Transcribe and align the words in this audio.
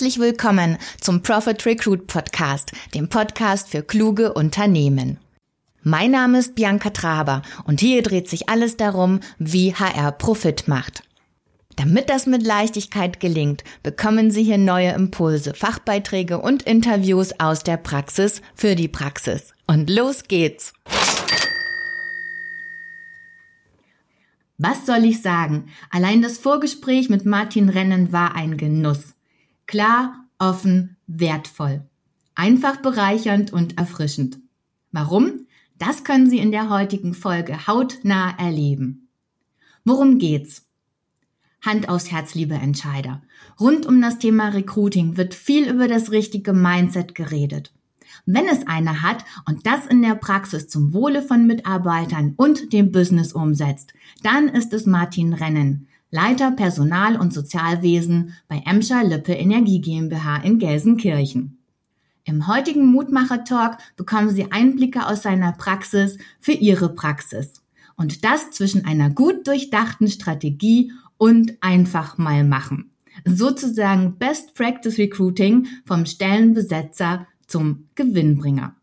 Herzlich 0.00 0.18
willkommen 0.18 0.78
zum 0.98 1.20
Profit 1.20 1.66
Recruit 1.66 2.06
Podcast, 2.06 2.72
dem 2.94 3.10
Podcast 3.10 3.68
für 3.68 3.82
kluge 3.82 4.32
Unternehmen. 4.32 5.18
Mein 5.82 6.12
Name 6.12 6.38
ist 6.38 6.54
Bianca 6.54 6.88
Traber 6.88 7.42
und 7.64 7.80
hier 7.80 8.02
dreht 8.02 8.26
sich 8.26 8.48
alles 8.48 8.78
darum, 8.78 9.20
wie 9.38 9.74
HR 9.74 10.12
Profit 10.12 10.68
macht. 10.68 11.02
Damit 11.76 12.08
das 12.08 12.24
mit 12.24 12.42
Leichtigkeit 12.42 13.20
gelingt, 13.20 13.62
bekommen 13.82 14.30
Sie 14.30 14.42
hier 14.42 14.56
neue 14.56 14.92
Impulse, 14.92 15.52
Fachbeiträge 15.52 16.38
und 16.38 16.62
Interviews 16.62 17.38
aus 17.38 17.62
der 17.62 17.76
Praxis 17.76 18.40
für 18.54 18.76
die 18.76 18.88
Praxis. 18.88 19.52
Und 19.66 19.90
los 19.90 20.22
geht's! 20.28 20.72
Was 24.56 24.86
soll 24.86 25.04
ich 25.04 25.20
sagen? 25.20 25.68
Allein 25.90 26.22
das 26.22 26.38
Vorgespräch 26.38 27.10
mit 27.10 27.26
Martin 27.26 27.68
Rennen 27.68 28.14
war 28.14 28.34
ein 28.34 28.56
Genuss. 28.56 29.09
Klar, 29.70 30.26
offen, 30.40 30.96
wertvoll. 31.06 31.84
Einfach 32.34 32.78
bereichernd 32.78 33.52
und 33.52 33.78
erfrischend. 33.78 34.40
Warum? 34.90 35.46
Das 35.78 36.02
können 36.02 36.28
Sie 36.28 36.40
in 36.40 36.50
der 36.50 36.70
heutigen 36.70 37.14
Folge 37.14 37.68
hautnah 37.68 38.36
erleben. 38.36 39.06
Worum 39.84 40.18
geht's? 40.18 40.66
Hand 41.64 41.88
aufs 41.88 42.10
Herz, 42.10 42.34
liebe 42.34 42.54
Entscheider. 42.54 43.22
Rund 43.60 43.86
um 43.86 44.02
das 44.02 44.18
Thema 44.18 44.48
Recruiting 44.48 45.16
wird 45.16 45.34
viel 45.34 45.68
über 45.70 45.86
das 45.86 46.10
richtige 46.10 46.52
Mindset 46.52 47.14
geredet. 47.14 47.72
Wenn 48.26 48.48
es 48.48 48.66
eine 48.66 49.02
hat 49.02 49.24
und 49.46 49.68
das 49.68 49.86
in 49.86 50.02
der 50.02 50.16
Praxis 50.16 50.66
zum 50.66 50.92
Wohle 50.92 51.22
von 51.22 51.46
Mitarbeitern 51.46 52.34
und 52.36 52.72
dem 52.72 52.90
Business 52.90 53.32
umsetzt, 53.32 53.94
dann 54.24 54.48
ist 54.48 54.72
es 54.72 54.84
Martin 54.84 55.32
Rennen, 55.32 55.86
Leiter 56.12 56.50
Personal- 56.50 57.16
und 57.16 57.32
Sozialwesen 57.32 58.34
bei 58.48 58.62
Emscher 58.66 59.04
Lippe 59.04 59.32
Energie 59.32 59.80
GmbH 59.80 60.38
in 60.38 60.58
Gelsenkirchen. 60.58 61.58
Im 62.24 62.48
heutigen 62.48 62.86
Mutmacher-Talk 62.86 63.78
bekommen 63.96 64.30
Sie 64.30 64.50
Einblicke 64.50 65.06
aus 65.06 65.22
seiner 65.22 65.52
Praxis 65.52 66.18
für 66.40 66.52
Ihre 66.52 66.94
Praxis. 66.94 67.62
Und 67.96 68.24
das 68.24 68.50
zwischen 68.50 68.84
einer 68.84 69.10
gut 69.10 69.46
durchdachten 69.46 70.08
Strategie 70.08 70.92
und 71.16 71.56
einfach 71.60 72.18
mal 72.18 72.44
machen. 72.44 72.90
Sozusagen 73.24 74.16
Best 74.16 74.54
Practice 74.54 74.98
Recruiting 74.98 75.68
vom 75.84 76.06
Stellenbesetzer 76.06 77.26
zum 77.46 77.86
Gewinnbringer. 77.94 78.74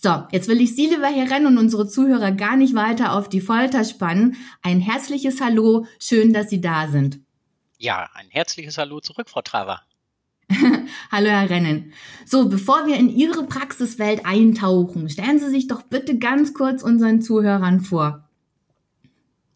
So, 0.00 0.22
jetzt 0.30 0.46
will 0.46 0.60
ich 0.60 0.76
Sie, 0.76 0.86
lieber 0.86 1.08
Herr 1.08 1.28
Renn, 1.28 1.46
und 1.46 1.58
unsere 1.58 1.88
Zuhörer 1.88 2.30
gar 2.30 2.54
nicht 2.54 2.76
weiter 2.76 3.14
auf 3.14 3.28
die 3.28 3.40
Folter 3.40 3.82
spannen. 3.82 4.36
Ein 4.62 4.78
herzliches 4.78 5.40
Hallo, 5.40 5.86
schön, 5.98 6.32
dass 6.32 6.48
Sie 6.48 6.60
da 6.60 6.86
sind. 6.86 7.18
Ja, 7.78 8.08
ein 8.14 8.28
herzliches 8.30 8.78
Hallo 8.78 9.00
zurück, 9.00 9.28
Frau 9.28 9.42
Traver. 9.42 9.82
Hallo, 11.10 11.28
Herr 11.28 11.50
Rennen. 11.50 11.92
So, 12.24 12.48
bevor 12.48 12.86
wir 12.86 12.94
in 12.94 13.08
Ihre 13.08 13.42
Praxiswelt 13.42 14.24
eintauchen, 14.24 15.10
stellen 15.10 15.40
Sie 15.40 15.50
sich 15.50 15.66
doch 15.66 15.82
bitte 15.82 16.16
ganz 16.16 16.54
kurz 16.54 16.84
unseren 16.84 17.20
Zuhörern 17.20 17.80
vor. 17.80 18.28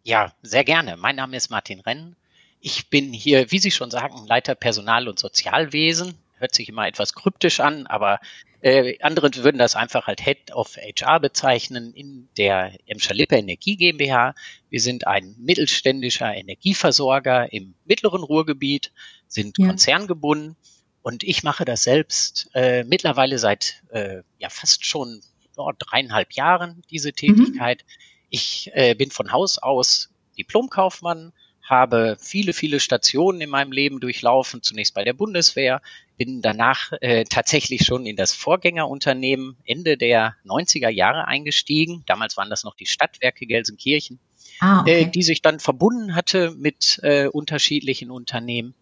Ja, 0.03 0.33
sehr 0.43 0.65
gerne. 0.65 0.97
Mein 0.97 1.15
Name 1.15 1.37
ist 1.37 1.51
Martin 1.51 1.79
Renn. 1.79 2.17
Ich 2.59 2.91
bin 2.91 3.13
hier, 3.13 3.53
wie 3.53 3.61
Sie 3.61 3.71
schon 3.71 3.93
sagen, 3.93 4.27
Leiter 4.27 4.57
Personal- 4.57 5.07
und 5.07 5.21
Sozialwesen. 5.21 6.15
Hört 6.43 6.57
sich 6.57 6.69
immer 6.69 6.89
etwas 6.89 7.15
kryptisch 7.15 7.61
an, 7.61 7.87
aber 7.87 8.19
äh, 8.63 8.99
andere 9.01 9.31
würden 9.37 9.59
das 9.59 9.77
einfach 9.77 10.09
als 10.09 10.21
Head 10.21 10.51
of 10.53 10.77
HR 10.77 11.21
bezeichnen 11.21 11.95
in 11.95 12.29
der 12.37 12.77
Emscher 12.87 13.15
Lippe 13.15 13.37
Energie 13.37 13.77
GmbH. 13.77 14.35
Wir 14.69 14.81
sind 14.81 15.07
ein 15.07 15.37
mittelständischer 15.39 16.35
Energieversorger 16.35 17.53
im 17.53 17.75
mittleren 17.85 18.25
Ruhrgebiet, 18.25 18.91
sind 19.29 19.57
ja. 19.59 19.69
konzerngebunden 19.69 20.57
und 21.03 21.23
ich 21.23 21.45
mache 21.45 21.65
das 21.65 21.85
selbst 21.85 22.51
äh, 22.55 22.83
mittlerweile 22.83 23.39
seit 23.39 23.85
äh, 23.91 24.23
ja 24.39 24.49
fast 24.49 24.85
schon 24.85 25.21
oh, 25.57 25.71
dreieinhalb 25.79 26.33
Jahren, 26.33 26.83
diese 26.91 27.11
mhm. 27.11 27.15
Tätigkeit. 27.15 27.85
Mhm. 27.87 27.93
Ich 28.31 28.71
äh, 28.75 28.97
bin 28.97 29.13
von 29.13 29.31
Haus 29.31 29.59
aus 29.59 30.11
Diplomkaufmann, 30.37 31.33
habe 31.63 32.17
viele, 32.21 32.53
viele 32.53 32.81
Stationen 32.81 33.41
in 33.41 33.51
meinem 33.51 33.73
Leben 33.73 34.01
durchlaufen, 34.01 34.63
zunächst 34.63 34.95
bei 34.95 35.05
der 35.05 35.13
Bundeswehr, 35.13 35.81
bin 36.17 36.43
danach 36.43 36.93
äh, 37.01 37.25
tatsächlich 37.25 37.85
schon 37.85 38.07
in 38.07 38.17
das 38.17 38.33
Vorgängerunternehmen 38.33 39.57
Ende 39.65 39.97
der 39.97 40.37
90er 40.45 40.89
Jahre 40.89 41.27
eingestiegen. 41.27 42.03
Damals 42.07 42.37
waren 42.37 42.51
das 42.51 42.65
noch 42.65 42.77
die 42.77 42.87
Stadtwerke 42.87 43.47
Gelsenkirchen, 43.47 44.19
ah, 44.61 44.81
okay. 44.81 45.03
äh, 45.03 45.07
die 45.07 45.23
sich 45.23 45.43
dann 45.43 45.61
verbunden 45.61 46.15
hatte 46.15 46.53
mit 46.53 47.01
äh, 47.03 47.27
unterschiedlichen 47.29 48.11
Unternehmen 48.11 48.75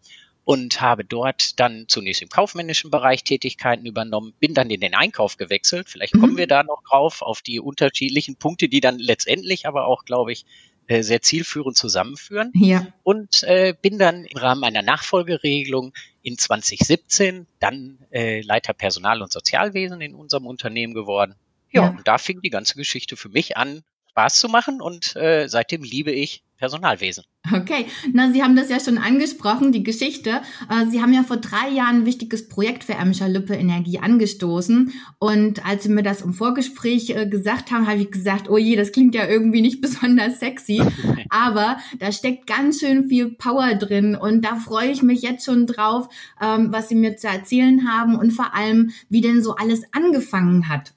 und 0.45 0.81
habe 0.81 1.05
dort 1.05 1.61
dann 1.61 1.85
zunächst 1.87 2.23
im 2.23 2.29
kaufmännischen 2.29 2.91
Bereich 2.91 3.23
Tätigkeiten 3.23 3.87
übernommen, 3.87 4.35
bin 4.41 4.53
dann 4.53 4.71
in 4.71 4.81
den 4.81 4.95
Einkauf 4.95 5.37
gewechselt. 5.37 5.89
Vielleicht 5.89 6.15
mhm. 6.15 6.21
kommen 6.21 6.37
wir 6.37 6.47
da 6.47 6.63
noch 6.63 6.83
drauf 6.83 7.23
auf 7.23 7.41
die 7.43 7.61
unterschiedlichen 7.61 8.37
Punkte, 8.37 8.69
die 8.69 8.81
dann 8.81 8.99
letztendlich 8.99 9.67
aber 9.67 9.87
auch, 9.87 10.05
glaube 10.05 10.33
ich, 10.33 10.45
äh, 10.91 11.05
sehr 11.05 11.23
zielführend 11.23 11.77
zusammenführen. 11.77 12.51
Ja. 12.53 12.85
Und 13.05 13.45
äh, 13.45 13.75
bin 13.81 13.97
dann 13.97 14.25
im 14.25 14.37
Rahmen 14.37 14.65
einer 14.65 14.83
Nachfolgeregelung 14.83 15.93
in 16.23 16.37
2017 16.37 17.47
dann 17.61 17.99
äh, 18.11 18.41
Leiter 18.41 18.73
Personal- 18.73 19.23
und 19.23 19.31
Sozialwesen 19.31 20.01
in 20.01 20.17
unserem 20.17 20.47
Unternehmen 20.47 20.93
geworden. 20.93 21.37
Ja, 21.71 21.85
ja, 21.85 21.91
und 21.91 22.09
da 22.09 22.19
fing 22.19 22.41
die 22.43 22.51
ganze 22.51 22.75
Geschichte 22.75 23.17
für 23.17 23.29
mich 23.29 23.57
an, 23.57 23.85
Spaß 24.21 24.39
zu 24.39 24.49
machen 24.49 24.83
und 24.83 25.17
äh, 25.17 25.49
seitdem 25.49 25.83
liebe 25.83 26.11
ich 26.11 26.43
Personalwesen. 26.59 27.25
Okay, 27.51 27.87
na, 28.13 28.31
Sie 28.31 28.43
haben 28.43 28.55
das 28.55 28.69
ja 28.69 28.79
schon 28.79 28.99
angesprochen, 28.99 29.73
die 29.73 29.83
Geschichte. 29.83 30.43
Äh, 30.69 30.91
Sie 30.91 31.01
haben 31.01 31.15
ja 31.15 31.23
vor 31.23 31.39
drei 31.39 31.71
Jahren 31.71 32.01
ein 32.01 32.07
wichtiges 32.07 32.51
Projekt 32.51 32.85
für 32.85 32.93
Emscher 32.93 33.29
Lippe 33.29 33.55
Energie 33.55 33.99
angestoßen. 33.99 34.93
Und 35.19 35.67
als 35.67 35.85
Sie 35.85 35.89
mir 35.89 36.03
das 36.03 36.21
im 36.21 36.35
Vorgespräch 36.35 37.17
äh, 37.17 37.27
gesagt 37.27 37.71
haben, 37.71 37.87
habe 37.87 38.01
ich 38.01 38.11
gesagt, 38.11 38.51
oh 38.51 38.59
je, 38.59 38.77
das 38.77 38.93
klingt 38.93 39.15
ja 39.15 39.27
irgendwie 39.27 39.63
nicht 39.63 39.81
besonders 39.81 40.39
sexy. 40.39 40.83
Aber 41.31 41.79
da 41.99 42.13
steckt 42.13 42.47
ganz 42.47 42.81
schön 42.81 43.09
viel 43.09 43.31
Power 43.31 43.75
drin. 43.77 44.15
Und 44.15 44.45
da 44.45 44.57
freue 44.57 44.91
ich 44.91 45.03
mich 45.03 45.23
jetzt 45.23 45.47
schon 45.47 45.67
drauf, 45.67 46.11
ähm, 46.43 46.69
was 46.73 46.91
Sie 46.91 46.95
mir 46.95 47.17
zu 47.17 47.27
erzählen 47.27 47.91
haben 47.91 48.17
und 48.17 48.33
vor 48.33 48.55
allem, 48.55 48.91
wie 49.09 49.23
denn 49.23 49.43
so 49.43 49.55
alles 49.55 49.85
angefangen 49.95 50.69
hat. 50.69 50.93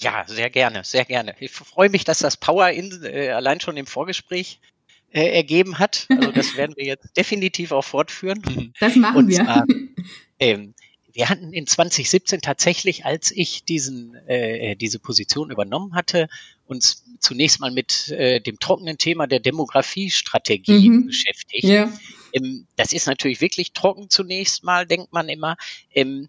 Ja, 0.00 0.24
sehr 0.26 0.50
gerne, 0.50 0.82
sehr 0.84 1.04
gerne. 1.04 1.34
Ich 1.40 1.50
freue 1.50 1.90
mich, 1.90 2.04
dass 2.04 2.18
das 2.18 2.36
Power 2.36 2.70
in, 2.70 3.02
äh, 3.04 3.30
allein 3.30 3.60
schon 3.60 3.76
im 3.76 3.86
Vorgespräch 3.86 4.60
äh, 5.12 5.28
ergeben 5.28 5.78
hat. 5.78 6.06
Also 6.08 6.32
das 6.32 6.56
werden 6.56 6.74
wir 6.76 6.84
jetzt 6.84 7.16
definitiv 7.16 7.72
auch 7.72 7.84
fortführen. 7.84 8.72
Das 8.80 8.96
machen 8.96 9.18
Und, 9.18 9.28
wir. 9.28 9.44
Zwar, 9.44 9.66
ähm, 10.38 10.74
wir 11.12 11.28
hatten 11.28 11.52
in 11.52 11.66
2017 11.66 12.40
tatsächlich, 12.40 13.04
als 13.04 13.30
ich 13.30 13.64
diesen, 13.64 14.14
äh, 14.26 14.76
diese 14.76 14.98
Position 14.98 15.50
übernommen 15.50 15.94
hatte, 15.94 16.28
uns 16.66 17.04
zunächst 17.18 17.60
mal 17.60 17.72
mit 17.72 18.08
äh, 18.10 18.40
dem 18.40 18.58
trockenen 18.58 18.96
Thema 18.96 19.26
der 19.26 19.40
Demografiestrategie 19.40 20.88
mhm. 20.88 21.06
beschäftigt. 21.06 21.64
Ja. 21.64 21.92
Ähm, 22.32 22.66
das 22.76 22.92
ist 22.92 23.06
natürlich 23.06 23.40
wirklich 23.40 23.72
trocken 23.72 24.08
zunächst 24.08 24.64
mal, 24.64 24.86
denkt 24.86 25.12
man 25.12 25.28
immer. 25.28 25.56
Ähm, 25.92 26.28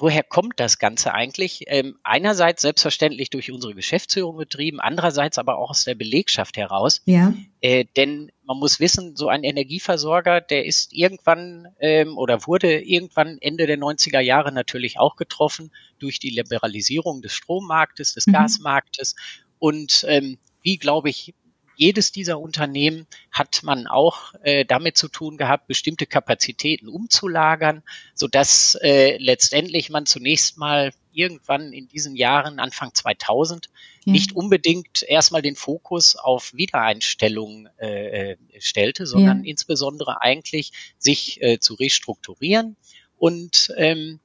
woher 0.00 0.22
kommt 0.22 0.58
das 0.58 0.78
Ganze 0.78 1.12
eigentlich? 1.12 1.64
Ähm, 1.66 1.98
einerseits 2.02 2.62
selbstverständlich 2.62 3.30
durch 3.30 3.50
unsere 3.50 3.74
Geschäftsführung 3.74 4.36
betrieben, 4.36 4.80
andererseits 4.80 5.38
aber 5.38 5.58
auch 5.58 5.70
aus 5.70 5.84
der 5.84 5.94
Belegschaft 5.94 6.56
heraus. 6.56 7.02
Ja. 7.04 7.34
Äh, 7.60 7.84
denn 7.96 8.32
man 8.44 8.58
muss 8.58 8.80
wissen, 8.80 9.16
so 9.16 9.28
ein 9.28 9.44
Energieversorger, 9.44 10.40
der 10.40 10.64
ist 10.64 10.92
irgendwann 10.92 11.68
ähm, 11.80 12.16
oder 12.16 12.46
wurde 12.46 12.80
irgendwann 12.80 13.38
Ende 13.40 13.66
der 13.66 13.78
90er 13.78 14.20
Jahre 14.20 14.52
natürlich 14.52 14.98
auch 14.98 15.16
getroffen 15.16 15.70
durch 15.98 16.18
die 16.18 16.30
Liberalisierung 16.30 17.22
des 17.22 17.34
Strommarktes, 17.34 18.14
des 18.14 18.26
mhm. 18.26 18.32
Gasmarktes. 18.32 19.14
Und 19.58 20.04
ähm, 20.08 20.38
wie, 20.62 20.78
glaube 20.78 21.10
ich, 21.10 21.34
jedes 21.80 22.12
dieser 22.12 22.38
Unternehmen 22.38 23.06
hat 23.32 23.62
man 23.62 23.86
auch 23.86 24.34
äh, 24.42 24.66
damit 24.66 24.98
zu 24.98 25.08
tun 25.08 25.38
gehabt, 25.38 25.66
bestimmte 25.66 26.04
Kapazitäten 26.04 26.88
umzulagern, 26.88 27.82
so 28.14 28.28
dass 28.28 28.74
äh, 28.82 29.16
letztendlich 29.16 29.88
man 29.88 30.04
zunächst 30.04 30.58
mal 30.58 30.92
irgendwann 31.12 31.72
in 31.72 31.88
diesen 31.88 32.16
Jahren, 32.16 32.60
Anfang 32.60 32.92
2000, 32.92 33.70
ja. 34.04 34.12
nicht 34.12 34.36
unbedingt 34.36 35.02
erstmal 35.04 35.40
den 35.40 35.56
Fokus 35.56 36.16
auf 36.16 36.52
Wiedereinstellung 36.52 37.66
äh, 37.78 38.32
äh, 38.32 38.36
stellte, 38.58 39.06
sondern 39.06 39.42
ja. 39.42 39.50
insbesondere 39.50 40.20
eigentlich 40.20 40.72
sich 40.98 41.40
äh, 41.40 41.60
zu 41.60 41.72
restrukturieren. 41.74 42.76
Und 43.16 43.72
ähm, 43.78 44.20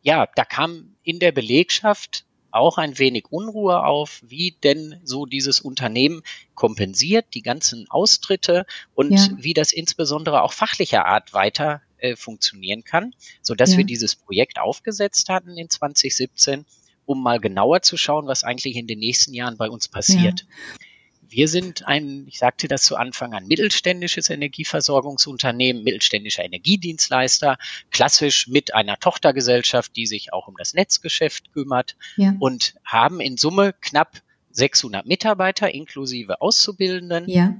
ja, 0.00 0.26
da 0.34 0.46
kam 0.46 0.96
in 1.02 1.18
der 1.18 1.32
Belegschaft 1.32 2.24
auch 2.54 2.78
ein 2.78 2.98
wenig 2.98 3.26
Unruhe 3.30 3.84
auf, 3.84 4.22
wie 4.24 4.52
denn 4.62 5.00
so 5.04 5.26
dieses 5.26 5.60
Unternehmen 5.60 6.22
kompensiert, 6.54 7.26
die 7.34 7.42
ganzen 7.42 7.90
Austritte 7.90 8.64
und 8.94 9.12
ja. 9.12 9.28
wie 9.36 9.54
das 9.54 9.72
insbesondere 9.72 10.42
auch 10.42 10.52
fachlicher 10.52 11.06
Art 11.06 11.32
weiter 11.32 11.82
äh, 11.98 12.16
funktionieren 12.16 12.84
kann, 12.84 13.14
so 13.42 13.54
dass 13.54 13.72
ja. 13.72 13.78
wir 13.78 13.84
dieses 13.84 14.14
Projekt 14.14 14.58
aufgesetzt 14.58 15.28
hatten 15.28 15.56
in 15.56 15.68
2017, 15.68 16.64
um 17.06 17.22
mal 17.22 17.40
genauer 17.40 17.82
zu 17.82 17.96
schauen, 17.96 18.26
was 18.26 18.44
eigentlich 18.44 18.76
in 18.76 18.86
den 18.86 18.98
nächsten 19.00 19.34
Jahren 19.34 19.56
bei 19.56 19.68
uns 19.68 19.88
passiert. 19.88 20.40
Ja. 20.40 20.86
Wir 21.28 21.48
sind 21.48 21.86
ein, 21.86 22.26
ich 22.28 22.38
sagte 22.38 22.68
das 22.68 22.82
zu 22.82 22.96
Anfang, 22.96 23.34
ein 23.34 23.46
mittelständisches 23.46 24.30
Energieversorgungsunternehmen, 24.30 25.82
mittelständischer 25.82 26.44
Energiedienstleister, 26.44 27.58
klassisch 27.90 28.48
mit 28.48 28.74
einer 28.74 28.98
Tochtergesellschaft, 28.98 29.96
die 29.96 30.06
sich 30.06 30.32
auch 30.32 30.48
um 30.48 30.56
das 30.56 30.74
Netzgeschäft 30.74 31.52
kümmert 31.52 31.96
ja. 32.16 32.34
und 32.38 32.74
haben 32.84 33.20
in 33.20 33.36
Summe 33.36 33.74
knapp 33.80 34.22
600 34.50 35.06
Mitarbeiter 35.06 35.72
inklusive 35.72 36.40
Auszubildenden. 36.40 37.28
Ja. 37.28 37.56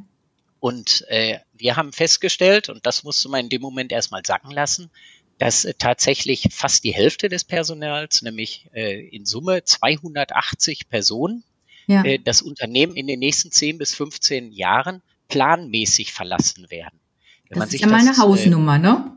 Und 0.61 1.05
äh, 1.09 1.41
wir 1.53 1.77
haben 1.77 1.93
festgestellt, 1.93 2.69
und 2.69 2.87
das 2.87 3.03
musste 3.05 3.29
man 3.29 3.41
in 3.41 3.49
dem 3.51 3.61
Moment 3.61 3.93
erstmal 3.93 4.25
sacken 4.25 4.51
lassen, 4.51 4.91
dass 5.39 5.65
äh, 5.65 5.75
tatsächlich 5.75 6.49
fast 6.53 6.85
die 6.85 6.95
Hälfte 6.95 7.29
des 7.29 7.45
Personals, 7.45 8.23
nämlich 8.23 8.69
äh, 8.73 9.07
in 9.09 9.27
Summe 9.27 9.65
280 9.65 10.89
Personen, 10.89 11.45
ja. 11.87 12.05
äh, 12.05 12.19
das 12.19 12.43
Unternehmen 12.43 12.95
in 12.97 13.07
den 13.07 13.19
nächsten 13.19 13.51
10 13.51 13.79
bis 13.79 13.95
15 13.95 14.53
Jahren 14.53 15.03
planmäßig 15.29 16.13
verlassen 16.13 16.71
werden. 16.71 17.01
Wenn 17.49 17.61
das 17.61 17.75
ist 17.75 17.81
ja 17.81 17.87
mal 17.89 18.01
eine 18.01 18.17
Hausnummer, 18.17 18.77
äh, 18.77 18.79
ne? 18.79 19.11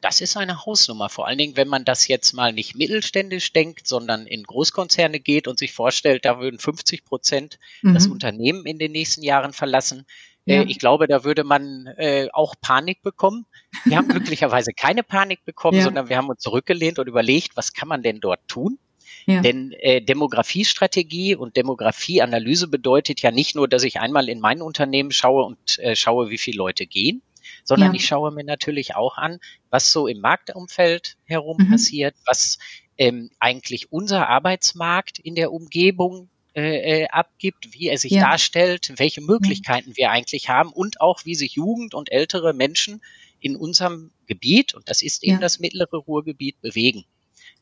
Das 0.00 0.20
ist 0.20 0.36
eine 0.36 0.66
Hausnummer. 0.66 1.08
Vor 1.08 1.26
allen 1.26 1.38
Dingen, 1.38 1.56
wenn 1.56 1.68
man 1.68 1.86
das 1.86 2.08
jetzt 2.08 2.34
mal 2.34 2.52
nicht 2.52 2.76
mittelständisch 2.76 3.52
denkt, 3.52 3.86
sondern 3.86 4.26
in 4.26 4.42
Großkonzerne 4.42 5.18
geht 5.18 5.48
und 5.48 5.58
sich 5.58 5.72
vorstellt, 5.72 6.26
da 6.26 6.38
würden 6.40 6.58
50 6.58 7.06
Prozent 7.06 7.58
mhm. 7.80 7.94
das 7.94 8.06
Unternehmen 8.06 8.66
in 8.66 8.78
den 8.78 8.92
nächsten 8.92 9.22
Jahren 9.22 9.54
verlassen. 9.54 10.04
Äh, 10.44 10.56
ja. 10.56 10.62
Äh, 10.62 10.66
ich 10.66 10.78
glaube, 10.78 11.06
da 11.08 11.24
würde 11.24 11.42
man 11.42 11.86
äh, 11.96 12.28
auch 12.34 12.54
Panik 12.60 13.02
bekommen. 13.02 13.46
Wir 13.84 13.96
haben 13.96 14.08
glücklicherweise 14.08 14.72
keine 14.74 15.02
Panik 15.02 15.42
bekommen, 15.46 15.78
ja. 15.78 15.84
sondern 15.84 16.10
wir 16.10 16.18
haben 16.18 16.28
uns 16.28 16.42
zurückgelehnt 16.42 16.98
und 16.98 17.08
überlegt, 17.08 17.56
was 17.56 17.72
kann 17.72 17.88
man 17.88 18.02
denn 18.02 18.20
dort 18.20 18.46
tun? 18.46 18.78
Ja. 19.26 19.40
Denn 19.40 19.72
äh, 19.72 20.02
Demografiestrategie 20.02 21.34
und 21.34 21.56
Demografieanalyse 21.56 22.68
bedeutet 22.68 23.22
ja 23.22 23.30
nicht 23.30 23.54
nur, 23.54 23.68
dass 23.68 23.82
ich 23.82 24.00
einmal 24.00 24.28
in 24.28 24.40
mein 24.40 24.60
Unternehmen 24.60 25.12
schaue 25.12 25.44
und 25.44 25.78
äh, 25.78 25.96
schaue, 25.96 26.30
wie 26.30 26.38
viele 26.38 26.58
Leute 26.58 26.86
gehen, 26.86 27.22
sondern 27.64 27.92
ja. 27.92 27.96
ich 27.96 28.06
schaue 28.06 28.32
mir 28.32 28.44
natürlich 28.44 28.96
auch 28.96 29.16
an, 29.16 29.38
was 29.70 29.92
so 29.92 30.06
im 30.06 30.20
Marktumfeld 30.20 31.16
herum 31.24 31.56
mhm. 31.58 31.70
passiert, 31.70 32.14
was 32.26 32.58
ähm, 32.98 33.30
eigentlich 33.40 33.92
unser 33.92 34.28
Arbeitsmarkt 34.28 35.18
in 35.18 35.34
der 35.34 35.52
Umgebung 35.52 36.28
äh, 36.54 37.02
äh 37.02 37.08
abgibt, 37.08 37.72
wie 37.72 37.88
er 37.88 37.98
sich 37.98 38.12
ja. 38.12 38.22
darstellt, 38.22 38.92
welche 38.96 39.22
Möglichkeiten 39.22 39.90
ja. 39.90 39.96
wir 39.96 40.10
eigentlich 40.10 40.48
haben 40.48 40.70
und 40.70 41.00
auch 41.00 41.24
wie 41.24 41.34
sich 41.34 41.54
Jugend 41.54 41.94
und 41.94 42.12
ältere 42.12 42.52
Menschen 42.52 43.02
in 43.40 43.56
unserem 43.56 44.10
Gebiet, 44.26 44.74
und 44.74 44.88
das 44.88 45.02
ist 45.02 45.22
eben 45.22 45.40
das 45.40 45.58
mittlere 45.58 45.96
Ruhrgebiet, 45.96 46.60
bewegen. 46.62 47.04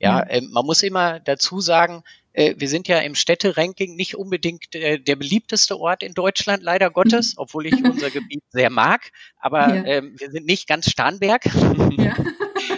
Ja, 0.02 0.20
äh, 0.20 0.40
man 0.40 0.66
muss 0.66 0.82
immer 0.82 1.20
dazu 1.20 1.60
sagen, 1.60 2.02
äh, 2.32 2.54
wir 2.58 2.69
sind 2.69 2.88
ja 2.88 2.99
im 2.99 3.14
Städteranking 3.14 3.94
nicht 3.94 4.16
unbedingt 4.16 4.75
äh, 4.75 4.99
der 4.99 5.16
beliebteste 5.16 5.78
Ort 5.78 6.02
in 6.02 6.14
Deutschland, 6.14 6.62
leider 6.62 6.90
Gottes, 6.90 7.34
mhm. 7.34 7.43
obwohl 7.43 7.66
ich 7.66 7.75
unser 7.84 8.10
Gebiet 8.10 8.43
sehr 8.50 8.70
mag. 8.70 9.10
Aber 9.38 9.75
ja. 9.75 9.84
ähm, 9.84 10.16
wir 10.19 10.31
sind 10.31 10.46
nicht 10.46 10.66
ganz 10.66 10.90
Starnberg. 10.90 11.44
Ja. 11.96 12.16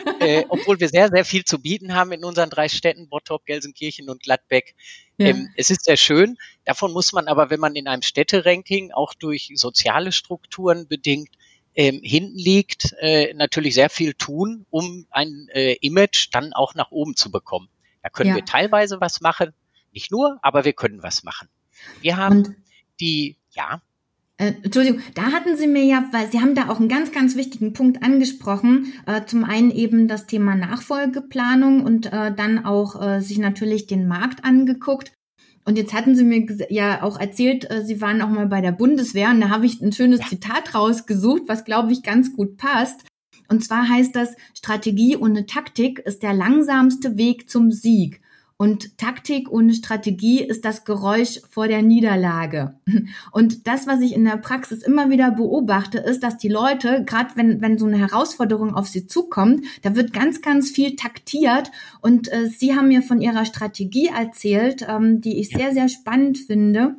äh, 0.21 0.44
obwohl 0.49 0.81
wir 0.81 0.88
sehr, 0.88 1.09
sehr 1.09 1.25
viel 1.25 1.44
zu 1.44 1.61
bieten 1.61 1.94
haben 1.94 2.12
in 2.12 2.25
unseren 2.25 2.50
drei 2.50 2.69
Städten, 2.69 3.09
Bottrop, 3.09 3.44
Gelsenkirchen 3.47 4.09
und 4.09 4.23
Gladbeck. 4.23 4.75
Ja. 5.19 5.29
Ähm, 5.29 5.50
es 5.56 5.70
ist 5.70 5.85
sehr 5.85 5.97
schön. 5.97 6.37
Davon 6.65 6.93
muss 6.93 7.12
man 7.12 7.29
aber, 7.29 7.50
wenn 7.50 7.61
man 7.61 7.77
in 7.77 7.88
einem 7.88 8.03
Städteranking 8.03 8.93
auch 8.93 9.15
durch 9.15 9.50
soziale 9.55 10.12
Strukturen 10.12 10.88
bedingt 10.88 11.31
ähm, 11.75 12.00
hinten 12.03 12.37
liegt, 12.37 12.94
äh, 13.00 13.35
natürlich 13.35 13.75
sehr 13.75 13.91
viel 13.91 14.15
tun, 14.15 14.67
um 14.71 15.06
ein 15.11 15.49
äh, 15.53 15.75
Image 15.81 16.29
dann 16.32 16.53
auch 16.53 16.75
nach 16.75 16.91
oben 16.91 17.17
zu 17.17 17.31
bekommen. 17.31 17.69
Da 18.03 18.11
können 18.11 18.31
ja. 18.31 18.37
wir 18.37 18.44
teilweise 18.44 19.00
was 19.00 19.21
machen, 19.21 19.53
nicht 19.93 20.11
nur, 20.11 20.38
aber 20.43 20.65
wir 20.65 20.73
können 20.73 21.03
was 21.03 21.25
machen. 21.25 21.49
Wir 22.00 22.17
haben 22.17 22.38
Und 22.38 22.56
die, 23.00 23.37
ja. 23.50 23.82
Äh, 24.37 24.55
Entschuldigung, 24.62 25.00
da 25.15 25.32
hatten 25.32 25.56
Sie 25.56 25.67
mir 25.67 25.85
ja, 25.85 26.09
weil 26.12 26.31
Sie 26.31 26.41
haben 26.41 26.55
da 26.55 26.69
auch 26.69 26.81
einen 26.81 26.88
ganz, 26.88 27.12
ganz 27.12 27.37
wichtigen 27.37 27.73
Punkt 27.73 28.03
angesprochen. 28.03 28.93
Äh, 29.06 29.25
zum 29.27 29.44
einen 29.44 29.70
eben 29.70 30.09
das 30.09 30.27
Thema 30.27 30.55
Nachfolgeplanung 30.56 31.85
und 31.85 32.06
äh, 32.12 32.35
dann 32.35 32.65
auch 32.65 33.00
äh, 33.00 33.20
sich 33.20 33.38
natürlich 33.38 33.87
den 33.87 34.06
Markt 34.06 34.44
angeguckt. 34.44 35.12
Und 35.65 35.79
jetzt 35.79 35.95
hatten 35.95 36.15
Sie 36.15 36.25
mir 36.25 36.47
ja 36.69 37.03
auch 37.03 37.19
erzählt, 37.19 37.71
äh, 37.71 37.85
Sie 37.85 38.01
waren 38.01 38.21
auch 38.21 38.29
mal 38.29 38.47
bei 38.47 38.61
der 38.61 38.73
Bundeswehr 38.73 39.31
und 39.31 39.41
da 39.41 39.49
habe 39.49 39.67
ich 39.67 39.81
ein 39.81 39.93
schönes 39.93 40.21
ja. 40.21 40.27
Zitat 40.27 40.75
rausgesucht, 40.75 41.43
was 41.47 41.65
glaube 41.65 41.93
ich 41.93 42.03
ganz 42.03 42.35
gut 42.35 42.57
passt. 42.57 43.05
Und 43.49 43.65
zwar 43.65 43.89
heißt 43.89 44.15
das, 44.15 44.35
Strategie 44.55 45.17
ohne 45.17 45.47
Taktik 45.47 45.99
ist 46.01 46.23
der 46.23 46.35
langsamste 46.35 47.17
Weg 47.17 47.49
zum 47.51 47.71
Sieg. 47.71 48.21
Und 48.56 48.99
Taktik 48.99 49.51
ohne 49.51 49.75
Strategie 49.75 50.41
ist 50.41 50.65
das 50.65 50.85
Geräusch 50.85 51.41
vor 51.51 51.67
der 51.67 51.83
Niederlage. 51.83 52.75
Und 53.33 53.67
das, 53.67 53.89
was 53.89 54.01
ich 54.01 54.15
in 54.15 54.25
der 54.25 54.37
Praxis 54.37 54.83
immer 54.83 55.11
wieder 55.11 55.33
beobachte, 55.33 55.99
ist, 55.99 56.23
dass 56.23 56.39
die 56.39 56.49
Leute, 56.49 57.05
gerade 57.05 57.31
wenn, 57.35 57.61
wenn 57.61 57.79
so 57.79 57.87
eine 57.87 57.99
Herausforderung 57.99 58.75
auf 58.75 58.87
sie 58.87 59.06
zukommt, 59.06 59.65
da 59.83 59.97
wird 59.97 60.12
ganz, 60.12 60.41
ganz 60.41 60.71
viel 60.71 60.95
taktiert. 60.95 61.73
Und 62.01 62.33
äh, 62.33 62.47
Sie 62.47 62.77
haben 62.77 62.89
mir 62.89 63.03
von 63.03 63.21
Ihrer 63.21 63.45
Strategie 63.45 64.06
erzählt, 64.06 64.87
ähm, 64.89 65.21
die 65.21 65.41
ich 65.41 65.49
sehr, 65.49 65.73
sehr 65.73 65.89
spannend 65.89 66.39
finde. 66.39 66.97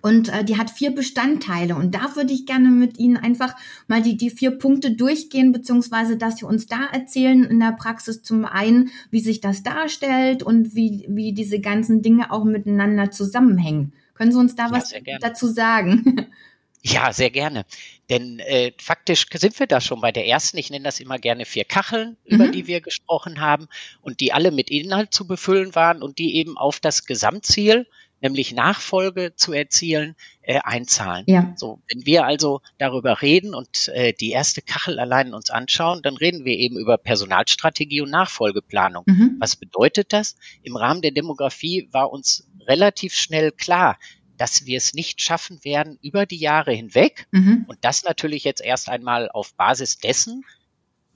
Und 0.00 0.28
äh, 0.28 0.44
die 0.44 0.56
hat 0.56 0.70
vier 0.70 0.92
Bestandteile. 0.94 1.74
Und 1.74 1.94
da 1.94 2.14
würde 2.14 2.32
ich 2.32 2.46
gerne 2.46 2.68
mit 2.68 2.98
Ihnen 2.98 3.16
einfach 3.16 3.54
mal 3.88 4.00
die, 4.00 4.16
die 4.16 4.30
vier 4.30 4.52
Punkte 4.52 4.92
durchgehen, 4.92 5.52
beziehungsweise 5.52 6.16
dass 6.16 6.38
Sie 6.38 6.44
uns 6.44 6.66
da 6.66 6.86
erzählen 6.92 7.44
in 7.44 7.60
der 7.60 7.72
Praxis 7.72 8.22
zum 8.22 8.44
einen, 8.44 8.90
wie 9.10 9.20
sich 9.20 9.40
das 9.40 9.62
darstellt 9.62 10.42
und 10.42 10.74
wie, 10.74 11.06
wie 11.08 11.32
diese 11.32 11.60
ganzen 11.60 12.02
Dinge 12.02 12.30
auch 12.30 12.44
miteinander 12.44 13.10
zusammenhängen. 13.10 13.92
Können 14.14 14.32
Sie 14.32 14.38
uns 14.38 14.54
da 14.54 14.66
ja, 14.66 14.72
was 14.72 14.94
dazu 15.20 15.46
sagen? 15.46 16.26
Ja, 16.82 17.12
sehr 17.12 17.30
gerne. 17.30 17.64
Denn 18.08 18.38
äh, 18.38 18.72
faktisch 18.78 19.26
sind 19.34 19.58
wir 19.58 19.66
da 19.66 19.80
schon 19.80 20.00
bei 20.00 20.12
der 20.12 20.26
ersten, 20.26 20.58
ich 20.58 20.70
nenne 20.70 20.84
das 20.84 21.00
immer 21.00 21.18
gerne 21.18 21.44
vier 21.44 21.64
Kacheln, 21.64 22.16
mhm. 22.24 22.34
über 22.34 22.48
die 22.48 22.66
wir 22.66 22.80
gesprochen 22.80 23.40
haben 23.40 23.68
und 24.00 24.20
die 24.20 24.32
alle 24.32 24.52
mit 24.52 24.70
Inhalt 24.70 25.12
zu 25.12 25.26
befüllen 25.26 25.74
waren 25.74 26.02
und 26.02 26.18
die 26.18 26.36
eben 26.36 26.56
auf 26.56 26.80
das 26.80 27.04
Gesamtziel 27.04 27.86
nämlich 28.20 28.52
Nachfolge 28.52 29.34
zu 29.36 29.52
erzielen, 29.52 30.16
äh, 30.42 30.60
einzahlen. 30.62 31.24
Ja. 31.28 31.52
So, 31.56 31.80
wenn 31.90 32.06
wir 32.06 32.24
also 32.24 32.60
darüber 32.78 33.22
reden 33.22 33.54
und 33.54 33.88
äh, 33.88 34.12
die 34.12 34.30
erste 34.30 34.62
Kachel 34.62 34.98
allein 34.98 35.34
uns 35.34 35.50
anschauen, 35.50 36.02
dann 36.02 36.16
reden 36.16 36.44
wir 36.44 36.56
eben 36.56 36.78
über 36.78 36.98
Personalstrategie 36.98 38.00
und 38.00 38.10
Nachfolgeplanung. 38.10 39.04
Mhm. 39.06 39.36
Was 39.38 39.56
bedeutet 39.56 40.12
das? 40.12 40.36
Im 40.62 40.76
Rahmen 40.76 41.02
der 41.02 41.12
Demografie 41.12 41.88
war 41.92 42.10
uns 42.10 42.48
relativ 42.66 43.14
schnell 43.14 43.52
klar, 43.52 43.98
dass 44.36 44.66
wir 44.66 44.78
es 44.78 44.94
nicht 44.94 45.20
schaffen 45.20 45.62
werden 45.64 45.98
über 46.00 46.24
die 46.24 46.38
Jahre 46.38 46.72
hinweg. 46.72 47.26
Mhm. 47.32 47.64
Und 47.68 47.78
das 47.82 48.04
natürlich 48.04 48.44
jetzt 48.44 48.60
erst 48.60 48.88
einmal 48.88 49.28
auf 49.30 49.54
Basis 49.54 49.98
dessen, 49.98 50.44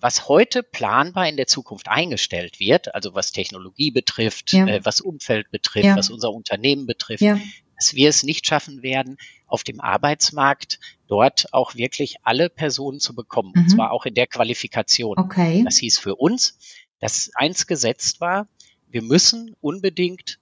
was 0.03 0.29
heute 0.29 0.65
planbar 0.65 1.29
in 1.29 1.37
der 1.37 1.47
Zukunft 1.47 1.89
eingestellt 1.89 2.59
wird, 2.59 2.93
also 2.95 3.15
was 3.15 3.31
Technologie 3.31 3.93
betrifft, 3.93 4.53
ja. 4.53 4.67
äh, 4.67 4.85
was 4.85 5.01
Umfeld 5.01 5.51
betrifft, 5.53 5.87
ja. 5.87 5.97
was 5.97 6.11
unser 6.11 6.33
Unternehmen 6.33 6.87
betrifft, 6.87 7.23
ja. 7.23 7.39
dass 7.77 7.95
wir 7.95 8.09
es 8.09 8.25
nicht 8.25 8.45
schaffen 8.45 8.83
werden, 8.83 9.17
auf 9.47 9.63
dem 9.63 9.81
Arbeitsmarkt 9.81 10.81
dort 11.07 11.53
auch 11.53 11.77
wirklich 11.77 12.17
alle 12.25 12.51
Personen 12.51 12.99
zu 12.99 13.15
bekommen, 13.15 13.53
mhm. 13.55 13.63
und 13.63 13.69
zwar 13.69 13.93
auch 13.93 14.05
in 14.05 14.15
der 14.15 14.27
Qualifikation. 14.27 15.19
Okay. 15.19 15.63
Das 15.65 15.77
hieß 15.77 16.01
für 16.01 16.17
uns, 16.17 16.59
dass 16.99 17.31
eins 17.37 17.69
gesetzt 17.69 18.21
war, 18.21 18.49
wir 18.91 19.03
müssen 19.03 19.55
unbedingt 19.61 20.41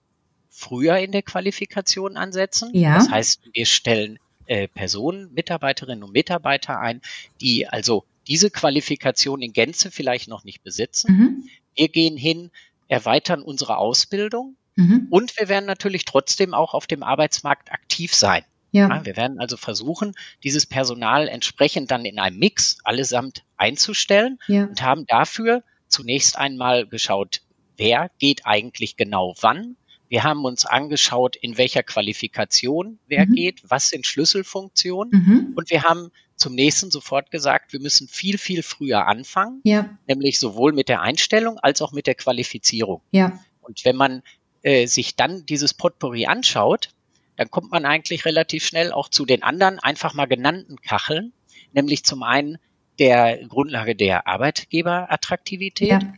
früher 0.49 0.97
in 0.99 1.12
der 1.12 1.23
Qualifikation 1.23 2.17
ansetzen. 2.17 2.71
Ja. 2.75 2.95
Das 2.95 3.11
heißt, 3.11 3.50
wir 3.52 3.67
stellen 3.67 4.19
äh, 4.47 4.69
Personen, 4.69 5.33
Mitarbeiterinnen 5.35 6.02
und 6.02 6.12
Mitarbeiter 6.12 6.81
ein, 6.81 7.02
die 7.40 7.69
also 7.69 8.05
diese 8.27 8.50
Qualifikation 8.50 9.43
in 9.43 9.53
Gänze 9.53 9.91
vielleicht 9.91 10.29
noch 10.29 10.45
nicht 10.45 10.62
besitzen. 10.62 11.12
Mhm. 11.12 11.49
Wir 11.75 11.89
gehen 11.89 12.17
hin, 12.17 12.50
erweitern 12.89 13.43
unsere 13.43 13.79
Ausbildung 13.79 14.57
mhm. 14.77 15.07
und 15.11 15.39
wir 15.39 15.49
werden 15.49 15.67
natürlich 15.67 16.05
trotzdem 16.05 16.55
auch 16.55 16.75
auf 16.75 16.87
dem 16.87 17.03
Arbeitsmarkt 17.03 17.73
aktiv 17.73 18.15
sein. 18.15 18.45
Ja. 18.73 18.89
ja. 18.89 19.05
wir 19.05 19.17
werden 19.17 19.41
also 19.41 19.57
versuchen, 19.57 20.15
dieses 20.45 20.67
Personal 20.67 21.29
entsprechend 21.29 21.91
dann 21.91 22.05
in 22.05 22.19
einem 22.19 22.39
Mix 22.39 22.79
allesamt 22.85 23.45
einzustellen 23.57 24.39
ja. 24.47 24.65
und 24.65 24.83
haben 24.83 25.07
dafür 25.07 25.62
zunächst 25.89 26.37
einmal 26.39 26.87
geschaut, 26.87 27.43
wer 27.77 28.11
geht 28.19 28.47
eigentlich 28.47 28.97
genau 28.97 29.35
wann. 29.41 29.77
Wir 30.09 30.25
haben 30.25 30.45
uns 30.45 30.67
angeschaut, 30.67 31.37
in 31.37 31.57
welcher 31.57 31.83
Qualifikation 31.83 32.99
wer 33.07 33.27
mhm. 33.27 33.33
geht, 33.33 33.62
was 33.69 33.89
sind 33.89 34.07
Schlüsselfunktionen 34.07 35.12
mhm. 35.12 35.53
und 35.57 35.71
wir 35.71 35.85
haben 35.85 36.11
zum 36.41 36.55
nächsten 36.55 36.91
sofort 36.91 37.31
gesagt, 37.31 37.73
wir 37.73 37.81
müssen 37.81 38.09
viel, 38.09 38.39
viel 38.39 38.63
früher 38.63 39.07
anfangen, 39.07 39.61
ja. 39.63 39.91
nämlich 40.09 40.41
sowohl 40.41 40.73
mit 40.73 40.89
der 40.89 41.03
Einstellung 41.03 41.59
als 41.59 41.83
auch 41.83 41.93
mit 41.93 42.07
der 42.07 42.15
Qualifizierung. 42.15 43.03
Ja. 43.11 43.39
Und 43.61 43.85
wenn 43.85 43.95
man 43.95 44.23
äh, 44.63 44.87
sich 44.87 45.17
dann 45.17 45.45
dieses 45.45 45.75
Potpourri 45.75 46.27
anschaut, 46.27 46.91
dann 47.37 47.51
kommt 47.51 47.71
man 47.71 47.85
eigentlich 47.85 48.25
relativ 48.25 48.65
schnell 48.65 48.91
auch 48.91 49.09
zu 49.09 49.27
den 49.27 49.43
anderen 49.43 49.79
einfach 49.79 50.15
mal 50.15 50.27
genannten 50.27 50.81
Kacheln, 50.81 51.33
nämlich 51.73 52.05
zum 52.05 52.23
einen 52.23 52.59
der 52.99 53.47
Grundlage 53.47 53.95
der 53.95 54.27
Arbeitgeberattraktivität. 54.27 55.89
Ja. 55.89 56.13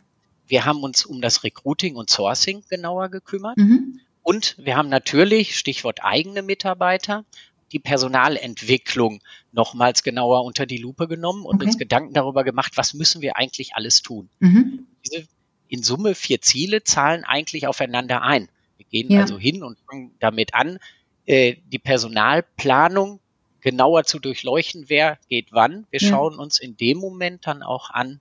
Wir 0.47 0.65
haben 0.65 0.83
uns 0.83 1.05
um 1.05 1.21
das 1.21 1.43
Recruiting 1.45 1.97
und 1.97 2.11
Sourcing 2.11 2.63
genauer 2.69 3.09
gekümmert. 3.09 3.57
Mhm. 3.57 4.01
Und 4.23 4.57
wir 4.59 4.77
haben 4.77 4.89
natürlich, 4.89 5.59
Stichwort 5.59 6.01
eigene 6.03 6.43
Mitarbeiter, 6.43 7.25
die 7.73 7.79
Personalentwicklung 7.79 9.21
nochmals 9.51 10.03
genauer 10.03 10.45
unter 10.45 10.67
die 10.67 10.79
Lupe 10.79 11.09
genommen 11.09 11.45
und 11.45 11.57
okay. 11.57 11.67
uns 11.67 11.79
Gedanken 11.79 12.13
darüber 12.13 12.45
gemacht, 12.45 12.73
was 12.77 12.95
müssen 12.95 13.23
wir 13.23 13.37
eigentlich 13.37 13.75
alles 13.75 14.03
tun. 14.03 14.29
Mhm. 14.41 14.87
Diese 15.05 15.27
in 15.69 15.83
Summe 15.83 16.15
vier 16.15 16.41
Ziele 16.43 16.85
zahlen 16.85 17.25
eigentlich 17.25 17.67
aufeinander 17.67 18.23
ein. 18.23 18.49
Wir 18.77 18.87
gehen 18.87 19.11
ja. 19.11 19.23
also 19.23 19.39
hin 19.39 19.63
und 19.63 19.79
fangen 19.89 20.15
damit 20.21 20.55
an, 20.55 20.79
äh, 21.25 21.57
die 21.67 21.79
Personalplanung 21.79 23.21
genauer 23.61 24.05
zu 24.05 24.19
durchleuchten, 24.19 24.85
wer 24.89 25.19
geht 25.29 25.53
wann. 25.53 25.87
Wir 25.91 26.01
ja. 26.01 26.09
schauen 26.09 26.39
uns 26.39 26.59
in 26.59 26.77
dem 26.77 26.99
Moment 26.99 27.47
dann 27.47 27.63
auch 27.63 27.91
an, 27.91 28.21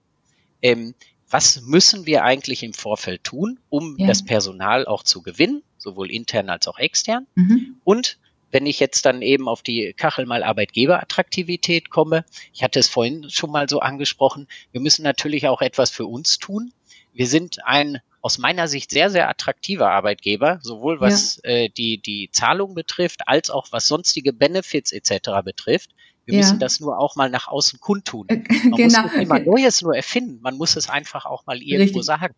ähm, 0.62 0.94
was 1.30 1.62
müssen 1.62 2.06
wir 2.06 2.24
eigentlich 2.24 2.64
im 2.64 2.74
Vorfeld 2.74 3.24
tun, 3.24 3.60
um 3.70 3.98
ja. 3.98 4.08
das 4.08 4.24
Personal 4.24 4.86
auch 4.86 5.04
zu 5.04 5.22
gewinnen, 5.22 5.64
sowohl 5.78 6.12
intern 6.12 6.50
als 6.50 6.68
auch 6.68 6.78
extern. 6.78 7.26
Mhm. 7.36 7.78
Und 7.84 8.18
wenn 8.52 8.66
ich 8.66 8.80
jetzt 8.80 9.06
dann 9.06 9.22
eben 9.22 9.48
auf 9.48 9.62
die 9.64 9.94
Kachel 9.94 10.26
mal 10.26 10.44
Arbeitgeberattraktivität 10.44 11.90
komme, 11.90 12.26
ich 12.54 12.64
hatte 12.64 12.80
es 12.80 12.90
vorhin 12.90 13.30
schon 13.30 13.52
mal 13.52 13.68
so 13.70 13.80
angesprochen, 13.80 14.48
wir 14.72 14.82
müssen 14.82 15.04
natürlich 15.04 15.48
auch 15.48 15.62
etwas 15.62 15.90
für 15.90 16.06
uns 16.06 16.38
tun. 16.38 16.74
Wir 17.14 17.28
sind 17.28 17.66
ein 17.66 18.00
aus 18.22 18.38
meiner 18.38 18.68
Sicht 18.68 18.92
sehr, 18.92 19.10
sehr 19.10 19.30
attraktiver 19.30 19.90
Arbeitgeber, 19.90 20.60
sowohl 20.62 21.02
was 21.02 21.42
ja. 21.44 21.50
äh, 21.50 21.70
die, 21.70 21.98
die 21.98 22.30
Zahlung 22.32 22.76
betrifft, 22.76 23.28
als 23.28 23.50
auch 23.50 23.68
was 23.72 23.88
sonstige 23.88 24.32
Benefits 24.32 24.92
etc. 24.92 25.44
betrifft. 25.44 25.90
Wir 26.26 26.36
ja. 26.36 26.42
müssen 26.42 26.60
das 26.60 26.80
nur 26.80 27.00
auch 27.00 27.16
mal 27.16 27.32
nach 27.32 27.48
außen 27.48 27.80
kundtun. 27.80 28.28
Äh, 28.30 28.36
man 28.36 28.44
genau. 28.78 29.02
muss 29.02 29.14
nicht 29.14 29.24
immer 29.24 29.40
Neues 29.40 29.82
nur 29.82 29.96
erfinden. 29.96 30.40
Man 30.42 30.58
muss 30.58 30.76
es 30.76 30.88
einfach 30.88 31.26
auch 31.26 31.46
mal 31.48 31.62
irgendwo 31.62 32.00
Richtig. 32.00 32.06
sagen. 32.06 32.36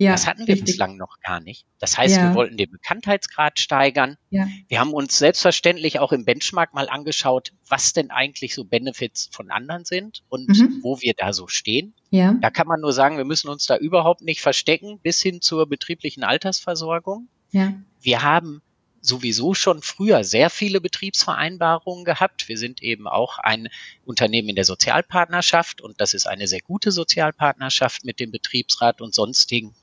Ja, 0.00 0.12
das 0.12 0.28
hatten 0.28 0.46
wir 0.46 0.54
richtig. 0.54 0.64
bislang 0.64 0.96
noch 0.96 1.18
gar 1.20 1.40
nicht. 1.40 1.66
Das 1.80 1.98
heißt, 1.98 2.16
ja. 2.16 2.28
wir 2.28 2.34
wollten 2.34 2.56
den 2.56 2.70
Bekanntheitsgrad 2.70 3.58
steigern. 3.58 4.16
Ja. 4.30 4.46
Wir 4.68 4.78
haben 4.78 4.94
uns 4.94 5.18
selbstverständlich 5.18 5.98
auch 5.98 6.12
im 6.12 6.24
Benchmark 6.24 6.72
mal 6.72 6.88
angeschaut, 6.88 7.52
was 7.68 7.92
denn 7.94 8.12
eigentlich 8.12 8.54
so 8.54 8.64
Benefits 8.64 9.28
von 9.32 9.50
anderen 9.50 9.84
sind 9.84 10.22
und 10.28 10.48
mhm. 10.48 10.78
wo 10.82 11.00
wir 11.00 11.14
da 11.16 11.32
so 11.32 11.48
stehen. 11.48 11.94
Ja. 12.10 12.34
Da 12.40 12.50
kann 12.50 12.68
man 12.68 12.80
nur 12.80 12.92
sagen, 12.92 13.16
wir 13.16 13.24
müssen 13.24 13.48
uns 13.48 13.66
da 13.66 13.76
überhaupt 13.76 14.22
nicht 14.22 14.40
verstecken 14.40 15.00
bis 15.00 15.20
hin 15.20 15.40
zur 15.40 15.68
betrieblichen 15.68 16.22
Altersversorgung. 16.22 17.28
Ja. 17.50 17.74
Wir 18.00 18.22
haben 18.22 18.62
sowieso 19.00 19.54
schon 19.54 19.82
früher 19.82 20.24
sehr 20.24 20.50
viele 20.50 20.80
Betriebsvereinbarungen 20.80 22.04
gehabt. 22.04 22.48
Wir 22.48 22.58
sind 22.58 22.82
eben 22.82 23.08
auch 23.08 23.38
ein 23.38 23.68
Unternehmen 24.04 24.50
in 24.50 24.56
der 24.56 24.64
Sozialpartnerschaft 24.64 25.80
und 25.80 26.00
das 26.00 26.14
ist 26.14 26.26
eine 26.26 26.46
sehr 26.46 26.60
gute 26.60 26.92
Sozialpartnerschaft 26.92 28.04
mit 28.04 28.20
dem 28.20 28.30
Betriebsrat 28.30 29.00
und 29.00 29.14
sonstigen. 29.14 29.74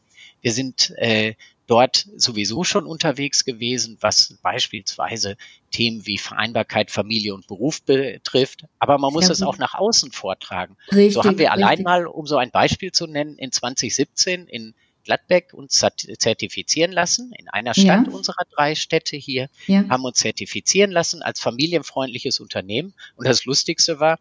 Wir 0.45 0.53
sind 0.53 0.93
äh, 0.97 1.33
dort 1.65 2.07
sowieso 2.17 2.63
schon 2.63 2.85
unterwegs 2.85 3.45
gewesen, 3.45 3.97
was 3.99 4.35
beispielsweise 4.43 5.37
Themen 5.71 6.05
wie 6.05 6.19
Vereinbarkeit, 6.19 6.91
Familie 6.91 7.33
und 7.33 7.47
Beruf 7.47 7.81
betrifft. 7.81 8.65
Aber 8.77 8.99
man 8.99 9.11
muss 9.11 9.27
es 9.27 9.41
auch 9.41 9.57
nach 9.57 9.73
außen 9.73 10.11
vortragen. 10.11 10.77
Richtig, 10.91 11.15
so 11.15 11.23
haben 11.23 11.39
wir 11.39 11.51
allein 11.51 11.69
richtig. 11.69 11.85
mal, 11.85 12.05
um 12.05 12.27
so 12.27 12.37
ein 12.37 12.51
Beispiel 12.51 12.91
zu 12.91 13.07
nennen, 13.07 13.39
in 13.39 13.51
2017 13.51 14.45
in 14.45 14.75
Gladbeck 15.03 15.51
uns 15.51 15.83
zertifizieren 16.19 16.91
lassen, 16.91 17.33
in 17.35 17.49
einer 17.49 17.73
Stadt 17.73 18.05
ja. 18.05 18.13
unserer 18.13 18.45
drei 18.55 18.75
Städte 18.75 19.17
hier, 19.17 19.49
ja. 19.65 19.89
haben 19.89 20.05
uns 20.05 20.19
zertifizieren 20.19 20.91
lassen 20.91 21.23
als 21.23 21.39
familienfreundliches 21.39 22.39
Unternehmen. 22.39 22.93
Und 23.15 23.27
das 23.27 23.45
Lustigste 23.45 23.99
war, 23.99 24.19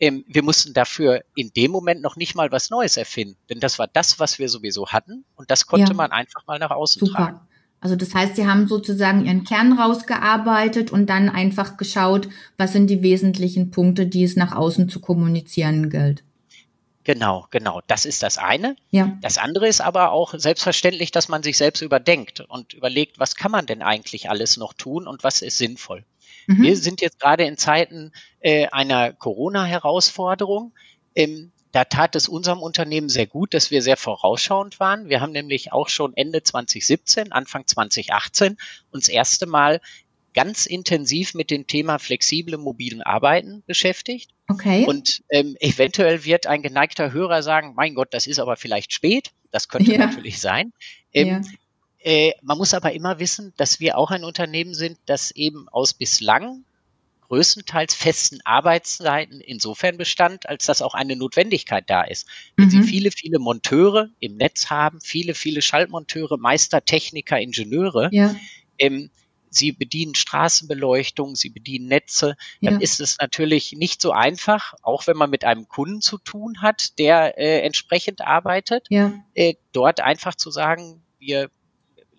ähm, 0.00 0.24
wir 0.26 0.42
mussten 0.42 0.72
dafür 0.72 1.22
in 1.34 1.52
dem 1.54 1.70
Moment 1.70 2.00
noch 2.02 2.16
nicht 2.16 2.34
mal 2.34 2.50
was 2.50 2.70
Neues 2.70 2.96
erfinden, 2.96 3.36
denn 3.48 3.60
das 3.60 3.78
war 3.78 3.86
das, 3.86 4.18
was 4.18 4.38
wir 4.38 4.48
sowieso 4.48 4.88
hatten 4.88 5.24
und 5.36 5.50
das 5.50 5.66
konnte 5.66 5.92
ja. 5.92 5.96
man 5.96 6.10
einfach 6.10 6.46
mal 6.46 6.58
nach 6.58 6.70
außen 6.70 7.00
Super. 7.00 7.14
tragen. 7.14 7.40
Also 7.82 7.96
das 7.96 8.14
heißt, 8.14 8.36
Sie 8.36 8.46
haben 8.46 8.68
sozusagen 8.68 9.24
Ihren 9.24 9.44
Kern 9.44 9.72
rausgearbeitet 9.72 10.90
und 10.90 11.06
dann 11.06 11.30
einfach 11.30 11.76
geschaut, 11.78 12.28
was 12.58 12.72
sind 12.72 12.88
die 12.88 13.02
wesentlichen 13.02 13.70
Punkte, 13.70 14.06
die 14.06 14.24
es 14.24 14.36
nach 14.36 14.54
außen 14.54 14.88
zu 14.88 15.00
kommunizieren 15.00 15.88
gilt. 15.88 16.22
Genau, 17.04 17.46
genau. 17.50 17.80
Das 17.86 18.04
ist 18.04 18.22
das 18.22 18.36
eine. 18.36 18.76
Ja. 18.90 19.16
Das 19.22 19.38
andere 19.38 19.66
ist 19.66 19.80
aber 19.80 20.12
auch 20.12 20.34
selbstverständlich, 20.36 21.10
dass 21.10 21.28
man 21.28 21.42
sich 21.42 21.56
selbst 21.56 21.80
überdenkt 21.80 22.40
und 22.40 22.74
überlegt, 22.74 23.18
was 23.18 23.34
kann 23.34 23.50
man 23.50 23.64
denn 23.64 23.80
eigentlich 23.80 24.28
alles 24.28 24.58
noch 24.58 24.74
tun 24.74 25.06
und 25.06 25.24
was 25.24 25.40
ist 25.40 25.56
sinnvoll. 25.56 26.04
Mhm. 26.46 26.62
Wir 26.62 26.76
sind 26.76 27.00
jetzt 27.00 27.20
gerade 27.20 27.44
in 27.44 27.56
Zeiten 27.56 28.12
äh, 28.40 28.66
einer 28.68 29.12
Corona-Herausforderung. 29.12 30.72
Ähm, 31.14 31.52
da 31.72 31.84
tat 31.84 32.16
es 32.16 32.28
unserem 32.28 32.60
Unternehmen 32.60 33.08
sehr 33.08 33.26
gut, 33.26 33.54
dass 33.54 33.70
wir 33.70 33.82
sehr 33.82 33.96
vorausschauend 33.96 34.80
waren. 34.80 35.08
Wir 35.08 35.20
haben 35.20 35.32
nämlich 35.32 35.72
auch 35.72 35.88
schon 35.88 36.16
Ende 36.16 36.42
2017, 36.42 37.30
Anfang 37.32 37.66
2018 37.66 38.56
uns 38.90 39.08
erste 39.08 39.46
Mal 39.46 39.80
ganz 40.34 40.66
intensiv 40.66 41.34
mit 41.34 41.50
dem 41.50 41.66
Thema 41.66 41.98
flexible 41.98 42.56
mobilen 42.56 43.02
Arbeiten 43.02 43.62
beschäftigt. 43.66 44.30
Okay. 44.48 44.84
Und 44.84 45.22
ähm, 45.30 45.56
eventuell 45.60 46.24
wird 46.24 46.46
ein 46.46 46.62
geneigter 46.62 47.12
Hörer 47.12 47.42
sagen, 47.42 47.74
mein 47.76 47.94
Gott, 47.94 48.08
das 48.12 48.26
ist 48.26 48.38
aber 48.38 48.56
vielleicht 48.56 48.92
spät. 48.92 49.30
Das 49.50 49.68
könnte 49.68 49.92
ja. 49.92 49.98
natürlich 49.98 50.40
sein. 50.40 50.72
Ähm, 51.12 51.26
ja. 51.28 51.40
Äh, 52.02 52.32
man 52.42 52.58
muss 52.58 52.74
aber 52.74 52.92
immer 52.92 53.18
wissen, 53.18 53.52
dass 53.56 53.80
wir 53.80 53.98
auch 53.98 54.10
ein 54.10 54.24
Unternehmen 54.24 54.74
sind, 54.74 54.98
das 55.06 55.30
eben 55.32 55.68
aus 55.68 55.94
bislang 55.94 56.64
größtenteils 57.30 57.94
festen 57.94 58.40
Arbeitszeiten 58.44 59.40
insofern 59.40 59.96
bestand, 59.96 60.48
als 60.48 60.66
dass 60.66 60.82
auch 60.82 60.94
eine 60.94 61.14
Notwendigkeit 61.14 61.88
da 61.88 62.02
ist. 62.02 62.26
Wenn 62.56 62.66
mhm. 62.66 62.70
Sie 62.70 62.82
viele, 62.82 63.10
viele 63.12 63.38
Monteure 63.38 64.08
im 64.18 64.36
Netz 64.36 64.68
haben, 64.68 65.00
viele, 65.00 65.34
viele 65.34 65.62
Schaltmonteure, 65.62 66.38
Meister, 66.38 66.84
Techniker, 66.84 67.38
Ingenieure, 67.38 68.08
ja. 68.12 68.34
ähm, 68.78 69.10
Sie 69.52 69.72
bedienen 69.72 70.14
Straßenbeleuchtung, 70.14 71.34
Sie 71.34 71.50
bedienen 71.50 71.88
Netze, 71.88 72.36
dann 72.62 72.74
ja. 72.74 72.80
ist 72.80 73.00
es 73.00 73.16
natürlich 73.20 73.72
nicht 73.72 74.00
so 74.00 74.12
einfach, 74.12 74.74
auch 74.82 75.08
wenn 75.08 75.16
man 75.16 75.30
mit 75.30 75.44
einem 75.44 75.68
Kunden 75.68 76.00
zu 76.00 76.18
tun 76.18 76.62
hat, 76.62 76.98
der 76.98 77.36
äh, 77.36 77.60
entsprechend 77.60 78.20
arbeitet, 78.20 78.86
ja. 78.90 79.12
äh, 79.34 79.54
dort 79.72 80.00
einfach 80.00 80.36
zu 80.36 80.50
sagen, 80.50 81.02
wir 81.18 81.50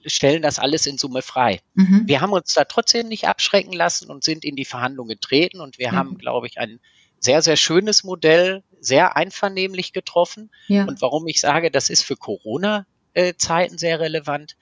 stellen 0.06 0.42
das 0.42 0.60
alles 0.60 0.86
in 0.86 0.98
Summe 0.98 1.22
frei. 1.22 1.62
Mhm. 1.74 2.04
Wir 2.06 2.22
haben 2.22 2.34
uns 2.34 2.54
da 2.54 2.66
trotzdem 2.66 3.08
nicht 3.08 3.28
abschrecken 3.28 3.74
lassen 3.74 4.10
und 4.10 4.24
sind 4.24 4.44
in 4.44 4.56
die 4.56 4.66
Verhandlungen 4.66 5.10
getreten 5.10 5.62
und 5.62 5.80
wir 5.80 5.92
mhm. 5.92 5.96
haben, 5.96 6.18
glaube 6.18 6.48
ich, 6.48 6.60
ein 6.60 6.80
sehr, 7.20 7.42
sehr 7.42 7.56
schönes 7.56 8.04
Modell, 8.04 8.64
sehr 8.80 9.16
einvernehmlich 9.16 9.94
getroffen. 9.94 10.52
Ja. 10.68 10.86
Und 10.86 11.02
warum 11.02 11.28
ich 11.28 11.40
sage, 11.40 11.72
das 11.72 11.90
ist 11.90 12.04
für 12.04 12.18
Corona-Zeiten 12.18 13.78
sehr 13.78 14.00
relevant, 14.00 14.56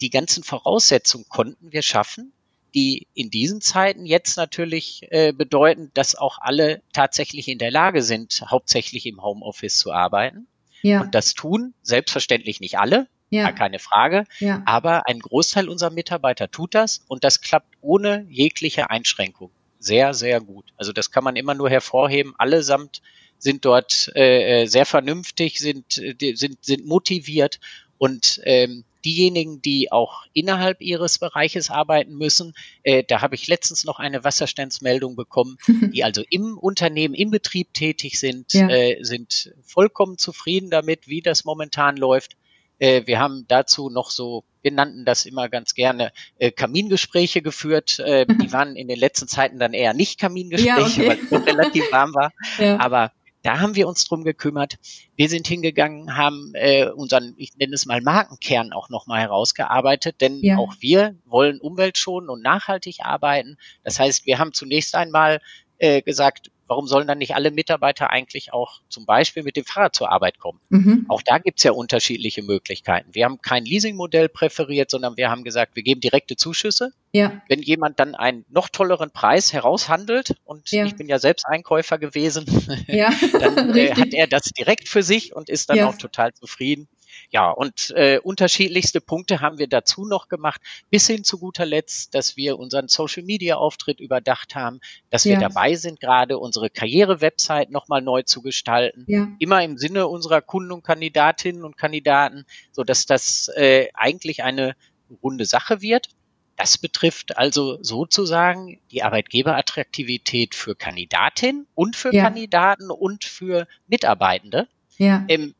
die 0.00 0.10
ganzen 0.10 0.44
Voraussetzungen 0.44 1.26
konnten 1.28 1.72
wir 1.72 1.82
schaffen, 1.82 2.32
die 2.74 3.06
in 3.14 3.30
diesen 3.30 3.60
Zeiten 3.60 4.04
jetzt 4.04 4.36
natürlich 4.36 5.06
äh, 5.10 5.32
bedeuten, 5.32 5.90
dass 5.94 6.14
auch 6.14 6.38
alle 6.40 6.82
tatsächlich 6.92 7.48
in 7.48 7.58
der 7.58 7.70
Lage 7.70 8.02
sind, 8.02 8.42
hauptsächlich 8.50 9.06
im 9.06 9.22
Homeoffice 9.22 9.78
zu 9.78 9.92
arbeiten. 9.92 10.46
Ja. 10.82 11.00
Und 11.00 11.14
das 11.14 11.34
tun 11.34 11.74
selbstverständlich 11.82 12.60
nicht 12.60 12.78
alle, 12.78 13.08
ja. 13.30 13.52
keine 13.52 13.78
Frage, 13.78 14.24
ja. 14.38 14.62
aber 14.66 15.06
ein 15.06 15.18
Großteil 15.18 15.68
unserer 15.68 15.90
Mitarbeiter 15.90 16.50
tut 16.50 16.74
das 16.74 17.04
und 17.08 17.24
das 17.24 17.40
klappt 17.40 17.76
ohne 17.80 18.26
jegliche 18.28 18.90
Einschränkung. 18.90 19.50
Sehr, 19.78 20.14
sehr 20.14 20.40
gut. 20.40 20.72
Also 20.76 20.92
das 20.92 21.10
kann 21.10 21.24
man 21.24 21.36
immer 21.36 21.54
nur 21.54 21.70
hervorheben. 21.70 22.34
Allesamt 22.38 23.02
sind 23.38 23.64
dort 23.64 24.10
äh, 24.14 24.62
äh 24.62 24.66
sehr 24.66 24.86
vernünftig, 24.86 25.58
sind, 25.58 25.98
äh, 25.98 26.34
sind, 26.34 26.64
sind 26.64 26.86
motiviert 26.86 27.60
und 27.98 28.40
ähm, 28.44 28.84
diejenigen, 29.06 29.62
die 29.62 29.92
auch 29.92 30.24
innerhalb 30.32 30.82
ihres 30.82 31.18
Bereiches 31.18 31.70
arbeiten 31.70 32.16
müssen, 32.16 32.54
äh, 32.82 33.04
da 33.04 33.22
habe 33.22 33.36
ich 33.36 33.46
letztens 33.46 33.84
noch 33.84 34.00
eine 34.00 34.24
Wasserstandsmeldung 34.24 35.14
bekommen, 35.14 35.56
die 35.94 36.02
also 36.02 36.22
im 36.28 36.58
Unternehmen, 36.58 37.14
im 37.14 37.30
Betrieb 37.30 37.72
tätig 37.72 38.18
sind, 38.18 38.52
ja. 38.52 38.68
äh, 38.68 38.98
sind 39.02 39.54
vollkommen 39.62 40.18
zufrieden 40.18 40.70
damit, 40.70 41.06
wie 41.06 41.22
das 41.22 41.44
momentan 41.44 41.96
läuft. 41.96 42.36
Äh, 42.78 43.02
wir 43.06 43.18
haben 43.18 43.44
dazu 43.48 43.90
noch 43.90 44.10
so, 44.10 44.44
wir 44.62 44.72
nannten 44.72 45.04
das 45.04 45.26
immer 45.26 45.48
ganz 45.48 45.74
gerne 45.74 46.12
äh, 46.38 46.50
Kamingespräche 46.50 47.42
geführt. 47.42 47.98
Äh, 47.98 48.26
die 48.42 48.52
waren 48.52 48.76
in 48.76 48.88
den 48.88 48.98
letzten 48.98 49.28
Zeiten 49.28 49.58
dann 49.58 49.74
eher 49.74 49.94
nicht 49.94 50.18
Kamingespräche, 50.18 51.04
ja, 51.04 51.12
okay. 51.12 51.26
weil 51.30 51.40
es 51.40 51.46
relativ 51.46 51.92
warm 51.92 52.14
war. 52.14 52.32
Ja. 52.58 52.80
Aber 52.80 53.12
da 53.42 53.60
haben 53.60 53.76
wir 53.76 53.86
uns 53.86 54.04
drum 54.04 54.24
gekümmert. 54.24 54.76
Wir 55.14 55.28
sind 55.28 55.46
hingegangen, 55.46 56.16
haben 56.16 56.50
äh, 56.54 56.88
unseren, 56.88 57.34
ich 57.36 57.56
nenne 57.56 57.74
es 57.74 57.86
mal 57.86 58.00
Markenkern 58.00 58.72
auch 58.72 58.88
nochmal 58.88 59.20
herausgearbeitet, 59.20 60.20
denn 60.20 60.40
ja. 60.40 60.56
auch 60.56 60.74
wir 60.80 61.14
wollen 61.24 61.60
umweltschonen 61.60 62.28
und 62.28 62.42
nachhaltig 62.42 62.96
arbeiten. 63.02 63.56
Das 63.84 64.00
heißt, 64.00 64.26
wir 64.26 64.40
haben 64.40 64.52
zunächst 64.52 64.96
einmal 64.96 65.40
äh, 65.78 66.02
gesagt, 66.02 66.50
warum 66.66 66.86
sollen 66.86 67.06
dann 67.06 67.18
nicht 67.18 67.34
alle 67.34 67.50
Mitarbeiter 67.50 68.10
eigentlich 68.10 68.52
auch 68.52 68.80
zum 68.88 69.06
Beispiel 69.06 69.42
mit 69.42 69.56
dem 69.56 69.64
Fahrrad 69.64 69.94
zur 69.94 70.10
Arbeit 70.10 70.38
kommen? 70.38 70.60
Mhm. 70.68 71.06
Auch 71.08 71.22
da 71.22 71.38
gibt's 71.38 71.62
ja 71.62 71.72
unterschiedliche 71.72 72.42
Möglichkeiten. 72.42 73.10
Wir 73.12 73.24
haben 73.24 73.40
kein 73.40 73.64
Leasingmodell 73.64 74.28
präferiert, 74.28 74.90
sondern 74.90 75.16
wir 75.16 75.30
haben 75.30 75.44
gesagt, 75.44 75.76
wir 75.76 75.82
geben 75.82 76.00
direkte 76.00 76.36
Zuschüsse. 76.36 76.92
Ja. 77.12 77.40
Wenn 77.48 77.62
jemand 77.62 77.98
dann 78.00 78.14
einen 78.14 78.44
noch 78.50 78.68
tolleren 78.68 79.10
Preis 79.10 79.52
heraushandelt, 79.52 80.34
und 80.44 80.70
ja. 80.70 80.84
ich 80.84 80.96
bin 80.96 81.08
ja 81.08 81.18
selbst 81.18 81.46
Einkäufer 81.46 81.98
gewesen, 81.98 82.44
ja. 82.88 83.10
dann 83.32 83.74
äh, 83.76 83.94
hat 83.96 84.12
er 84.12 84.26
das 84.26 84.44
direkt 84.44 84.88
für 84.88 85.02
sich 85.02 85.34
und 85.34 85.48
ist 85.48 85.70
dann 85.70 85.80
auch 85.80 85.96
total 85.96 86.34
zufrieden. 86.34 86.88
Ja, 87.30 87.50
und 87.50 87.92
äh, 87.96 88.18
unterschiedlichste 88.22 89.00
Punkte 89.00 89.40
haben 89.40 89.58
wir 89.58 89.66
dazu 89.66 90.06
noch 90.06 90.28
gemacht, 90.28 90.60
bis 90.90 91.06
hin 91.06 91.24
zu 91.24 91.38
guter 91.38 91.66
Letzt, 91.66 92.14
dass 92.14 92.36
wir 92.36 92.58
unseren 92.58 92.88
Social-Media-Auftritt 92.88 94.00
überdacht 94.00 94.54
haben, 94.54 94.80
dass 95.10 95.24
wir 95.24 95.38
dabei 95.38 95.74
sind, 95.74 96.00
gerade 96.00 96.38
unsere 96.38 96.70
Karriere-Website 96.70 97.70
nochmal 97.70 98.02
neu 98.02 98.22
zu 98.22 98.42
gestalten. 98.42 99.04
Ja. 99.08 99.28
Immer 99.38 99.62
im 99.64 99.76
Sinne 99.76 100.06
unserer 100.08 100.40
Kunden 100.40 100.72
und 100.72 100.84
Kandidatinnen 100.84 101.64
und 101.64 101.76
Kandidaten, 101.76 102.46
so 102.72 102.84
dass 102.84 103.06
das 103.06 103.48
äh, 103.56 103.88
eigentlich 103.94 104.42
eine 104.42 104.76
runde 105.22 105.44
Sache 105.44 105.80
wird. 105.82 106.08
Das 106.56 106.78
betrifft 106.78 107.36
also 107.36 107.82
sozusagen 107.82 108.80
die 108.90 109.02
Arbeitgeberattraktivität 109.02 110.54
für 110.54 110.74
Kandidatinnen 110.74 111.66
und 111.74 111.96
für 111.96 112.14
ja. 112.14 112.22
Kandidaten 112.22 112.90
und 112.90 113.24
für 113.24 113.66
Mitarbeitende. 113.88 114.66
Ja. 114.96 115.24
Ähm, 115.28 115.54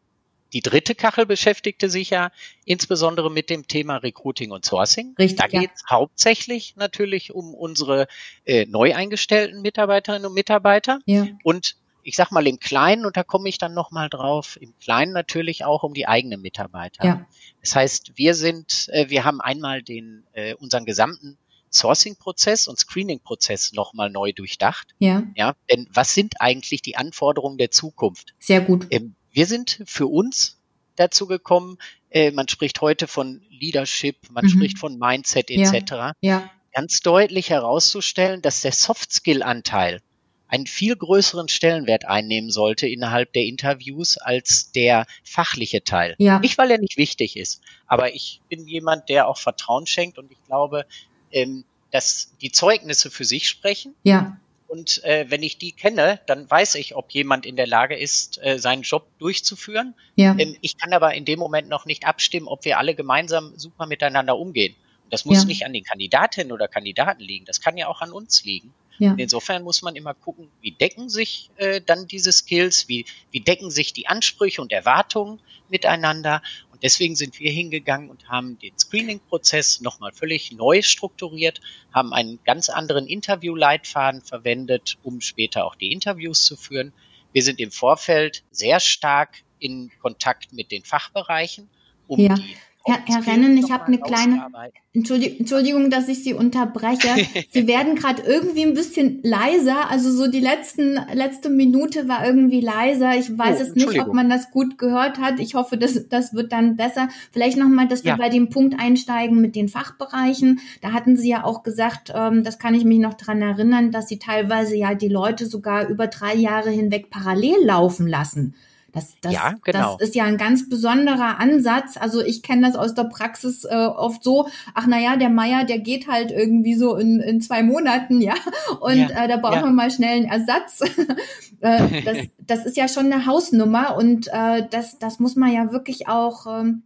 die 0.57 0.63
dritte 0.63 0.95
Kachel 0.95 1.27
beschäftigte 1.27 1.91
sich 1.91 2.09
ja 2.09 2.31
insbesondere 2.65 3.31
mit 3.31 3.51
dem 3.51 3.69
Thema 3.69 3.97
Recruiting 3.97 4.53
und 4.53 4.65
Sourcing. 4.65 5.15
Richtig, 5.19 5.39
da 5.39 5.49
geht 5.49 5.71
es 5.75 5.83
ja. 5.83 5.97
hauptsächlich 5.97 6.77
natürlich 6.77 7.35
um 7.35 7.53
unsere 7.53 8.07
äh, 8.47 8.65
neu 8.65 8.95
eingestellten 8.95 9.61
Mitarbeiterinnen 9.61 10.25
und 10.25 10.33
Mitarbeiter. 10.33 11.01
Ja. 11.05 11.27
Und 11.43 11.77
ich 12.03 12.17
sag 12.17 12.33
mal 12.33 12.47
im 12.47 12.59
Kleinen, 12.59 13.05
und 13.05 13.19
da 13.19 13.23
komme 13.23 13.51
ich 13.51 13.59
dann 13.59 13.75
nochmal 13.75 14.09
drauf, 14.09 14.57
im 14.59 14.73
Kleinen 14.79 15.13
natürlich 15.13 15.67
auch 15.67 15.83
um 15.83 15.93
die 15.93 16.09
eigenen 16.09 16.41
Mitarbeiter. 16.41 17.05
Ja. 17.05 17.27
Das 17.61 17.77
heißt, 17.77 18.13
wir 18.15 18.33
sind, 18.33 18.89
äh, 18.93 19.11
wir 19.11 19.25
haben 19.25 19.43
einmal 19.43 19.83
den, 19.83 20.25
äh, 20.33 20.55
unseren 20.55 20.87
gesamten 20.87 21.37
Sourcing-Prozess 21.71 22.67
und 22.67 22.79
Screening-Prozess 22.79 23.75
nochmal 23.75 24.09
neu 24.09 24.33
durchdacht. 24.33 24.95
Ja. 25.01 25.23
Ja. 25.35 25.55
Denn 25.71 25.87
was 25.93 26.15
sind 26.15 26.41
eigentlich 26.41 26.81
die 26.81 26.97
Anforderungen 26.97 27.59
der 27.59 27.71
Zukunft? 27.71 28.33
Sehr 28.39 28.63
gut. 28.63 28.87
Ähm, 28.89 29.17
wir 29.37 29.47
sind 29.47 29.83
für 29.85 30.07
uns 30.07 30.59
dazu 30.97 31.27
gekommen, 31.27 31.77
äh, 32.09 32.31
man 32.31 32.49
spricht 32.49 32.81
heute 32.81 33.07
von 33.07 33.43
Leadership, 33.51 34.17
man 34.31 34.47
mhm. 34.47 34.49
spricht 34.49 34.79
von 34.79 34.99
Mindset 34.99 35.51
etc. 35.51 35.93
Ja. 35.93 36.13
ja. 36.23 36.51
Ganz 36.73 37.01
deutlich 37.01 37.51
herauszustellen, 37.51 38.41
dass 38.41 38.63
der 38.63 38.73
Soft-Skill-Anteil 38.73 40.01
einen 40.49 40.67
viel 40.67 40.97
größeren 40.97 41.49
Stellenwert 41.49 42.07
einnehmen 42.07 42.51
sollte 42.51 42.89
innerhalb 42.89 43.35
der 43.35 43.45
Interviews 43.45 44.17
als 44.17 44.73
der 44.73 45.07
fachliche 45.23 45.85
Teil. 45.85 46.15
Ja. 46.19 46.39
Nicht, 46.39 46.57
weil 46.57 46.71
er 46.71 46.79
nicht 46.79 46.97
wichtig 46.97 47.37
ist, 47.37 47.61
aber 47.87 48.15
ich 48.15 48.41
bin 48.49 48.67
jemand, 48.67 49.11
der 49.11 49.29
auch 49.29 49.37
Vertrauen 49.37 49.87
schenkt 49.87 50.17
und 50.19 50.33
ich 50.33 50.43
glaube, 50.47 50.87
ähm, 51.31 51.65
dass 51.91 52.33
die 52.41 52.53
Zeugnisse 52.53 53.11
für 53.11 53.25
sich 53.25 53.49
sprechen. 53.49 53.95
Ja. 54.03 54.39
Und 54.69 55.05
äh, 55.05 55.27
wenn 55.29 55.43
ich 55.43 55.59
die 55.59 55.73
kenne, 55.73 56.21
dann 56.27 56.51
weiß 56.51 56.75
ich, 56.77 56.97
ob 56.97 57.13
jemand 57.13 57.47
in 57.47 57.57
der 57.57 57.67
Lage 57.67 57.97
ist, 57.97 58.43
äh, 58.43 58.59
seinen 58.59 58.83
Job 58.83 59.07
durchzuführen. 59.19 59.95
Ja. 60.17 60.35
Ähm, 60.39 60.57
ich 60.61 60.77
kann 60.77 60.93
aber 60.93 61.15
in 61.15 61.25
dem 61.25 61.39
Moment 61.39 61.69
noch 61.69 61.87
nicht 61.87 62.07
abstimmen, 62.07 62.49
ob 62.49 62.65
wir 62.65 62.79
alle 62.79 62.95
gemeinsam 62.95 63.53
super 63.57 63.87
miteinander 63.87 64.37
umgehen. 64.37 64.75
Das 65.11 65.25
muss 65.25 65.39
ja. 65.39 65.45
nicht 65.45 65.65
an 65.65 65.73
den 65.73 65.85
Kandidatinnen 65.85 66.53
oder 66.53 66.67
Kandidaten 66.67 67.23
liegen, 67.23 67.45
das 67.45 67.61
kann 67.61 67.77
ja 67.77 67.87
auch 67.87 68.01
an 68.01 68.11
uns 68.11 68.45
liegen. 68.45 68.73
Ja. 68.99 69.15
Insofern 69.17 69.63
muss 69.63 69.83
man 69.83 69.95
immer 69.95 70.15
gucken, 70.15 70.51
wie 70.61 70.71
decken 70.71 71.09
sich 71.09 71.51
äh, 71.57 71.81
dann 71.85 72.07
diese 72.07 72.33
Skills, 72.33 72.89
wie, 72.89 73.05
wie 73.31 73.41
decken 73.41 73.71
sich 73.71 73.93
die 73.93 74.07
Ansprüche 74.07 74.63
und 74.63 74.73
Erwartungen 74.73 75.39
miteinander. 75.69 76.43
Und 76.77 76.83
deswegen 76.83 77.17
sind 77.17 77.41
wir 77.41 77.51
hingegangen 77.51 78.11
und 78.11 78.29
haben 78.29 78.59
den 78.59 78.79
Screening-Prozess 78.79 79.81
nochmal 79.81 80.13
völlig 80.13 80.53
neu 80.53 80.83
strukturiert, 80.83 81.63
haben 81.91 82.13
einen 82.13 82.39
ganz 82.45 82.69
anderen 82.69 83.07
Interview-Leitfaden 83.07 84.21
verwendet, 84.21 84.99
um 85.03 85.23
später 85.23 85.65
auch 85.65 85.75
die 85.75 85.91
Interviews 85.91 86.45
zu 86.45 86.55
führen. 86.55 86.93
Wir 87.33 87.43
sind 87.43 87.61
im 87.61 87.71
Vorfeld 87.71 88.43
sehr 88.51 88.79
stark 88.79 89.43
in 89.59 89.91
Kontakt 90.03 90.53
mit 90.53 90.71
den 90.71 90.85
Fachbereichen, 90.85 91.71
um 92.09 92.21
ja. 92.21 92.35
die 92.35 92.59
Herr, 92.89 93.01
Herr 93.05 93.27
Rennen, 93.27 93.57
ich 93.57 93.73
habe 93.73 93.87
eine 93.87 93.99
kleine 93.99 94.47
Entschuldigung, 94.93 95.41
Entschuldigung, 95.41 95.91
dass 95.91 96.07
ich 96.07 96.23
Sie 96.23 96.35
unterbreche. 96.35 97.09
Sie 97.51 97.67
werden 97.67 97.97
gerade 97.97 98.23
irgendwie 98.23 98.63
ein 98.63 98.75
bisschen 98.75 99.19
leiser. 99.25 99.91
Also 99.91 100.13
so 100.13 100.31
die 100.31 100.39
letzten 100.39 100.95
letzte 101.13 101.51
Minute 101.51 102.09
war 102.09 102.25
irgendwie 102.25 102.61
leiser. 102.61 103.17
Ich 103.17 103.37
weiß 103.37 103.59
oh, 103.59 103.63
es 103.63 103.75
nicht, 103.75 104.01
ob 104.01 104.15
man 104.15 104.31
das 104.31 104.53
gut 104.53 104.79
gehört 104.79 105.19
hat. 105.19 105.41
Ich 105.41 105.57
hoffe, 105.57 105.77
das 105.77 106.09
das 106.09 106.33
wird 106.33 106.53
dann 106.53 106.77
besser. 106.77 107.09
Vielleicht 107.33 107.59
noch 107.59 107.69
mal, 107.69 107.89
dass 107.89 108.05
ja. 108.05 108.13
wir 108.13 108.19
bei 108.19 108.29
dem 108.29 108.51
Punkt 108.51 108.79
einsteigen 108.79 109.41
mit 109.41 109.57
den 109.57 109.69
Fachbereichen. 109.69 110.61
Da 110.81 110.93
hatten 110.93 111.17
Sie 111.17 111.29
ja 111.29 111.43
auch 111.43 111.65
gesagt, 111.65 112.13
ähm, 112.15 112.45
das 112.45 112.61
kann 112.61 112.75
ich 112.75 112.85
mich 112.85 113.01
noch 113.01 113.15
dran 113.15 113.43
erinnern, 113.43 113.91
dass 113.91 114.07
Sie 114.07 114.21
teilweise 114.21 114.77
ja 114.77 114.95
die 114.95 115.09
Leute 115.09 115.47
sogar 115.47 115.89
über 115.89 116.07
drei 116.07 116.37
Jahre 116.37 116.71
hinweg 116.71 117.11
parallel 117.11 117.65
laufen 117.65 118.07
lassen. 118.07 118.55
Das, 118.97 119.15
das, 119.21 119.31
ja, 119.31 119.55
genau. 119.63 119.99
das 119.99 120.09
ist 120.09 120.15
ja 120.15 120.25
ein 120.25 120.39
ganz 120.39 120.71
besonderer 120.71 121.39
Ansatz. 121.39 121.99
Also 121.99 122.23
ich 122.23 122.43
kenne 122.43 122.67
das 122.67 122.77
aus 122.77 122.95
der 122.95 123.05
Praxis 123.05 123.65
äh, 123.65 123.75
oft 123.75 124.25
so, 124.25 124.49
ach 124.73 124.87
naja, 124.87 125.17
der 125.17 125.29
Meier, 125.29 125.65
der 125.65 125.81
geht 125.81 126.09
halt 126.09 126.31
irgendwie 126.31 126.75
so 126.77 126.97
in, 126.97 127.21
in 127.21 127.43
zwei 127.43 127.63
Monaten, 127.63 128.23
ja. 128.23 128.33
Und 128.81 128.97
ja, 128.97 129.25
äh, 129.25 129.29
da 129.29 129.37
brauchen 129.37 129.57
ja. 129.57 129.65
wir 129.65 129.71
mal 129.71 129.91
schnell 129.91 130.17
einen 130.17 130.25
Ersatz. 130.25 130.81
äh, 131.61 132.03
das, 132.05 132.17
das 132.39 132.65
ist 132.65 132.79
ja 132.79 132.89
schon 132.89 133.13
eine 133.13 133.27
Hausnummer 133.27 133.99
und 133.99 134.29
äh, 134.29 134.67
das, 134.71 134.99
das 134.99 135.21
muss 135.21 135.37
man 135.37 135.53
ja 135.53 135.73
wirklich 135.73 136.09
auch. 136.09 136.47
Ähm, 136.47 136.83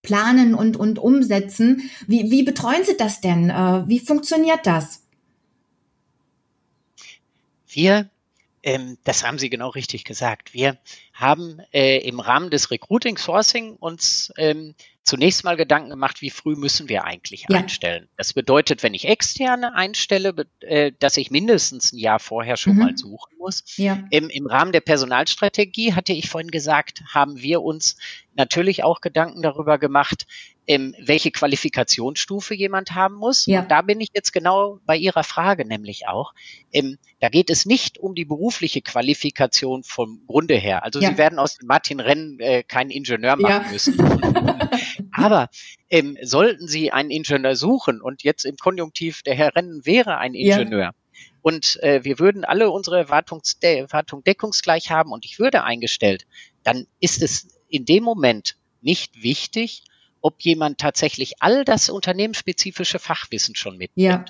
planen 0.00 0.54
und, 0.54 0.76
und 0.76 1.00
umsetzen. 1.00 1.90
Wie, 2.06 2.30
wie 2.30 2.44
betreuen 2.44 2.84
Sie 2.84 2.96
das 2.96 3.20
denn? 3.20 3.50
Äh, 3.50 3.82
wie 3.88 3.98
funktioniert 3.98 4.60
das? 4.64 5.02
Wir 7.66 8.08
ähm, 8.68 8.98
das 9.04 9.24
haben 9.24 9.38
Sie 9.38 9.48
genau 9.48 9.70
richtig 9.70 10.04
gesagt. 10.04 10.52
Wir 10.52 10.76
haben 11.14 11.60
äh, 11.72 12.06
im 12.06 12.20
Rahmen 12.20 12.50
des 12.50 12.70
Recruiting 12.70 13.16
Sourcing 13.16 13.76
uns 13.76 14.30
ähm, 14.36 14.74
zunächst 15.08 15.42
mal 15.42 15.56
Gedanken 15.56 15.90
gemacht, 15.90 16.20
wie 16.20 16.30
früh 16.30 16.54
müssen 16.54 16.88
wir 16.88 17.04
eigentlich 17.04 17.46
ja. 17.48 17.58
einstellen. 17.58 18.08
Das 18.16 18.34
bedeutet, 18.34 18.82
wenn 18.82 18.94
ich 18.94 19.08
externe 19.08 19.74
einstelle, 19.74 20.34
äh, 20.60 20.92
dass 20.98 21.16
ich 21.16 21.30
mindestens 21.30 21.92
ein 21.92 21.98
Jahr 21.98 22.20
vorher 22.20 22.56
schon 22.56 22.74
mhm. 22.74 22.78
mal 22.78 22.96
suchen 22.96 23.38
muss. 23.38 23.64
Ja. 23.76 24.04
Im, 24.10 24.28
Im 24.28 24.46
Rahmen 24.46 24.72
der 24.72 24.80
Personalstrategie, 24.80 25.94
hatte 25.94 26.12
ich 26.12 26.28
vorhin 26.28 26.50
gesagt, 26.50 27.02
haben 27.12 27.38
wir 27.38 27.62
uns 27.62 27.96
natürlich 28.34 28.84
auch 28.84 29.00
Gedanken 29.00 29.42
darüber 29.42 29.78
gemacht, 29.78 30.26
ähm, 30.68 30.94
welche 31.00 31.30
Qualifikationsstufe 31.30 32.54
jemand 32.54 32.94
haben 32.94 33.14
muss. 33.14 33.46
Ja. 33.46 33.62
Und 33.62 33.70
da 33.70 33.80
bin 33.80 34.00
ich 34.00 34.10
jetzt 34.14 34.32
genau 34.32 34.78
bei 34.84 34.96
Ihrer 34.96 35.24
Frage 35.24 35.66
nämlich 35.66 36.06
auch. 36.06 36.34
Ähm, 36.72 36.98
da 37.20 37.30
geht 37.30 37.48
es 37.48 37.64
nicht 37.64 37.98
um 37.98 38.14
die 38.14 38.26
berufliche 38.26 38.82
Qualifikation 38.82 39.82
vom 39.82 40.20
Grunde 40.26 40.54
her. 40.54 40.84
Also 40.84 41.00
ja. 41.00 41.10
Sie 41.10 41.18
werden 41.18 41.38
aus 41.38 41.56
Martin 41.64 42.00
Renn 42.00 42.38
äh, 42.38 42.62
keinen 42.62 42.90
Ingenieur 42.90 43.36
machen 43.36 43.64
ja. 43.64 43.72
müssen. 43.72 43.96
Aber 45.12 45.48
ähm, 45.90 46.16
sollten 46.22 46.68
Sie 46.68 46.92
einen 46.92 47.10
Ingenieur 47.10 47.56
suchen 47.56 48.00
und 48.00 48.22
jetzt 48.22 48.44
im 48.44 48.56
Konjunktiv 48.56 49.22
der 49.22 49.34
Herr 49.34 49.54
Renn 49.54 49.80
wäre 49.84 50.18
ein 50.18 50.34
Ingenieur, 50.34 50.92
und 51.42 51.82
äh, 51.82 52.04
wir 52.04 52.18
würden 52.18 52.44
alle 52.44 52.70
unsere 52.70 52.98
Erwartungs 52.98 53.58
De 53.58 53.78
Erwartung 53.78 54.24
deckungsgleich 54.24 54.90
haben 54.90 55.12
und 55.12 55.24
ich 55.24 55.38
würde 55.38 55.64
eingestellt, 55.64 56.26
dann 56.62 56.86
ist 57.00 57.22
es 57.22 57.48
in 57.68 57.84
dem 57.84 58.04
Moment 58.04 58.56
nicht 58.80 59.22
wichtig, 59.22 59.84
ob 60.20 60.40
jemand 60.42 60.78
tatsächlich 60.78 61.34
all 61.40 61.64
das 61.64 61.90
unternehmensspezifische 61.90 62.98
Fachwissen 62.98 63.54
schon 63.54 63.76
mitbringt. 63.78 64.08
Ja. 64.08 64.24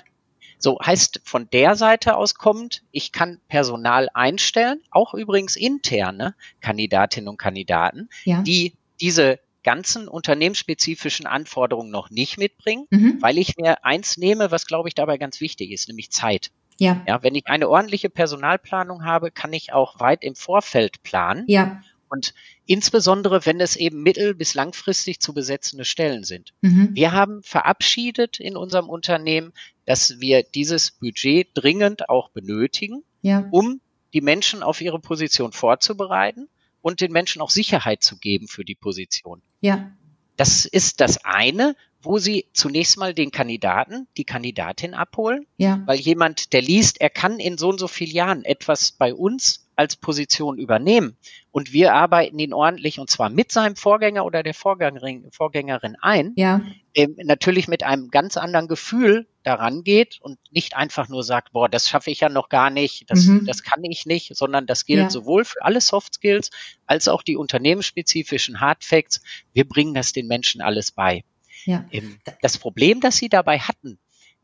So 0.59 0.77
heißt 0.79 1.21
von 1.23 1.49
der 1.51 1.75
Seite 1.75 2.15
aus 2.15 2.35
kommt, 2.35 2.83
ich 2.91 3.11
kann 3.11 3.39
Personal 3.47 4.09
einstellen, 4.13 4.81
auch 4.91 5.13
übrigens 5.13 5.55
interne 5.55 6.35
Kandidatinnen 6.59 7.29
und 7.29 7.37
Kandidaten, 7.37 8.09
ja. 8.25 8.41
die 8.41 8.75
diese 8.99 9.39
ganzen 9.63 10.07
unternehmensspezifischen 10.07 11.25
Anforderungen 11.25 11.91
noch 11.91 12.09
nicht 12.09 12.37
mitbringen, 12.37 12.87
mhm. 12.89 13.17
weil 13.21 13.37
ich 13.37 13.57
mir 13.57 13.83
eins 13.83 14.17
nehme, 14.17 14.51
was 14.51 14.65
glaube 14.65 14.89
ich 14.89 14.95
dabei 14.95 15.17
ganz 15.17 15.41
wichtig 15.41 15.71
ist, 15.71 15.87
nämlich 15.87 16.11
Zeit. 16.11 16.51
Ja. 16.77 17.03
ja. 17.07 17.21
Wenn 17.23 17.35
ich 17.35 17.47
eine 17.47 17.69
ordentliche 17.69 18.09
Personalplanung 18.09 19.03
habe, 19.03 19.31
kann 19.31 19.53
ich 19.53 19.73
auch 19.73 19.99
weit 19.99 20.23
im 20.23 20.35
Vorfeld 20.35 21.03
planen. 21.03 21.43
Ja. 21.47 21.81
Und 22.09 22.33
insbesondere, 22.65 23.45
wenn 23.45 23.59
es 23.59 23.75
eben 23.75 24.01
mittel- 24.01 24.33
bis 24.33 24.55
langfristig 24.55 25.19
zu 25.19 25.33
besetzende 25.33 25.85
Stellen 25.85 26.23
sind. 26.23 26.53
Mhm. 26.61 26.89
Wir 26.93 27.11
haben 27.11 27.43
verabschiedet 27.43 28.39
in 28.39 28.57
unserem 28.57 28.89
Unternehmen, 28.89 29.53
dass 29.85 30.19
wir 30.19 30.43
dieses 30.43 30.91
Budget 30.91 31.49
dringend 31.53 32.09
auch 32.09 32.29
benötigen, 32.29 33.03
ja. 33.21 33.47
um 33.51 33.81
die 34.13 34.21
Menschen 34.21 34.63
auf 34.63 34.81
ihre 34.81 34.99
Position 34.99 35.51
vorzubereiten 35.51 36.47
und 36.81 37.01
den 37.01 37.11
Menschen 37.11 37.41
auch 37.41 37.49
Sicherheit 37.51 38.01
zu 38.01 38.17
geben 38.17 38.47
für 38.47 38.65
die 38.65 38.75
Position. 38.75 39.41
Ja. 39.61 39.91
Das 40.35 40.65
ist 40.65 41.01
das 41.01 41.25
eine, 41.25 41.75
wo 42.01 42.17
sie 42.17 42.45
zunächst 42.53 42.97
mal 42.97 43.13
den 43.13 43.31
Kandidaten, 43.31 44.07
die 44.15 44.23
Kandidatin 44.23 44.93
abholen, 44.93 45.45
ja. 45.57 45.83
weil 45.85 45.99
jemand, 45.99 46.53
der 46.53 46.61
liest, 46.61 47.01
er 47.01 47.09
kann 47.09 47.39
in 47.39 47.57
so 47.57 47.69
und 47.69 47.79
so 47.79 47.87
vielen 47.87 48.11
Jahren 48.11 48.45
etwas 48.45 48.93
bei 48.93 49.13
uns 49.13 49.68
als 49.79 49.95
Position 49.95 50.57
übernehmen 50.57 51.15
und 51.51 51.71
wir 51.71 51.93
arbeiten 51.93 52.37
ihn 52.37 52.53
ordentlich 52.53 52.99
und 52.99 53.09
zwar 53.09 53.29
mit 53.29 53.49
seinem 53.53 53.77
Vorgänger 53.77 54.25
oder 54.25 54.43
der 54.43 54.53
Vorgängerin, 54.53 55.29
Vorgängerin 55.31 55.95
ein, 56.01 56.33
ja. 56.35 56.59
ähm, 56.93 57.15
natürlich 57.23 57.69
mit 57.69 57.83
einem 57.83 58.09
ganz 58.09 58.35
anderen 58.35 58.67
Gefühl 58.67 59.25
daran 59.43 59.85
geht 59.85 60.19
und 60.19 60.37
nicht 60.51 60.75
einfach 60.75 61.07
nur 61.07 61.23
sagt, 61.23 61.53
boah, 61.53 61.69
das 61.69 61.87
schaffe 61.87 62.11
ich 62.11 62.19
ja 62.19 62.27
noch 62.27 62.49
gar 62.49 62.69
nicht, 62.69 63.09
das, 63.09 63.23
mhm. 63.23 63.45
das 63.45 63.63
kann 63.63 63.81
ich 63.85 64.05
nicht, 64.05 64.35
sondern 64.35 64.67
das 64.67 64.83
gilt 64.83 65.03
ja. 65.03 65.09
sowohl 65.09 65.45
für 65.45 65.61
alle 65.61 65.79
Soft 65.79 66.15
Skills 66.15 66.49
als 66.85 67.07
auch 67.07 67.23
die 67.23 67.37
unternehmensspezifischen 67.37 68.59
Hard 68.59 68.83
Facts. 68.83 69.21
Wir 69.53 69.65
bringen 69.65 69.93
das 69.93 70.11
den 70.11 70.27
Menschen 70.27 70.59
alles 70.59 70.91
bei. 70.91 71.23
Ja. 71.63 71.85
Ähm, 71.91 72.19
das 72.41 72.57
Problem, 72.57 72.99
das 72.99 73.15
sie 73.15 73.29
dabei 73.29 73.59
hatten, 73.59 73.97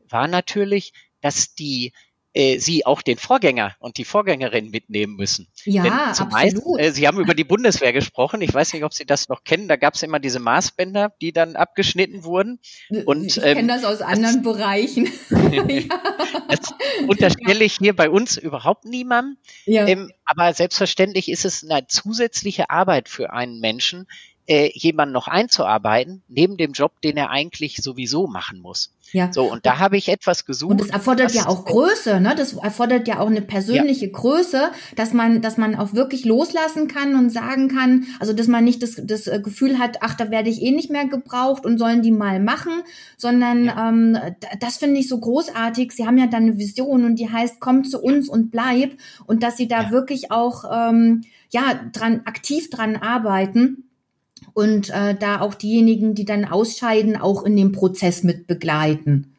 war 0.08 0.28
natürlich, 0.28 0.94
dass 1.20 1.54
die 1.54 1.92
äh, 2.36 2.58
sie 2.58 2.84
auch 2.84 3.00
den 3.00 3.16
Vorgänger 3.16 3.74
und 3.78 3.96
die 3.96 4.04
Vorgängerin 4.04 4.70
mitnehmen 4.70 5.16
müssen. 5.16 5.48
Ja, 5.64 5.82
Denn 5.82 5.92
absolut. 5.92 6.32
Meisten, 6.32 6.78
äh, 6.78 6.90
sie 6.92 7.08
haben 7.08 7.18
über 7.18 7.32
die 7.32 7.44
Bundeswehr 7.44 7.94
gesprochen. 7.94 8.42
Ich 8.42 8.52
weiß 8.52 8.74
nicht, 8.74 8.84
ob 8.84 8.92
Sie 8.92 9.06
das 9.06 9.30
noch 9.30 9.42
kennen. 9.42 9.68
Da 9.68 9.76
gab 9.76 9.94
es 9.94 10.02
immer 10.02 10.20
diese 10.20 10.38
Maßbänder, 10.38 11.14
die 11.22 11.32
dann 11.32 11.56
abgeschnitten 11.56 12.24
wurden. 12.24 12.60
Und, 13.06 13.24
ich 13.24 13.38
ähm, 13.38 13.56
kenne 13.56 13.68
das 13.68 13.84
aus 13.84 14.02
anderen 14.02 14.42
das, 14.44 14.54
Bereichen. 14.54 15.08
das 16.48 16.74
unterstelle 17.08 17.64
ich 17.64 17.78
hier 17.78 17.96
bei 17.96 18.10
uns 18.10 18.36
überhaupt 18.36 18.84
niemandem. 18.84 19.38
Ja. 19.64 19.86
Ähm, 19.86 20.12
aber 20.26 20.52
selbstverständlich 20.52 21.30
ist 21.30 21.46
es 21.46 21.64
eine 21.68 21.86
zusätzliche 21.86 22.68
Arbeit 22.68 23.08
für 23.08 23.32
einen 23.32 23.60
Menschen, 23.60 24.06
äh, 24.46 24.70
jemanden 24.74 25.12
noch 25.12 25.28
einzuarbeiten, 25.28 26.22
neben 26.28 26.56
dem 26.56 26.72
Job, 26.72 26.92
den 27.02 27.16
er 27.16 27.30
eigentlich 27.30 27.78
sowieso 27.78 28.26
machen 28.26 28.60
muss. 28.60 28.92
Ja. 29.12 29.32
So, 29.32 29.50
und 29.50 29.64
da 29.66 29.78
habe 29.78 29.96
ich 29.96 30.08
etwas 30.08 30.44
gesucht. 30.44 30.72
Und 30.72 30.80
das 30.80 30.90
erfordert 30.90 31.32
ja 31.32 31.46
auch 31.46 31.64
Größe, 31.64 32.20
ne? 32.20 32.34
Das 32.36 32.54
erfordert 32.54 33.06
ja 33.06 33.20
auch 33.20 33.28
eine 33.28 33.40
persönliche 33.40 34.06
ja. 34.06 34.12
Größe, 34.12 34.70
dass 34.96 35.12
man, 35.12 35.42
dass 35.42 35.56
man 35.56 35.76
auch 35.76 35.94
wirklich 35.94 36.24
loslassen 36.24 36.88
kann 36.88 37.14
und 37.14 37.30
sagen 37.30 37.68
kann, 37.68 38.06
also 38.18 38.32
dass 38.32 38.48
man 38.48 38.64
nicht 38.64 38.82
das, 38.82 39.00
das 39.02 39.26
äh, 39.26 39.40
Gefühl 39.40 39.78
hat, 39.78 39.98
ach, 40.00 40.14
da 40.14 40.30
werde 40.30 40.50
ich 40.50 40.60
eh 40.62 40.72
nicht 40.72 40.90
mehr 40.90 41.06
gebraucht 41.06 41.64
und 41.64 41.78
sollen 41.78 42.02
die 42.02 42.10
mal 42.10 42.40
machen, 42.40 42.82
sondern 43.16 43.66
ja. 43.66 43.88
ähm, 43.88 44.18
das 44.60 44.76
finde 44.76 45.00
ich 45.00 45.08
so 45.08 45.18
großartig. 45.18 45.92
Sie 45.92 46.06
haben 46.06 46.18
ja 46.18 46.26
dann 46.26 46.44
eine 46.44 46.58
Vision 46.58 47.04
und 47.04 47.16
die 47.16 47.30
heißt, 47.30 47.60
komm 47.60 47.84
zu 47.84 48.00
uns 48.00 48.28
und 48.28 48.50
bleib 48.50 48.96
und 49.26 49.42
dass 49.42 49.56
sie 49.56 49.68
da 49.68 49.84
ja. 49.84 49.90
wirklich 49.92 50.30
auch 50.32 50.64
ähm, 50.72 51.22
ja 51.50 51.80
dran 51.92 52.22
aktiv 52.24 52.70
dran 52.70 52.96
arbeiten 52.96 53.85
und 54.56 54.88
äh, 54.88 55.14
da 55.14 55.42
auch 55.42 55.52
diejenigen, 55.52 56.14
die 56.14 56.24
dann 56.24 56.46
ausscheiden, 56.46 57.18
auch 57.18 57.42
in 57.42 57.58
dem 57.58 57.72
Prozess 57.72 58.22
mit 58.22 58.46
begleiten. 58.46 59.36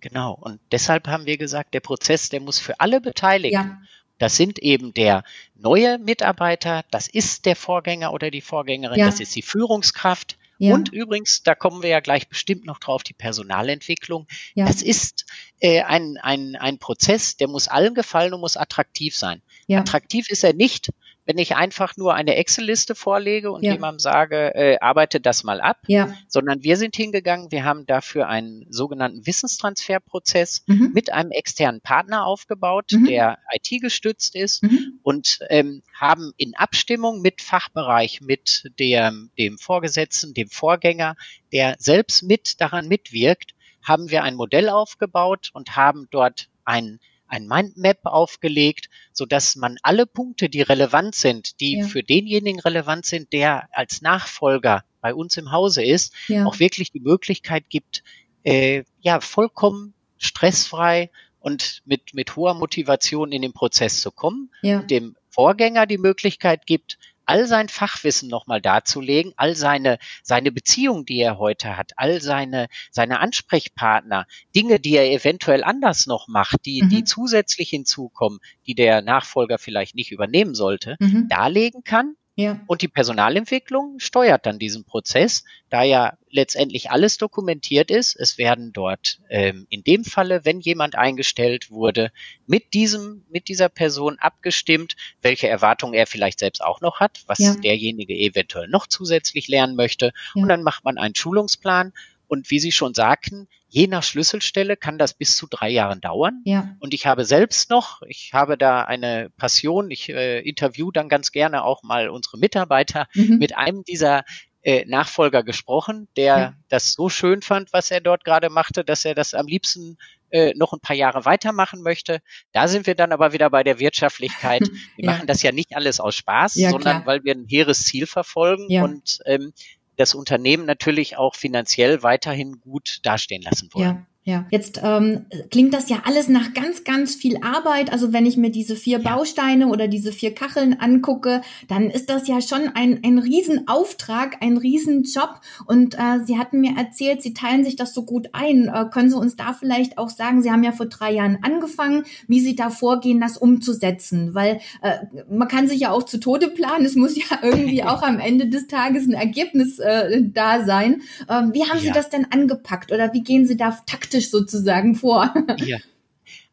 Genau. 0.00 0.38
Und 0.40 0.60
deshalb 0.70 1.08
haben 1.08 1.26
wir 1.26 1.38
gesagt, 1.38 1.74
der 1.74 1.80
Prozess, 1.80 2.28
der 2.28 2.38
muss 2.38 2.60
für 2.60 2.78
alle 2.78 3.00
Beteiligten. 3.00 3.56
Ja. 3.56 3.78
Das 4.18 4.36
sind 4.36 4.60
eben 4.60 4.94
der 4.94 5.24
neue 5.56 5.98
Mitarbeiter, 5.98 6.84
das 6.92 7.08
ist 7.08 7.46
der 7.46 7.56
Vorgänger 7.56 8.12
oder 8.12 8.30
die 8.30 8.40
Vorgängerin, 8.40 9.00
ja. 9.00 9.06
das 9.06 9.18
ist 9.18 9.34
die 9.34 9.42
Führungskraft. 9.42 10.38
Ja. 10.58 10.72
Und 10.72 10.92
übrigens, 10.92 11.42
da 11.42 11.56
kommen 11.56 11.82
wir 11.82 11.90
ja 11.90 11.98
gleich 11.98 12.28
bestimmt 12.28 12.64
noch 12.64 12.78
drauf, 12.78 13.02
die 13.02 13.12
Personalentwicklung. 13.12 14.28
Das 14.54 14.82
ist 14.82 15.26
äh, 15.58 15.82
ein, 15.82 16.16
ein, 16.22 16.54
ein 16.54 16.78
Prozess, 16.78 17.36
der 17.36 17.48
muss 17.48 17.66
allen 17.66 17.94
gefallen 17.94 18.32
und 18.32 18.40
muss 18.40 18.56
attraktiv 18.56 19.16
sein. 19.16 19.42
Attraktiv 19.68 20.30
ist 20.30 20.44
er 20.44 20.52
nicht, 20.52 20.90
wenn 21.26 21.38
ich 21.38 21.56
einfach 21.56 21.96
nur 21.96 22.14
eine 22.14 22.36
Excel-Liste 22.36 22.94
vorlege 22.94 23.50
und 23.50 23.62
ja. 23.62 23.72
jemandem 23.72 23.98
sage, 23.98 24.54
äh, 24.54 24.78
arbeite 24.80 25.20
das 25.20 25.42
mal 25.42 25.60
ab, 25.60 25.78
ja. 25.86 26.14
sondern 26.28 26.62
wir 26.62 26.76
sind 26.76 26.96
hingegangen, 26.96 27.50
wir 27.50 27.64
haben 27.64 27.86
dafür 27.86 28.28
einen 28.28 28.66
sogenannten 28.70 29.26
Wissenstransferprozess 29.26 30.64
mhm. 30.66 30.90
mit 30.92 31.12
einem 31.12 31.30
externen 31.30 31.80
Partner 31.80 32.26
aufgebaut, 32.26 32.90
mhm. 32.92 33.06
der 33.06 33.38
IT 33.52 33.80
gestützt 33.80 34.34
ist 34.34 34.62
mhm. 34.62 35.00
und 35.02 35.38
ähm, 35.48 35.82
haben 35.94 36.32
in 36.36 36.54
Abstimmung 36.54 37.22
mit 37.22 37.40
Fachbereich, 37.40 38.20
mit 38.20 38.70
dem, 38.78 39.30
dem 39.38 39.58
Vorgesetzten, 39.58 40.34
dem 40.34 40.48
Vorgänger, 40.48 41.16
der 41.52 41.76
selbst 41.78 42.22
mit 42.22 42.60
daran 42.60 42.88
mitwirkt, 42.88 43.54
haben 43.82 44.10
wir 44.10 44.24
ein 44.24 44.34
Modell 44.34 44.68
aufgebaut 44.68 45.50
und 45.52 45.76
haben 45.76 46.08
dort 46.10 46.48
ein 46.64 47.00
ein 47.34 47.48
Mindmap 47.48 48.06
aufgelegt, 48.06 48.88
so 49.12 49.26
dass 49.26 49.56
man 49.56 49.76
alle 49.82 50.06
Punkte, 50.06 50.48
die 50.48 50.62
relevant 50.62 51.16
sind, 51.16 51.60
die 51.60 51.78
ja. 51.78 51.86
für 51.86 52.04
denjenigen 52.04 52.60
relevant 52.60 53.06
sind, 53.06 53.32
der 53.32 53.68
als 53.72 54.02
Nachfolger 54.02 54.84
bei 55.00 55.12
uns 55.12 55.36
im 55.36 55.50
Hause 55.50 55.84
ist, 55.84 56.14
ja. 56.28 56.46
auch 56.46 56.60
wirklich 56.60 56.92
die 56.92 57.00
Möglichkeit 57.00 57.68
gibt, 57.68 58.04
äh, 58.44 58.84
ja, 59.00 59.20
vollkommen 59.20 59.94
stressfrei 60.16 61.10
und 61.40 61.82
mit, 61.84 62.14
mit 62.14 62.36
hoher 62.36 62.54
Motivation 62.54 63.32
in 63.32 63.42
den 63.42 63.52
Prozess 63.52 64.00
zu 64.00 64.12
kommen, 64.12 64.50
ja. 64.62 64.82
dem 64.82 65.16
Vorgänger 65.28 65.86
die 65.86 65.98
Möglichkeit 65.98 66.66
gibt, 66.66 66.98
all 67.26 67.46
sein 67.46 67.68
Fachwissen 67.68 68.28
nochmal 68.28 68.60
darzulegen, 68.60 69.32
all 69.36 69.54
seine, 69.54 69.98
seine 70.22 70.52
Beziehung, 70.52 71.04
die 71.04 71.20
er 71.20 71.38
heute 71.38 71.76
hat, 71.76 71.92
all 71.96 72.20
seine, 72.20 72.68
seine 72.90 73.20
Ansprechpartner, 73.20 74.26
Dinge, 74.54 74.80
die 74.80 74.96
er 74.96 75.10
eventuell 75.10 75.64
anders 75.64 76.06
noch 76.06 76.28
macht, 76.28 76.66
die, 76.66 76.82
mhm. 76.82 76.88
die 76.88 77.04
zusätzlich 77.04 77.70
hinzukommen, 77.70 78.40
die 78.66 78.74
der 78.74 79.02
Nachfolger 79.02 79.58
vielleicht 79.58 79.94
nicht 79.94 80.12
übernehmen 80.12 80.54
sollte, 80.54 80.96
mhm. 81.00 81.28
darlegen 81.28 81.84
kann 81.84 82.16
ja. 82.36 82.60
Und 82.66 82.82
die 82.82 82.88
Personalentwicklung 82.88 84.00
steuert 84.00 84.44
dann 84.44 84.58
diesen 84.58 84.84
Prozess, 84.84 85.44
da 85.70 85.84
ja 85.84 86.18
letztendlich 86.30 86.90
alles 86.90 87.16
dokumentiert 87.16 87.92
ist. 87.92 88.16
Es 88.16 88.38
werden 88.38 88.72
dort 88.72 89.20
ähm, 89.30 89.66
in 89.70 89.84
dem 89.84 90.04
Falle, 90.04 90.44
wenn 90.44 90.58
jemand 90.58 90.96
eingestellt 90.96 91.70
wurde, 91.70 92.10
mit 92.46 92.74
diesem, 92.74 93.24
mit 93.30 93.46
dieser 93.46 93.68
Person 93.68 94.18
abgestimmt, 94.18 94.96
welche 95.22 95.48
Erwartungen 95.48 95.94
er 95.94 96.08
vielleicht 96.08 96.40
selbst 96.40 96.60
auch 96.60 96.80
noch 96.80 96.98
hat, 96.98 97.22
was 97.26 97.38
ja. 97.38 97.54
derjenige 97.54 98.14
eventuell 98.14 98.66
noch 98.66 98.88
zusätzlich 98.88 99.46
lernen 99.46 99.76
möchte. 99.76 100.12
Ja. 100.34 100.42
Und 100.42 100.48
dann 100.48 100.64
macht 100.64 100.84
man 100.84 100.98
einen 100.98 101.14
Schulungsplan. 101.14 101.92
Und 102.26 102.50
wie 102.50 102.58
Sie 102.58 102.72
schon 102.72 102.94
sagten, 102.94 103.48
Je 103.74 103.88
nach 103.88 104.04
Schlüsselstelle 104.04 104.76
kann 104.76 104.98
das 104.98 105.14
bis 105.14 105.36
zu 105.36 105.48
drei 105.50 105.68
Jahren 105.68 106.00
dauern. 106.00 106.42
Ja. 106.44 106.76
Und 106.78 106.94
ich 106.94 107.06
habe 107.06 107.24
selbst 107.24 107.70
noch, 107.70 108.02
ich 108.02 108.30
habe 108.32 108.56
da 108.56 108.82
eine 108.82 109.30
Passion, 109.36 109.90
ich 109.90 110.10
äh, 110.10 110.38
interview 110.38 110.92
dann 110.92 111.08
ganz 111.08 111.32
gerne 111.32 111.64
auch 111.64 111.82
mal 111.82 112.08
unsere 112.08 112.38
Mitarbeiter 112.38 113.08
mhm. 113.14 113.38
mit 113.38 113.56
einem 113.56 113.82
dieser 113.82 114.22
äh, 114.62 114.84
Nachfolger 114.84 115.42
gesprochen, 115.42 116.06
der 116.16 116.36
ja. 116.38 116.54
das 116.68 116.92
so 116.92 117.08
schön 117.08 117.42
fand, 117.42 117.72
was 117.72 117.90
er 117.90 118.00
dort 118.00 118.22
gerade 118.24 118.48
machte, 118.48 118.84
dass 118.84 119.04
er 119.04 119.16
das 119.16 119.34
am 119.34 119.48
liebsten 119.48 119.98
äh, 120.30 120.54
noch 120.54 120.72
ein 120.72 120.78
paar 120.78 120.94
Jahre 120.94 121.24
weitermachen 121.24 121.82
möchte. 121.82 122.20
Da 122.52 122.68
sind 122.68 122.86
wir 122.86 122.94
dann 122.94 123.10
aber 123.10 123.32
wieder 123.32 123.50
bei 123.50 123.64
der 123.64 123.80
Wirtschaftlichkeit. 123.80 124.62
Wir 124.96 125.06
ja. 125.06 125.10
machen 125.10 125.26
das 125.26 125.42
ja 125.42 125.50
nicht 125.50 125.74
alles 125.74 125.98
aus 125.98 126.14
Spaß, 126.14 126.54
ja, 126.54 126.70
sondern 126.70 127.02
klar. 127.02 127.06
weil 127.06 127.24
wir 127.24 127.34
ein 127.34 127.46
hehres 127.48 127.86
Ziel 127.86 128.06
verfolgen 128.06 128.68
und 128.80 129.18
ähm, 129.26 129.52
das 129.96 130.14
Unternehmen 130.14 130.66
natürlich 130.66 131.16
auch 131.16 131.34
finanziell 131.34 132.02
weiterhin 132.02 132.60
gut 132.60 133.00
dastehen 133.02 133.42
lassen 133.42 133.68
wollen. 133.72 133.84
Ja. 133.86 134.06
Ja, 134.26 134.46
jetzt 134.50 134.80
ähm, 134.82 135.26
klingt 135.50 135.74
das 135.74 135.90
ja 135.90 135.98
alles 136.06 136.28
nach 136.28 136.54
ganz, 136.54 136.82
ganz 136.84 137.14
viel 137.14 137.36
Arbeit. 137.42 137.92
Also 137.92 138.14
wenn 138.14 138.24
ich 138.24 138.38
mir 138.38 138.50
diese 138.50 138.74
vier 138.74 138.98
ja. 138.98 139.10
Bausteine 139.10 139.66
oder 139.68 139.86
diese 139.86 140.12
vier 140.12 140.34
Kacheln 140.34 140.80
angucke, 140.80 141.42
dann 141.68 141.90
ist 141.90 142.08
das 142.08 142.26
ja 142.26 142.40
schon 142.40 142.70
ein, 142.74 143.00
ein 143.04 143.18
Riesenauftrag, 143.18 144.38
ein 144.40 144.56
Riesenjob. 144.56 145.42
Und 145.66 145.96
äh, 145.96 146.24
Sie 146.24 146.38
hatten 146.38 146.62
mir 146.62 146.74
erzählt, 146.74 147.20
Sie 147.20 147.34
teilen 147.34 147.64
sich 147.64 147.76
das 147.76 147.92
so 147.92 148.06
gut 148.06 148.30
ein. 148.32 148.68
Äh, 148.68 148.86
können 148.90 149.10
Sie 149.10 149.18
uns 149.18 149.36
da 149.36 149.52
vielleicht 149.52 149.98
auch 149.98 150.08
sagen, 150.08 150.42
Sie 150.42 150.50
haben 150.50 150.64
ja 150.64 150.72
vor 150.72 150.86
drei 150.86 151.12
Jahren 151.12 151.40
angefangen, 151.42 152.04
wie 152.26 152.40
Sie 152.40 152.56
da 152.56 152.70
vorgehen, 152.70 153.20
das 153.20 153.36
umzusetzen? 153.36 154.34
Weil 154.34 154.60
äh, 154.80 155.00
man 155.30 155.48
kann 155.48 155.68
sich 155.68 155.80
ja 155.80 155.90
auch 155.90 156.02
zu 156.02 156.18
Tode 156.18 156.48
planen. 156.48 156.86
Es 156.86 156.96
muss 156.96 157.14
ja 157.14 157.24
irgendwie 157.42 157.84
auch 157.84 158.02
am 158.02 158.18
Ende 158.18 158.46
des 158.46 158.68
Tages 158.68 159.06
ein 159.06 159.12
Ergebnis 159.12 159.78
äh, 159.80 160.22
da 160.22 160.64
sein. 160.64 161.02
Äh, 161.28 161.42
wie 161.52 161.64
haben 161.64 161.76
ja. 161.76 161.80
Sie 161.80 161.92
das 161.92 162.08
denn 162.08 162.26
angepackt 162.30 162.90
oder 162.90 163.12
wie 163.12 163.22
gehen 163.22 163.44
Sie 163.44 163.58
da 163.58 163.78
taktisch 163.84 164.13
praktisch 164.14 164.30
sozusagen 164.30 164.94
vor. 164.94 165.34
Ja. 165.64 165.78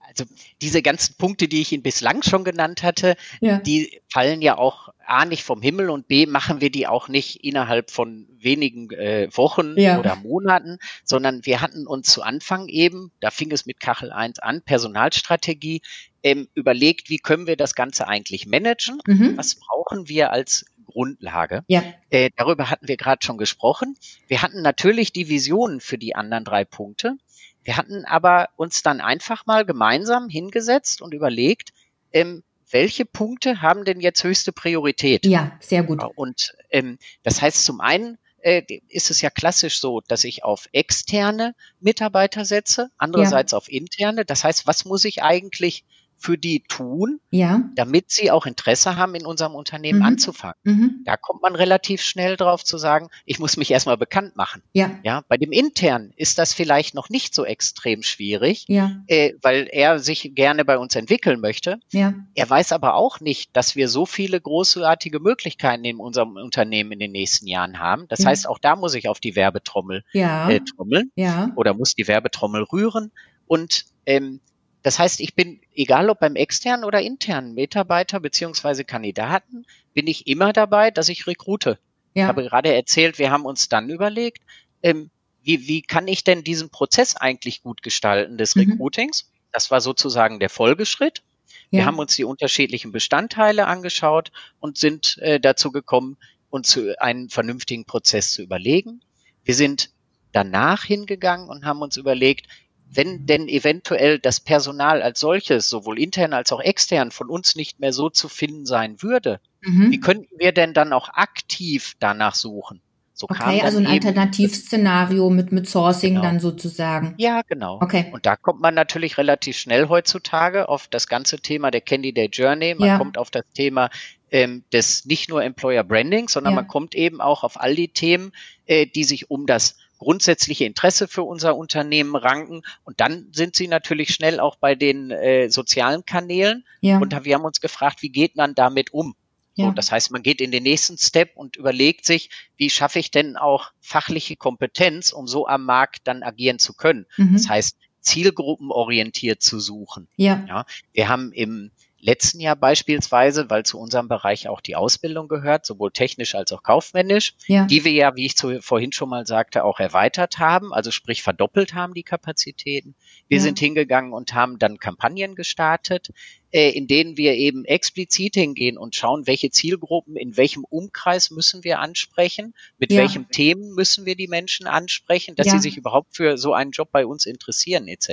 Also 0.07 0.25
diese 0.61 0.81
ganzen 0.81 1.15
Punkte, 1.15 1.47
die 1.47 1.61
ich 1.61 1.71
Ihnen 1.71 1.83
bislang 1.83 2.21
schon 2.21 2.43
genannt 2.43 2.83
hatte, 2.83 3.15
ja. 3.39 3.59
die 3.59 4.01
fallen 4.09 4.41
ja 4.41 4.57
auch 4.57 4.89
A 5.05 5.23
nicht 5.23 5.43
vom 5.43 5.61
Himmel 5.61 5.89
und 5.89 6.09
B 6.09 6.25
machen 6.25 6.59
wir 6.59 6.69
die 6.69 6.85
auch 6.85 7.07
nicht 7.07 7.45
innerhalb 7.45 7.91
von 7.91 8.27
wenigen 8.37 8.91
äh, 8.91 9.29
Wochen 9.31 9.75
ja. 9.77 9.99
oder 9.99 10.17
Monaten, 10.17 10.79
sondern 11.05 11.45
wir 11.45 11.61
hatten 11.61 11.87
uns 11.87 12.11
zu 12.11 12.23
Anfang 12.23 12.67
eben, 12.67 13.13
da 13.21 13.31
fing 13.31 13.51
es 13.51 13.65
mit 13.65 13.79
Kachel 13.79 14.11
1 14.11 14.39
an, 14.39 14.61
Personalstrategie, 14.61 15.81
ähm, 16.23 16.49
überlegt, 16.55 17.09
wie 17.09 17.19
können 17.19 17.47
wir 17.47 17.55
das 17.55 17.73
Ganze 17.73 18.09
eigentlich 18.09 18.45
managen? 18.45 18.99
Mhm. 19.07 19.37
Was 19.37 19.55
brauchen 19.55 20.09
wir 20.09 20.33
als 20.33 20.65
Grundlage. 20.91 21.63
Ja. 21.67 21.83
Äh, 22.09 22.29
darüber 22.35 22.69
hatten 22.69 22.87
wir 22.87 22.97
gerade 22.97 23.25
schon 23.25 23.37
gesprochen. 23.37 23.97
Wir 24.27 24.41
hatten 24.41 24.61
natürlich 24.61 25.13
die 25.13 25.29
Visionen 25.29 25.79
für 25.79 25.97
die 25.97 26.15
anderen 26.15 26.43
drei 26.43 26.65
Punkte. 26.65 27.15
Wir 27.63 27.77
hatten 27.77 28.05
aber 28.05 28.49
uns 28.55 28.81
dann 28.81 29.01
einfach 29.01 29.45
mal 29.45 29.65
gemeinsam 29.65 30.29
hingesetzt 30.29 31.01
und 31.01 31.13
überlegt, 31.13 31.73
ähm, 32.11 32.43
welche 32.71 33.05
Punkte 33.05 33.61
haben 33.61 33.85
denn 33.85 33.99
jetzt 33.99 34.23
höchste 34.23 34.51
Priorität? 34.51 35.25
Ja, 35.25 35.51
sehr 35.59 35.83
gut. 35.83 36.03
Und 36.15 36.55
ähm, 36.69 36.97
das 37.23 37.41
heißt 37.41 37.65
zum 37.65 37.81
einen, 37.81 38.17
äh, 38.41 38.63
ist 38.87 39.11
es 39.11 39.21
ja 39.21 39.29
klassisch 39.29 39.79
so, 39.79 40.01
dass 40.07 40.23
ich 40.23 40.43
auf 40.43 40.67
externe 40.71 41.53
Mitarbeiter 41.79 42.45
setze, 42.45 42.89
andererseits 42.97 43.51
ja. 43.51 43.57
auf 43.57 43.69
interne. 43.69 44.25
Das 44.25 44.43
heißt, 44.43 44.67
was 44.67 44.85
muss 44.85 45.05
ich 45.05 45.21
eigentlich 45.21 45.83
für 46.21 46.37
die 46.37 46.61
tun, 46.67 47.19
Ja. 47.31 47.63
damit 47.75 48.11
sie 48.11 48.29
auch 48.29 48.45
Interesse 48.45 48.95
haben, 48.95 49.15
in 49.15 49.25
unserem 49.25 49.55
Unternehmen 49.55 49.99
Mhm. 49.99 50.05
anzufangen. 50.05 50.55
Mhm. 50.63 51.01
Da 51.03 51.17
kommt 51.17 51.41
man 51.41 51.55
relativ 51.55 52.03
schnell 52.03 52.37
drauf 52.37 52.63
zu 52.63 52.77
sagen, 52.77 53.09
ich 53.25 53.39
muss 53.39 53.57
mich 53.57 53.71
erstmal 53.71 53.97
bekannt 53.97 54.35
machen. 54.35 54.61
Ja. 54.71 54.91
Ja, 55.03 55.23
bei 55.27 55.37
dem 55.37 55.51
intern 55.51 56.13
ist 56.15 56.37
das 56.37 56.53
vielleicht 56.53 56.93
noch 56.93 57.09
nicht 57.09 57.33
so 57.33 57.43
extrem 57.43 58.03
schwierig, 58.03 58.65
Ja. 58.67 59.01
äh, 59.07 59.33
weil 59.41 59.67
er 59.71 59.97
sich 59.97 60.31
gerne 60.35 60.63
bei 60.63 60.77
uns 60.77 60.95
entwickeln 60.95 61.39
möchte. 61.41 61.79
Ja. 61.91 62.13
Er 62.35 62.47
weiß 62.49 62.71
aber 62.71 62.93
auch 62.93 63.19
nicht, 63.19 63.49
dass 63.57 63.75
wir 63.75 63.89
so 63.89 64.05
viele 64.05 64.39
großartige 64.39 65.19
Möglichkeiten 65.19 65.83
in 65.85 65.97
unserem 65.97 66.35
Unternehmen 66.37 66.91
in 66.91 66.99
den 66.99 67.11
nächsten 67.11 67.47
Jahren 67.47 67.79
haben. 67.79 68.05
Das 68.09 68.19
Ja. 68.19 68.29
heißt, 68.29 68.47
auch 68.47 68.59
da 68.59 68.75
muss 68.75 68.93
ich 68.93 69.09
auf 69.09 69.19
die 69.19 69.35
Werbetrommel 69.35 70.03
Ja. 70.13 70.49
äh, 70.51 70.59
trommeln 70.59 71.11
Ja. 71.15 71.49
oder 71.55 71.73
muss 71.73 71.95
die 71.95 72.07
Werbetrommel 72.07 72.61
rühren. 72.63 73.11
Und 73.47 73.85
ähm, 74.05 74.39
das 74.83 74.99
heißt, 74.99 75.19
ich 75.19 75.35
bin, 75.35 75.61
egal 75.75 76.09
ob 76.09 76.19
beim 76.19 76.35
externen 76.35 76.85
oder 76.85 77.01
internen 77.01 77.53
Mitarbeiter 77.53 78.19
beziehungsweise 78.19 78.83
Kandidaten, 78.83 79.65
bin 79.93 80.07
ich 80.07 80.27
immer 80.27 80.53
dabei, 80.53 80.91
dass 80.91 81.09
ich 81.09 81.27
rekrute. 81.27 81.77
Ich 82.13 82.21
Ja. 82.21 82.27
habe 82.27 82.43
gerade 82.43 82.73
erzählt, 82.73 83.19
wir 83.19 83.31
haben 83.31 83.45
uns 83.45 83.69
dann 83.69 83.89
überlegt, 83.89 84.41
ähm, 84.83 85.09
wie, 85.43 85.67
wie 85.67 85.81
kann 85.81 86.07
ich 86.07 86.23
denn 86.23 86.43
diesen 86.43 86.69
Prozess 86.69 87.15
eigentlich 87.15 87.61
gut 87.63 87.81
gestalten 87.81 88.37
des 88.37 88.55
Mhm. 88.55 88.71
Recruitings? 88.71 89.31
Das 89.51 89.71
war 89.71 89.81
sozusagen 89.81 90.39
der 90.39 90.49
Folgeschritt. 90.49 91.23
Wir 91.69 91.81
Ja. 91.81 91.85
haben 91.85 91.99
uns 91.99 92.15
die 92.15 92.23
unterschiedlichen 92.23 92.91
Bestandteile 92.91 93.67
angeschaut 93.67 94.31
und 94.59 94.77
sind 94.77 95.17
äh, 95.19 95.39
dazu 95.39 95.71
gekommen, 95.71 96.17
uns 96.49 96.77
einen 96.99 97.29
vernünftigen 97.29 97.85
Prozess 97.85 98.33
zu 98.33 98.41
überlegen. 98.41 99.01
Wir 99.43 99.55
sind 99.55 99.89
danach 100.33 100.83
hingegangen 100.83 101.49
und 101.49 101.65
haben 101.65 101.81
uns 101.81 101.97
überlegt, 101.97 102.47
wenn 102.93 103.25
denn 103.25 103.47
eventuell 103.47 104.19
das 104.19 104.39
Personal 104.39 105.01
als 105.01 105.19
solches, 105.19 105.69
sowohl 105.69 105.99
intern 105.99 106.33
als 106.33 106.51
auch 106.51 106.61
extern, 106.61 107.11
von 107.11 107.29
uns 107.29 107.55
nicht 107.55 107.79
mehr 107.79 107.93
so 107.93 108.09
zu 108.09 108.27
finden 108.27 108.65
sein 108.65 109.01
würde, 109.01 109.39
Mhm. 109.63 109.91
wie 109.91 109.99
könnten 109.99 110.39
wir 110.39 110.51
denn 110.51 110.73
dann 110.73 110.91
auch 110.91 111.09
aktiv 111.09 111.93
danach 111.99 112.35
suchen? 112.35 112.81
So 113.13 113.27
Okay, 113.29 113.61
also 113.61 113.77
ein 113.77 113.85
Alternativszenario 113.85 115.29
mit, 115.29 115.51
mit 115.51 115.69
Sourcing 115.69 116.15
Genau. 116.15 116.25
dann 116.25 116.39
sozusagen. 116.39 117.13
Ja, 117.17 117.41
genau. 117.47 117.79
Okay. 117.81 118.09
Und 118.11 118.25
da 118.25 118.35
kommt 118.35 118.61
man 118.61 118.73
natürlich 118.73 119.17
relativ 119.17 119.57
schnell 119.57 119.89
heutzutage 119.89 120.67
auf 120.69 120.87
das 120.87 121.07
ganze 121.07 121.39
Thema 121.39 121.69
der 121.71 121.81
Candidate 121.81 122.31
Journey. 122.31 122.75
Man 122.75 122.87
Ja. 122.87 122.97
kommt 122.97 123.17
auf 123.17 123.29
das 123.29 123.45
Thema 123.53 123.89
ähm, 124.33 124.63
des 124.71 125.05
nicht 125.05 125.29
nur 125.29 125.43
Employer 125.43 125.83
Branding, 125.83 126.29
sondern 126.29 126.53
Ja. 126.53 126.61
man 126.61 126.67
kommt 126.67 126.95
eben 126.95 127.19
auch 127.21 127.43
auf 127.43 127.59
all 127.59 127.75
die 127.75 127.89
Themen, 127.89 128.31
äh, 128.65 128.85
die 128.87 129.03
sich 129.03 129.29
um 129.29 129.45
das 129.45 129.75
grundsätzliche 130.01 130.65
Interesse 130.65 131.07
für 131.07 131.21
unser 131.21 131.55
Unternehmen 131.55 132.15
ranken. 132.15 132.63
Und 132.83 132.99
dann 132.99 133.27
sind 133.31 133.55
sie 133.55 133.67
natürlich 133.67 134.15
schnell 134.15 134.39
auch 134.39 134.55
bei 134.55 134.73
den 134.73 135.11
äh, 135.11 135.47
sozialen 135.49 136.05
Kanälen. 136.05 136.65
Ja. 136.79 136.97
Und 136.97 137.11
wir 137.23 137.35
haben 137.35 137.45
uns 137.45 137.61
gefragt, 137.61 138.01
wie 138.01 138.09
geht 138.09 138.35
man 138.35 138.55
damit 138.55 138.93
um? 138.93 139.13
So, 139.55 139.63
Ja. 139.65 139.71
das 139.71 139.91
heißt, 139.91 140.09
man 140.09 140.23
geht 140.23 140.41
in 140.41 140.51
den 140.51 140.63
nächsten 140.63 140.97
Step 140.97 141.35
und 141.35 141.55
überlegt 141.55 142.05
sich, 142.05 142.31
wie 142.57 142.71
schaffe 142.71 142.97
ich 142.97 143.11
denn 143.11 143.37
auch 143.37 143.69
fachliche 143.79 144.35
Kompetenz, 144.37 145.11
um 145.13 145.27
so 145.27 145.45
am 145.45 145.65
Markt 145.65 146.07
dann 146.07 146.23
agieren 146.23 146.57
zu 146.57 146.73
können. 146.73 147.05
Mhm. 147.17 147.33
Das 147.33 147.47
heißt, 147.47 147.77
zielgruppenorientiert 147.99 149.41
zu 149.43 149.59
suchen. 149.59 150.07
Ja. 150.15 150.43
Ja, 150.47 150.65
wir 150.93 151.09
haben 151.09 151.31
im 151.31 151.69
letzten 152.01 152.39
Jahr 152.39 152.55
beispielsweise, 152.55 153.49
weil 153.49 153.63
zu 153.63 153.79
unserem 153.79 154.07
Bereich 154.07 154.47
auch 154.47 154.61
die 154.61 154.75
Ausbildung 154.75 155.27
gehört, 155.27 155.65
sowohl 155.65 155.91
technisch 155.91 156.35
als 156.35 156.51
auch 156.51 156.63
kaufmännisch, 156.63 157.33
Ja. 157.47 157.65
die 157.65 157.85
wir 157.85 157.91
ja, 157.91 158.15
wie 158.15 158.25
ich 158.25 158.35
zu, 158.35 158.61
vorhin 158.61 158.91
schon 158.91 159.09
mal 159.09 159.25
sagte, 159.25 159.63
auch 159.63 159.79
erweitert 159.79 160.39
haben, 160.39 160.73
also 160.73 160.91
sprich 160.91 161.21
verdoppelt 161.23 161.73
haben 161.73 161.93
die 161.93 162.03
Kapazitäten. 162.03 162.95
Wir 163.27 163.37
Ja. 163.37 163.43
sind 163.43 163.59
hingegangen 163.59 164.13
und 164.13 164.33
haben 164.33 164.57
dann 164.59 164.79
Kampagnen 164.79 165.35
gestartet, 165.35 166.09
äh, 166.51 166.69
in 166.71 166.87
denen 166.87 167.17
wir 167.17 167.35
eben 167.35 167.63
explizit 167.65 168.33
hingehen 168.33 168.77
und 168.77 168.95
schauen, 168.95 169.27
welche 169.27 169.51
Zielgruppen 169.51 170.15
in 170.17 170.35
welchem 170.37 170.65
Umkreis 170.65 171.31
müssen 171.31 171.63
wir 171.63 171.79
ansprechen, 171.79 172.53
mit 172.77 172.91
Ja. 172.91 172.97
welchen 172.99 173.29
Themen 173.29 173.73
müssen 173.75 174.05
wir 174.05 174.15
die 174.15 174.27
Menschen 174.27 174.67
ansprechen, 174.67 175.35
dass 175.35 175.47
sie 175.51 175.59
sich 175.59 175.77
überhaupt 175.77 176.15
für 176.15 176.37
so 176.37 176.53
einen 176.53 176.71
Job 176.71 176.89
bei 176.91 177.05
uns 177.05 177.25
interessieren 177.25 177.87
etc. 177.87 178.09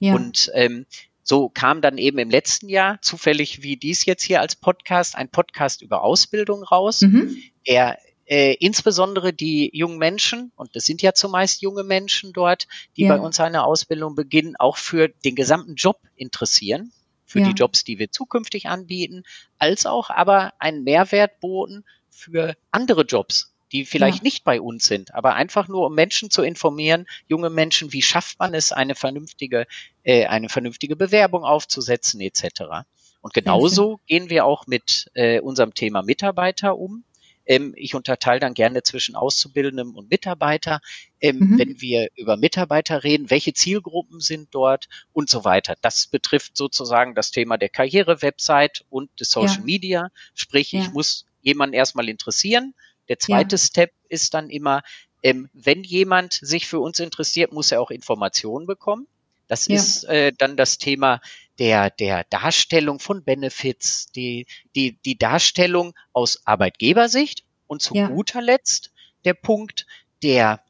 Ja. 0.00 0.14
Und 0.14 0.50
ähm, 0.54 0.86
so 1.28 1.50
kam 1.50 1.82
dann 1.82 1.98
eben 1.98 2.18
im 2.18 2.30
letzten 2.30 2.68
Jahr, 2.70 3.02
zufällig 3.02 3.62
wie 3.62 3.76
dies 3.76 4.06
jetzt 4.06 4.22
hier 4.22 4.40
als 4.40 4.56
Podcast, 4.56 5.14
ein 5.14 5.28
Podcast 5.28 5.82
über 5.82 6.02
Ausbildung 6.02 6.62
raus, 6.62 7.02
mhm. 7.02 7.36
der 7.66 7.98
äh, 8.24 8.54
insbesondere 8.54 9.32
die 9.34 9.70
jungen 9.74 9.98
Menschen, 9.98 10.52
und 10.56 10.74
das 10.74 10.86
sind 10.86 11.02
ja 11.02 11.12
zumeist 11.12 11.60
junge 11.60 11.82
Menschen 11.84 12.32
dort, 12.32 12.66
die 12.96 13.02
Ja. 13.02 13.16
bei 13.16 13.20
uns 13.20 13.40
eine 13.40 13.64
Ausbildung 13.64 14.14
beginnen, 14.14 14.56
auch 14.56 14.78
für 14.78 15.08
den 15.08 15.34
gesamten 15.34 15.74
Job 15.74 15.98
interessieren, 16.16 16.92
für 17.26 17.40
Ja. 17.40 17.48
die 17.48 17.52
Jobs, 17.54 17.84
die 17.84 17.98
wir 17.98 18.10
zukünftig 18.10 18.66
anbieten, 18.66 19.24
als 19.58 19.84
auch 19.84 20.08
aber 20.08 20.54
einen 20.58 20.82
Mehrwert 20.82 21.40
boten 21.40 21.84
für 22.10 22.56
andere 22.70 23.02
Jobs, 23.02 23.52
die 23.72 23.84
vielleicht 23.84 24.18
Ja. 24.18 24.22
nicht 24.24 24.44
bei 24.44 24.60
uns 24.60 24.86
sind, 24.86 25.14
aber 25.14 25.34
einfach 25.34 25.68
nur 25.68 25.86
um 25.86 25.94
Menschen 25.94 26.30
zu 26.30 26.42
informieren, 26.42 27.06
junge 27.26 27.50
Menschen, 27.50 27.92
wie 27.92 28.02
schafft 28.02 28.38
man 28.38 28.54
es, 28.54 28.72
eine 28.72 28.94
vernünftige, 28.94 29.66
äh, 30.04 30.26
eine 30.26 30.48
vernünftige 30.48 30.96
Bewerbung 30.96 31.44
aufzusetzen 31.44 32.20
etc. 32.20 32.84
Und 33.20 33.34
genauso 33.34 34.00
gehen 34.06 34.30
wir 34.30 34.44
auch 34.46 34.66
mit 34.66 35.10
äh, 35.14 35.40
unserem 35.40 35.74
Thema 35.74 36.02
Mitarbeiter 36.02 36.76
um. 36.78 37.04
Ähm, 37.50 37.72
ich 37.76 37.94
unterteile 37.94 38.40
dann 38.40 38.52
gerne 38.54 38.82
zwischen 38.82 39.14
Auszubildendem 39.16 39.96
und 39.96 40.10
Mitarbeiter. 40.10 40.80
Ähm, 41.20 41.38
Mhm. 41.38 41.58
Wenn 41.58 41.80
wir 41.80 42.08
über 42.14 42.36
Mitarbeiter 42.36 43.04
reden, 43.04 43.30
welche 43.30 43.54
Zielgruppen 43.54 44.20
sind 44.20 44.48
dort 44.54 44.88
und 45.12 45.30
so 45.30 45.44
weiter. 45.44 45.74
Das 45.80 46.06
betrifft 46.06 46.56
sozusagen 46.58 47.14
das 47.14 47.30
Thema 47.30 47.56
der 47.56 47.70
Karriere-Website 47.70 48.84
und 48.90 49.10
des 49.18 49.30
Social 49.30 49.58
Ja. 49.58 49.64
Media. 49.64 50.08
Sprich, 50.34 50.72
Ja. 50.72 50.82
ich 50.82 50.92
muss 50.92 51.24
jemanden 51.40 51.74
erstmal 51.74 52.08
interessieren. 52.08 52.74
Der 53.08 53.18
zweite 53.18 53.56
Step 53.58 53.92
ist 54.08 54.34
dann 54.34 54.50
immer, 54.50 54.82
ähm, 55.22 55.48
wenn 55.52 55.82
jemand 55.82 56.34
sich 56.34 56.66
für 56.68 56.78
uns 56.80 57.00
interessiert, 57.00 57.52
muss 57.52 57.72
er 57.72 57.80
auch 57.80 57.90
Informationen 57.90 58.66
bekommen. 58.66 59.06
Das 59.48 59.66
Ja. 59.66 59.76
ist 59.76 60.04
äh, 60.04 60.32
dann 60.36 60.56
das 60.56 60.78
Thema 60.78 61.20
der, 61.58 61.90
der 61.90 62.24
Darstellung 62.30 63.00
von 63.00 63.24
Benefits, 63.24 64.12
die, 64.12 64.46
die, 64.76 64.98
die 65.04 65.16
Darstellung 65.18 65.94
aus 66.12 66.46
Arbeitgebersicht 66.46 67.44
und 67.66 67.82
zu 67.82 67.94
Ja. 67.94 68.08
guter 68.08 68.42
Letzt 68.42 68.92
der 69.24 69.34
Punkt 69.34 69.86
der, 70.22 70.62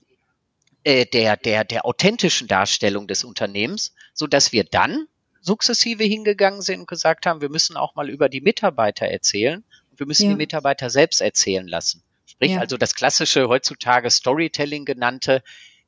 äh, 0.85 1.05
der, 1.07 1.37
der, 1.37 1.65
der 1.65 1.85
authentischen 1.85 2.49
Darstellung 2.49 3.09
des 3.09 3.25
Unternehmens, 3.25 3.95
so 4.15 4.27
dass 4.27 4.53
wir 4.53 4.65
dann 4.65 5.07
sukzessive 5.41 6.05
hingegangen 6.05 6.63
sind 6.63 6.81
und 6.81 6.89
gesagt 6.89 7.27
haben, 7.27 7.41
wir 7.41 7.49
müssen 7.51 7.77
auch 7.77 7.95
mal 7.95 8.09
über 8.09 8.29
die 8.29 8.41
Mitarbeiter 8.41 9.07
erzählen 9.07 9.65
und 9.91 9.99
wir 9.99 10.07
müssen 10.07 10.25
Ja. 10.25 10.31
die 10.31 10.37
Mitarbeiter 10.37 10.89
selbst 10.89 11.21
erzählen 11.21 11.67
lassen. 11.67 12.03
Sprich 12.29 12.53
Ja. 12.53 12.61
also 12.61 12.77
das 12.77 12.95
klassische 12.95 13.49
heutzutage 13.49 14.11
Storytelling 14.11 14.85
genannte, 14.85 15.43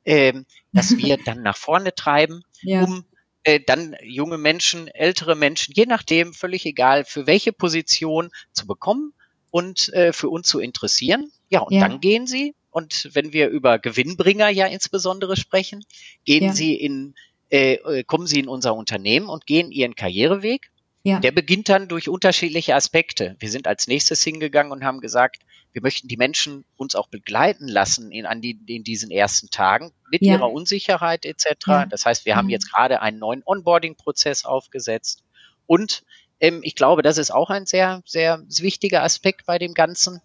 ähm, 0.05 0.45
dass 0.73 0.91
wir 0.97 1.17
dann 1.17 1.43
nach 1.43 1.57
vorne 1.57 1.93
treiben, 1.93 2.43
Ja. 2.63 2.83
um 2.83 3.05
äh, 3.43 3.59
dann 3.59 3.95
junge 4.03 4.37
Menschen, 4.37 4.87
ältere 4.87 5.35
Menschen, 5.35 5.73
je 5.75 5.85
nachdem, 5.85 6.33
völlig 6.33 6.65
egal, 6.65 7.05
für 7.05 7.25
welche 7.27 7.53
Position 7.53 8.29
zu 8.53 8.67
bekommen 8.67 9.13
und 9.49 9.89
äh, 9.93 10.13
für 10.13 10.29
uns 10.29 10.47
zu 10.47 10.59
interessieren. 10.59 11.31
Ja, 11.49 11.61
und 11.61 11.73
Ja. 11.73 11.87
dann 11.87 11.99
gehen 12.01 12.27
sie, 12.27 12.53
und 12.69 13.09
wenn 13.13 13.33
wir 13.33 13.49
über 13.49 13.79
Gewinnbringer 13.79 14.49
ja 14.49 14.65
insbesondere 14.67 15.35
sprechen, 15.37 15.83
gehen 16.23 16.53
sie 16.53 16.75
in, 16.75 17.15
äh, 17.49 17.73
äh, 17.73 18.03
kommen 18.03 18.27
sie 18.27 18.39
in 18.39 18.47
unser 18.47 18.75
Unternehmen 18.75 19.27
und 19.27 19.45
gehen 19.45 19.71
ihren 19.71 19.95
Karriereweg. 19.95 20.69
Ja. 21.03 21.19
Der 21.19 21.31
beginnt 21.31 21.67
dann 21.67 21.87
durch 21.87 22.09
unterschiedliche 22.09 22.75
Aspekte. 22.75 23.35
Wir 23.39 23.49
sind 23.49 23.65
als 23.67 23.87
nächstes 23.87 24.23
hingegangen 24.23 24.71
und 24.71 24.83
haben 24.83 25.01
gesagt, 25.01 25.41
wir 25.73 25.81
möchten 25.81 26.07
die 26.07 26.17
Menschen 26.17 26.65
uns 26.77 26.95
auch 26.95 27.07
begleiten 27.07 27.67
lassen 27.67 28.11
in, 28.11 28.25
an 28.25 28.41
die, 28.41 28.59
in 28.67 28.83
diesen 28.83 29.11
ersten 29.11 29.49
Tagen 29.49 29.93
mit 30.09 30.21
Ja. 30.21 30.33
ihrer 30.33 30.51
Unsicherheit 30.51 31.25
etc. 31.25 31.45
Ja. 31.67 31.85
Das 31.85 32.05
heißt, 32.05 32.25
wir 32.25 32.35
haben 32.35 32.45
Mhm. 32.47 32.51
jetzt 32.51 32.71
gerade 32.73 33.01
einen 33.01 33.19
neuen 33.19 33.41
Onboarding-Prozess 33.45 34.45
aufgesetzt. 34.45 35.23
Und 35.67 36.03
ähm, 36.39 36.61
ich 36.63 36.75
glaube, 36.75 37.01
das 37.03 37.17
ist 37.17 37.31
auch 37.31 37.49
ein 37.49 37.65
sehr, 37.65 38.03
sehr 38.05 38.43
wichtiger 38.47 39.03
Aspekt 39.03 39.45
bei 39.45 39.57
dem 39.57 39.73
Ganzen. 39.73 40.21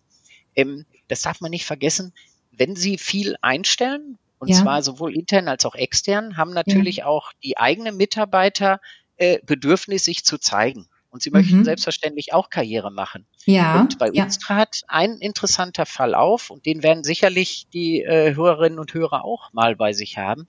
Ähm, 0.57 0.87
das 1.09 1.23
darf 1.23 1.41
man 1.41 1.51
nicht 1.51 1.67
vergessen. 1.67 2.13
Wenn 2.51 2.75
Sie 2.77 2.99
viel 2.99 3.37
einstellen, 3.43 4.19
und 4.39 4.49
Ja. 4.49 4.57
zwar 4.63 4.83
sowohl 4.83 5.15
intern 5.15 5.49
als 5.49 5.65
auch 5.65 5.75
extern, 5.75 6.37
haben 6.37 6.53
natürlich 6.53 7.05
auch 7.05 7.33
die 7.43 7.57
eigenen 7.57 7.97
Mitarbeiter 7.97 8.81
äh, 9.17 9.39
Bedürfnis, 9.47 10.05
sich 10.05 10.25
zu 10.25 10.37
zeigen. 10.39 10.89
Und 11.17 11.23
sie 11.23 11.31
möchten 11.31 11.61
Mhm. 11.61 11.65
selbstverständlich 11.65 12.35
auch 12.35 12.51
Karriere 12.51 12.93
machen. 12.93 13.25
Ja. 13.47 13.81
Und 13.81 13.99
bei 13.99 14.11
ja. 14.13 14.25
uns 14.25 14.39
trat 14.39 14.83
ein 14.87 15.17
interessanter 15.17 15.87
Fall 15.87 16.15
auf, 16.15 16.51
und 16.51 16.67
den 16.67 16.83
werden 16.83 17.05
sicherlich 17.05 17.69
die 17.73 18.03
äh, 18.03 18.35
Hörerinnen 18.35 18.79
und 18.79 18.93
Hörer 18.93 19.25
auch 19.25 19.51
mal 19.55 19.77
bei 19.77 19.95
sich 19.95 20.19
haben, 20.19 20.47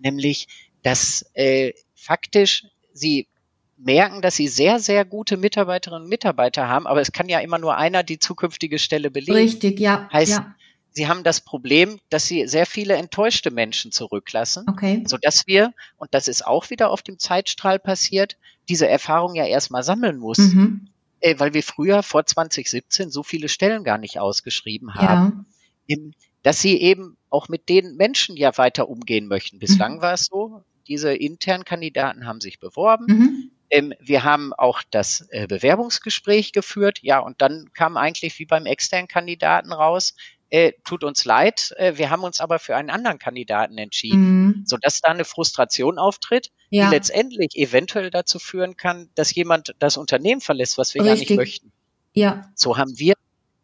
nämlich, 0.00 0.48
dass 0.82 1.24
äh, 1.34 1.72
faktisch 1.94 2.66
sie 2.92 3.28
merken, 3.76 4.22
dass 4.22 4.34
sie 4.34 4.48
sehr, 4.48 4.80
sehr 4.80 5.04
gute 5.04 5.36
Mitarbeiterinnen 5.36 6.02
und 6.02 6.08
Mitarbeiter 6.08 6.66
haben, 6.66 6.88
aber 6.88 7.00
es 7.00 7.12
kann 7.12 7.28
ja 7.28 7.38
immer 7.38 7.58
nur 7.58 7.76
einer 7.76 8.02
die 8.02 8.18
zukünftige 8.18 8.80
Stelle 8.80 9.12
belegen. 9.12 9.34
Richtig, 9.38 9.78
ja. 9.78 10.08
Heißt, 10.12 10.32
ja. 10.32 10.56
Sie 10.98 11.06
haben 11.08 11.22
das 11.24 11.40
Problem, 11.40 11.98
dass 12.10 12.26
sie 12.26 12.46
sehr 12.48 12.66
viele 12.66 12.94
enttäuschte 12.96 13.50
Menschen 13.50 13.92
zurücklassen, 13.92 14.66
Okay. 14.68 15.04
sodass 15.06 15.46
wir, 15.46 15.72
und 15.96 16.12
das 16.12 16.28
ist 16.28 16.46
auch 16.46 16.70
wieder 16.70 16.90
auf 16.90 17.02
dem 17.02 17.18
Zeitstrahl 17.18 17.78
passiert, 17.78 18.36
diese 18.68 18.86
Erfahrung 18.88 19.34
ja 19.36 19.46
erstmal 19.46 19.82
sammeln 19.84 20.18
mussten, 20.18 20.58
Mhm. 20.58 20.88
äh, 21.20 21.38
weil 21.38 21.54
wir 21.54 21.62
früher 21.62 22.02
vor 22.02 22.26
2017 22.26 23.10
so 23.10 23.22
viele 23.22 23.48
Stellen 23.48 23.84
gar 23.84 23.98
nicht 23.98 24.18
ausgeschrieben 24.20 24.94
haben, 24.94 25.46
Ja. 25.88 25.96
dass 26.42 26.60
sie 26.60 26.80
eben 26.80 27.16
auch 27.30 27.48
mit 27.48 27.68
den 27.68 27.96
Menschen 27.96 28.36
ja 28.36 28.56
weiter 28.58 28.88
umgehen 28.88 29.26
möchten. 29.26 29.58
Bislang 29.58 29.96
Mhm. 29.96 30.00
war 30.02 30.12
es 30.14 30.26
so, 30.26 30.62
diese 30.86 31.14
internen 31.14 31.64
Kandidaten 31.64 32.26
haben 32.26 32.40
sich 32.40 32.58
beworben. 32.60 33.06
Mhm. 33.08 33.50
Ähm, 33.70 33.92
wir 34.00 34.24
haben 34.24 34.52
auch 34.54 34.82
das 34.90 35.26
äh, 35.30 35.46
Bewerbungsgespräch 35.46 36.52
geführt, 36.52 37.00
ja, 37.02 37.18
und 37.18 37.42
dann 37.42 37.70
kam 37.74 37.96
eigentlich 37.98 38.38
wie 38.38 38.46
beim 38.46 38.64
externen 38.66 39.08
Kandidaten 39.08 39.72
raus, 39.72 40.14
äh, 40.50 40.72
tut 40.84 41.04
uns 41.04 41.24
leid, 41.24 41.72
äh, 41.76 41.96
wir 41.98 42.10
haben 42.10 42.24
uns 42.24 42.40
aber 42.40 42.58
für 42.58 42.76
einen 42.76 42.90
anderen 42.90 43.18
Kandidaten 43.18 43.76
entschieden, 43.78 44.36
Mhm. 44.44 44.62
sodass 44.64 45.00
da 45.00 45.10
eine 45.10 45.24
Frustration 45.24 45.98
auftritt, 45.98 46.50
Ja. 46.70 46.86
die 46.86 46.94
letztendlich 46.94 47.50
eventuell 47.56 48.10
dazu 48.10 48.38
führen 48.38 48.76
kann, 48.76 49.10
dass 49.14 49.34
jemand 49.34 49.74
das 49.78 49.96
Unternehmen 49.96 50.40
verlässt, 50.40 50.78
was 50.78 50.94
wir 50.94 51.02
gar 51.02 51.12
Richtig. 51.12 51.30
nicht 51.30 51.36
möchten. 51.36 51.72
Ja. 52.14 52.50
So 52.54 52.76
haben 52.78 52.98
wir 52.98 53.14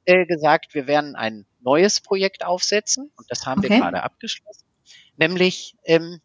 äh, 0.07 0.27
gesagt, 0.27 0.75
wir 0.75 0.87
werden 0.87 1.17
ein 1.17 1.47
neues 1.61 2.01
Projekt 2.01 2.45
aufsetzen 2.45 3.11
und 3.17 3.31
das 3.31 3.47
haben 3.47 3.61
Okay. 3.61 3.71
wir 3.71 3.79
gerade 3.81 4.03
abgeschlossen. 4.03 4.65
Nämlich 5.17 5.77
ähm, 5.85 6.21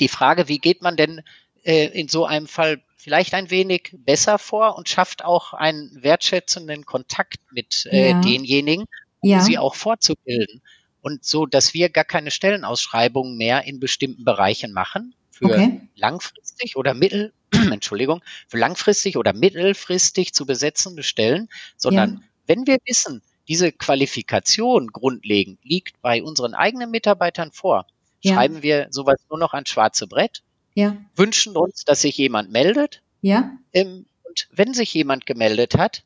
die 0.00 0.08
Frage, 0.08 0.48
wie 0.48 0.58
geht 0.58 0.82
man 0.82 0.96
denn 0.96 1.22
äh, 1.64 1.86
in 1.86 2.08
so 2.08 2.26
einem 2.26 2.48
Fall 2.48 2.82
vielleicht 2.96 3.34
ein 3.34 3.50
wenig 3.50 3.94
besser 3.98 4.38
vor 4.38 4.76
und 4.76 4.88
schafft 4.88 5.24
auch 5.24 5.52
einen 5.52 6.02
wertschätzenden 6.02 6.84
Kontakt 6.86 7.38
mit 7.52 7.86
äh, 7.86 8.10
Ja. 8.10 8.20
denjenigen, 8.20 8.86
Ja. 9.28 9.40
sie 9.40 9.58
auch 9.58 9.74
fortzubilden. 9.74 10.62
Und 11.02 11.24
so, 11.24 11.46
dass 11.46 11.74
wir 11.74 11.88
gar 11.90 12.04
keine 12.04 12.30
Stellenausschreibungen 12.30 13.36
mehr 13.36 13.64
in 13.64 13.78
bestimmten 13.80 14.24
Bereichen 14.24 14.72
machen 14.72 15.14
für 15.30 15.46
Okay. 15.46 15.80
langfristig 15.94 16.76
oder 16.76 16.94
mittel, 16.94 17.32
Entschuldigung, 17.72 18.22
für 18.48 18.58
langfristig 18.58 19.16
oder 19.16 19.32
mittelfristig 19.32 20.32
zu 20.34 20.46
besetzende 20.46 21.02
Stellen, 21.02 21.48
sondern 21.76 22.14
Ja. 22.14 22.20
wenn 22.46 22.66
wir 22.66 22.78
wissen, 22.86 23.22
diese 23.48 23.70
Qualifikation 23.72 24.88
grundlegend 24.88 25.60
liegt 25.62 26.00
bei 26.02 26.22
unseren 26.22 26.54
eigenen 26.54 26.90
Mitarbeitern 26.90 27.52
vor, 27.52 27.86
Ja. 28.22 28.34
schreiben 28.34 28.62
wir 28.62 28.88
sowas 28.90 29.18
nur 29.30 29.38
noch 29.38 29.52
ans 29.54 29.68
schwarze 29.70 30.06
Brett, 30.08 30.42
Ja. 30.74 30.96
wünschen 31.14 31.56
uns, 31.56 31.84
dass 31.84 32.00
sich 32.00 32.16
jemand 32.18 32.50
meldet. 32.50 33.02
Ja. 33.22 33.56
Und 33.74 34.48
wenn 34.50 34.74
sich 34.74 34.92
jemand 34.94 35.26
gemeldet 35.26 35.76
hat, 35.76 36.02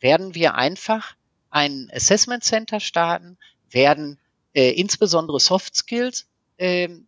werden 0.00 0.34
wir 0.34 0.54
einfach 0.54 1.14
ein 1.54 1.88
Assessment 1.94 2.42
Center 2.42 2.80
starten, 2.80 3.38
werden 3.70 4.18
äh, 4.54 4.70
insbesondere 4.72 5.38
Soft 5.38 5.76
Skills 5.76 6.26
ähm, 6.58 7.06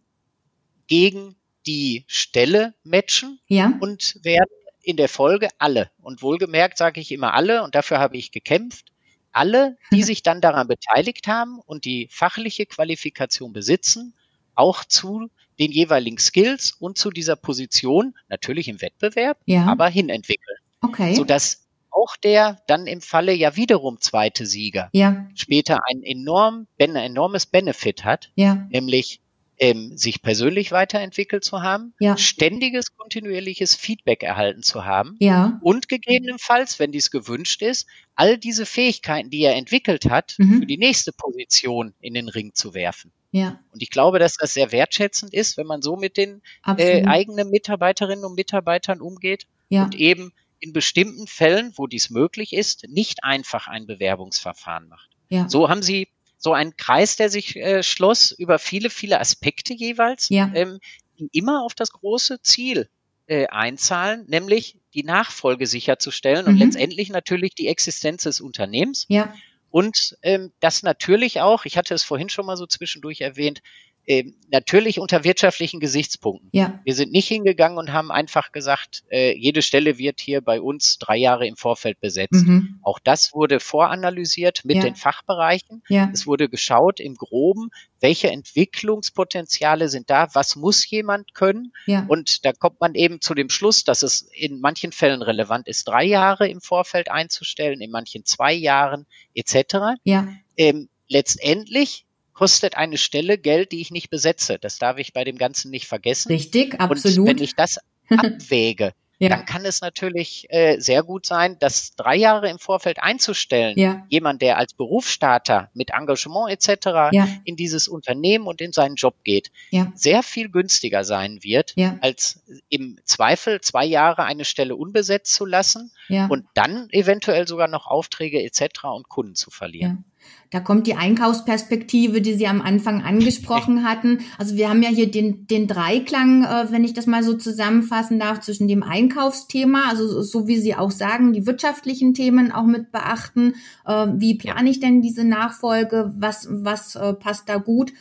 gegen 0.87 1.35
die 1.67 2.05
Stelle 2.07 2.75
matchen 2.85 3.41
Ja. 3.49 3.73
und 3.81 4.19
werden 4.23 4.49
in 4.83 4.97
der 4.97 5.09
Folge 5.09 5.49
alle, 5.59 5.91
und 6.01 6.23
wohlgemerkt 6.23 6.79
sage 6.79 7.01
ich 7.01 7.11
immer 7.11 7.35
alle, 7.35 7.65
und 7.65 7.75
dafür 7.75 7.99
habe 7.99 8.17
ich 8.17 8.31
gekämpft, 8.31 8.93
alle, 9.33 9.77
die 9.93 10.03
sich 10.05 10.23
dann 10.23 10.41
daran 10.41 10.69
beteiligt 10.69 11.27
haben 11.27 11.59
und 11.59 11.85
die 11.85 12.09
fachliche 12.13 12.67
Qualifikation 12.67 13.53
besitzen, 13.53 14.15
auch 14.55 14.85
zu 14.85 15.29
den 15.59 15.73
jeweiligen 15.73 16.19
Skills 16.19 16.71
und 16.79 16.99
zu 16.99 17.11
dieser 17.11 17.35
Position, 17.35 18.15
natürlich 18.29 18.69
im 18.69 18.81
Wettbewerb, 18.81 19.39
Ja. 19.45 19.65
aber 19.67 19.89
hinentwickeln. 19.89 20.59
Okay. 20.83 21.15
Sodass 21.17 21.66
auch 21.97 22.17
der 22.17 22.61
dann 22.67 22.87
im 22.87 23.01
Falle 23.01 23.33
ja 23.33 23.57
wiederum 23.57 24.01
zweite 24.01 24.47
Sieger 24.47 24.91
Ja. 24.93 25.27
später 25.35 25.81
ein 25.91 26.03
enorm, 26.03 26.67
ein 26.79 26.95
enormes 26.97 27.47
Benefit 27.47 28.05
hat, 28.05 28.31
Ja. 28.37 28.67
nämlich 28.71 29.21
ähm, 29.59 29.97
sich 29.97 30.21
persönlich 30.21 30.71
weiterentwickelt 30.71 31.43
zu 31.43 31.63
haben, 31.63 31.95
Ja. 31.99 32.19
ständiges, 32.19 32.95
kontinuierliches 32.95 33.75
Feedback 33.75 34.23
erhalten 34.23 34.63
zu 34.63 34.85
haben 34.85 35.17
Ja. 35.19 35.59
und 35.63 35.89
gegebenenfalls, 35.89 36.79
wenn 36.79 36.93
dies 36.93 37.11
gewünscht 37.11 37.63
ist, 37.63 37.87
all 38.17 38.37
diese 38.37 38.67
Fähigkeiten, 38.67 39.31
die 39.31 39.41
er 39.41 39.55
entwickelt 39.57 40.11
hat, 40.11 40.35
Mhm. 40.39 40.59
für 40.61 40.67
die 40.67 40.77
nächste 40.77 41.13
Position 41.13 41.95
in 42.01 42.13
den 42.13 42.29
Ring 42.29 42.53
zu 42.53 42.75
werfen. 42.75 43.13
Ja. 43.33 43.59
Und 43.73 43.83
ich 43.83 43.89
glaube, 43.89 44.19
dass 44.19 44.35
das 44.35 44.53
sehr 44.53 44.73
wertschätzend 44.73 45.33
ist, 45.33 45.57
wenn 45.57 45.67
man 45.67 45.81
so 45.81 45.97
mit 45.97 46.19
den 46.19 46.43
äh, 46.79 47.05
eigenen 47.07 47.49
Mitarbeiterinnen 47.49 48.27
und 48.27 48.35
Mitarbeitern 48.35 49.01
umgeht 49.01 49.47
und 49.85 49.95
eben 49.95 50.33
in 50.61 50.73
bestimmten 50.73 51.27
Fällen, 51.27 51.73
wo 51.77 51.87
dies 51.87 52.11
möglich 52.11 52.53
ist, 52.53 52.89
nicht 52.89 53.25
einfach 53.25 53.67
ein 53.69 53.87
Bewerbungsverfahren 53.87 54.89
macht. 54.89 55.11
Ja. 55.29 55.49
So 55.49 55.69
haben 55.69 55.83
sie 55.83 56.09
so 56.39 56.53
einen 56.53 56.77
Kreis, 56.77 57.17
der 57.17 57.31
sich 57.31 57.57
äh, 57.57 57.83
schloss 57.83 58.31
über 58.31 58.59
viele, 58.59 58.91
viele 58.91 59.21
Aspekte 59.21 59.75
jeweils, 59.75 60.29
Ja. 60.29 60.51
ähm, 60.55 60.79
die 61.19 61.29
immer 61.33 61.63
auf 61.65 61.75
das 61.75 61.91
große 61.93 62.43
Ziel 62.43 62.89
äh, 63.27 63.47
einzahlen, 63.49 64.25
nämlich 64.29 64.79
die 64.95 65.03
Nachfolge 65.03 65.67
sicherzustellen 65.67 66.47
und 66.47 66.55
Mhm. 66.55 66.61
letztendlich 66.61 67.09
natürlich 67.11 67.55
die 67.55 67.67
Existenz 67.69 68.23
des 68.25 68.41
Unternehmens 68.41 69.07
Ja. 69.09 69.35
und 69.71 70.17
ähm, 70.23 70.53
das 70.61 70.83
natürlich 70.83 71.41
auch, 71.41 71.65
ich 71.65 71.77
hatte 71.77 71.95
es 71.95 72.05
vorhin 72.05 72.29
schon 72.29 72.47
mal 72.47 72.57
so 72.57 72.67
zwischendurch 72.67 73.23
erwähnt, 73.23 73.63
ähm, 74.09 74.35
natürlich 74.51 75.01
unter 75.01 75.25
wirtschaftlichen 75.25 75.81
Gesichtspunkten. 75.81 76.49
Ja. 76.53 76.81
Wir 76.85 76.95
sind 76.95 77.11
nicht 77.11 77.27
hingegangen 77.27 77.77
und 77.79 77.93
haben 77.93 78.13
einfach 78.13 78.53
gesagt, 78.53 79.03
äh, 79.11 79.37
jede 79.37 79.63
Stelle 79.63 79.99
wird 79.99 80.21
hier 80.21 80.41
bei 80.41 80.61
uns 80.61 80.99
drei 80.99 81.17
Jahre 81.17 81.47
im 81.47 81.57
Vorfeld 81.57 82.01
besetzt. 82.01 82.47
Mhm. 82.47 82.79
Auch 82.83 83.01
das 83.01 83.35
wurde 83.35 83.59
voranalysiert 83.59 84.65
mit 84.65 84.77
Ja. 84.77 84.83
den 84.85 84.95
Fachbereichen. 84.95 85.83
Ja. 85.89 86.09
Es 86.13 86.27
wurde 86.27 86.49
geschaut 86.49 87.01
im 87.01 87.17
Groben, 87.17 87.71
welche 88.01 88.31
Entwicklungspotenziale 88.31 89.89
sind 89.89 90.09
da, 90.11 90.29
was 90.35 90.57
muss 90.57 90.89
jemand 90.89 91.35
können. 91.35 91.73
Ja. 91.87 92.05
Und 92.09 92.45
da 92.45 92.53
kommt 92.53 92.81
man 92.81 92.95
eben 92.95 93.21
zu 93.21 93.35
dem 93.35 93.51
Schluss, 93.51 93.85
dass 93.85 94.03
es 94.03 94.23
in 94.33 94.61
manchen 94.61 94.93
Fällen 94.93 95.23
relevant 95.23 95.67
ist, 95.69 95.89
drei 95.89 96.05
Jahre 96.05 96.49
im 96.49 96.61
Vorfeld 96.61 97.11
einzustellen, 97.11 97.81
in 97.81 97.91
manchen 97.91 98.25
zwei 98.25 98.53
Jahren 98.53 99.07
etc. 99.35 99.99
Ja. 100.05 100.29
Ähm, 100.57 100.89
letztendlich 101.09 102.06
kostet 102.37 102.77
eine 102.77 102.99
Stelle 102.99 103.39
Geld, 103.39 103.73
die 103.73 103.81
ich 103.81 103.91
nicht 103.91 104.11
besetze. 104.11 104.59
Das 104.61 104.79
darf 104.79 104.99
ich 104.99 105.15
bei 105.15 105.25
dem 105.25 105.39
Ganzen 105.39 105.71
nicht 105.71 105.87
vergessen. 105.87 106.31
Richtig. 106.31 106.75
Und 106.75 106.81
Absolut. 106.83 107.29
wenn 107.29 107.39
ich 107.39 107.55
das 107.55 107.79
abwäge, 108.11 108.93
Ja. 109.19 109.31
dann 109.31 109.47
kann 109.47 109.65
es 109.65 109.81
natürlich 109.81 110.45
äh, 110.51 110.79
sehr 110.79 111.03
gut 111.03 111.25
sein, 111.25 111.59
dass 111.61 111.95
drei 111.97 112.15
Jahre 112.15 112.51
im 112.51 112.59
Vorfeld 112.59 113.03
einzustellen, 113.03 113.79
Ja. 113.79 114.05
jemand, 114.11 114.43
der 114.43 114.59
als 114.59 114.75
Berufsstarter 114.75 115.71
mit 115.73 115.93
Engagement 115.95 116.51
etc. 116.51 116.87
Ja. 117.13 117.27
in 117.45 117.57
dieses 117.57 117.89
Unternehmen 117.89 118.47
und 118.47 118.61
in 118.61 118.73
seinen 118.73 118.97
Job 118.97 119.15
geht, 119.25 119.51
sehr 119.95 120.23
viel 120.23 120.51
günstiger 120.51 121.05
sein 121.05 121.43
wird, 121.43 121.73
als 122.03 122.43
im 122.69 122.99
Zweifel 123.05 123.63
zwei 123.63 123.87
Jahre 123.87 124.25
eine 124.25 124.45
Stelle 124.45 124.77
unbesetzt 124.77 125.33
zu 125.33 125.47
lassen 125.47 125.91
und 126.29 126.45
dann 126.53 126.91
eventuell 126.91 127.49
sogar 127.49 127.69
noch 127.69 127.87
Aufträge 127.87 128.43
etc. 128.43 128.85
und 128.95 129.09
Kunden 129.09 129.35
zu 129.37 129.51
verlieren. 129.51 130.05
Da 130.51 130.61
kommt 130.61 130.87
die 130.87 130.95
Einkaufsperspektive, 130.95 132.21
die 132.21 132.35
Sie 132.35 132.47
am 132.47 132.63
Anfang 132.63 133.03
angesprochen 133.03 133.85
hatten. 133.89 134.21
Also 134.39 134.57
wir 134.57 134.69
haben 134.71 134.83
ja 134.83 134.89
hier 134.89 135.11
den, 135.11 135.47
den 135.47 135.67
Dreiklang, 135.67 136.45
äh, 136.45 136.71
wenn 136.71 136.85
ich 136.85 136.95
das 136.95 137.07
mal 137.07 137.23
so 137.23 137.35
zusammenfassen 137.35 138.19
darf, 138.19 138.41
zwischen 138.41 138.69
dem 138.69 138.83
Einkaufsthema, 138.83 139.89
also 139.89 140.07
so, 140.07 140.23
so 140.23 140.47
wie 140.47 140.59
Sie 140.59 140.75
auch 140.75 140.91
sagen, 140.91 141.33
die 141.33 141.47
wirtschaftlichen 141.47 142.15
Themen 142.15 142.53
auch 142.53 142.67
mit 142.67 142.93
beachten. 142.93 143.55
Äh, 143.85 144.07
wie 144.17 144.37
plane 144.37 144.71
ich 144.71 144.81
denn 144.81 145.03
diese 145.03 145.25
Nachfolge? 145.25 146.13
Was, 146.17 146.49
was 146.51 146.95
äh, 146.95 147.13
passt 147.15 147.49
da 147.49 147.57
gut? 147.57 147.93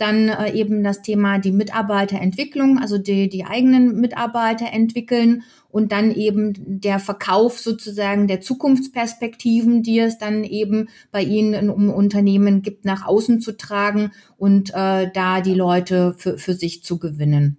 Dann 0.00 0.30
äh, 0.30 0.52
eben 0.52 0.82
das 0.82 1.02
Thema 1.02 1.38
die 1.38 1.52
Mitarbeiterentwicklung, 1.52 2.78
also 2.78 2.96
die, 2.96 3.28
die 3.28 3.44
eigenen 3.44 4.00
Mitarbeiter 4.00 4.72
entwickeln 4.72 5.42
und 5.68 5.92
dann 5.92 6.10
eben 6.10 6.54
der 6.56 6.98
Verkauf 6.98 7.60
sozusagen 7.60 8.26
der 8.26 8.40
Zukunftsperspektiven, 8.40 9.82
die 9.82 9.98
es 9.98 10.16
dann 10.16 10.44
eben 10.44 10.88
bei 11.12 11.22
Ihnen 11.22 11.52
im 11.52 11.90
Unternehmen 11.90 12.62
gibt, 12.62 12.86
nach 12.86 13.04
außen 13.04 13.42
zu 13.42 13.56
tragen 13.58 14.12
und 14.38 14.70
äh, 14.70 15.10
da 15.12 15.42
die 15.42 15.54
Leute 15.54 16.14
für, 16.16 16.38
für 16.38 16.54
sich 16.54 16.82
zu 16.82 16.98
gewinnen. 16.98 17.58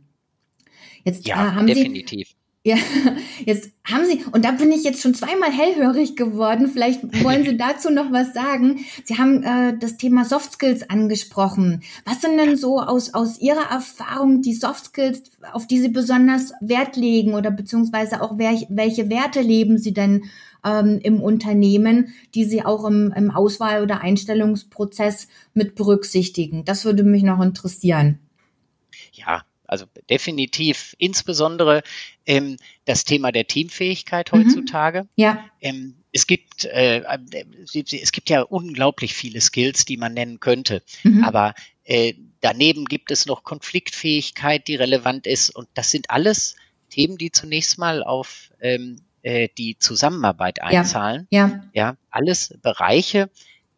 Jetzt 1.04 1.28
Ja, 1.28 1.48
äh, 1.48 1.52
haben 1.52 1.68
Sie 1.68 1.76
definitiv. 1.76 2.36
Ja, 2.64 2.76
jetzt 3.46 3.72
haben 3.84 4.06
Sie, 4.06 4.24
und 4.32 4.46
da 4.46 4.52
bin 4.52 4.72
ich 4.72 4.84
jetzt 4.84 5.02
schon 5.02 5.16
zweimal 5.16 5.52
hellhörig 5.52 6.16
geworden. 6.16 6.68
Vielleicht 6.68 7.02
wollen 7.24 7.44
Sie 7.44 7.58
dazu 7.58 7.90
noch 7.90 8.12
was 8.12 8.34
sagen. 8.34 8.86
Sie 9.04 9.18
haben 9.18 9.44
äh, 9.44 9.78
das 9.80 9.98
Thema 9.98 10.26
Soft 10.26 10.54
Skills 10.54 10.88
angesprochen. 10.88 11.82
Was 12.06 12.22
sind 12.22 12.38
denn 12.38 12.58
so 12.58 12.80
aus, 12.80 13.16
aus 13.16 13.40
Ihrer 13.40 13.72
Erfahrung 13.72 14.44
die 14.44 14.54
Soft 14.54 14.86
Skills, 14.86 15.24
auf 15.54 15.66
die 15.66 15.80
Sie 15.80 15.90
besonders 15.90 16.54
Wert 16.62 16.98
legen 16.98 17.34
oder 17.34 17.50
beziehungsweise 17.50 18.22
auch 18.22 18.38
welche, 18.38 18.68
welche 18.70 19.10
Werte 19.10 19.42
leben 19.42 19.80
Sie 19.80 19.94
denn 19.94 20.26
ähm, 20.64 21.00
im 21.02 21.20
Unternehmen, 21.20 22.14
die 22.36 22.46
Sie 22.46 22.64
auch 22.64 22.86
im, 22.86 23.12
im 23.16 23.32
Auswahl- 23.32 23.82
oder 23.82 24.02
Einstellungsprozess 24.02 25.28
mit 25.56 25.74
berücksichtigen? 25.74 26.64
Das 26.64 26.86
würde 26.86 27.04
mich 27.04 27.24
noch 27.24 27.42
interessieren. 27.42 28.20
Ja, 29.14 29.42
also 29.72 29.86
definitiv 30.10 30.96
insbesondere 30.98 31.82
ähm, 32.26 32.58
das 32.86 33.06
Thema 33.06 33.32
der 33.32 33.48
Teamfähigkeit 33.48 34.32
Mhm. 34.32 34.38
heutzutage. 34.38 35.08
Ja, 35.16 35.46
Ähm, 35.62 35.96
es 36.12 36.28
gibt, 36.28 36.66
äh, 36.66 37.04
es 37.74 38.12
gibt 38.12 38.30
ja 38.30 38.42
unglaublich 38.42 39.14
viele 39.14 39.40
Skills, 39.40 39.86
die 39.86 39.96
man 39.96 40.14
nennen 40.14 40.42
könnte. 40.42 40.84
Mhm. 41.04 41.24
Aber 41.24 41.56
äh, 41.86 42.14
daneben 42.42 42.84
gibt 42.84 43.12
es 43.12 43.26
noch 43.26 43.44
Konfliktfähigkeit, 43.44 44.68
die 44.68 44.76
relevant 44.76 45.26
ist. 45.26 45.56
Und 45.56 45.70
das 45.74 45.90
sind 45.90 46.10
alles 46.10 46.58
Themen, 46.90 47.18
die 47.18 47.32
zunächst 47.32 47.78
mal 47.78 48.04
auf 48.04 48.52
ähm, 48.60 48.98
äh, 49.24 49.48
die 49.58 49.78
Zusammenarbeit 49.78 50.62
einzahlen. 50.62 51.28
Ja. 51.30 51.48
ja. 51.48 51.70
ja 51.74 51.98
alles 52.10 52.58
Bereiche, 52.62 53.30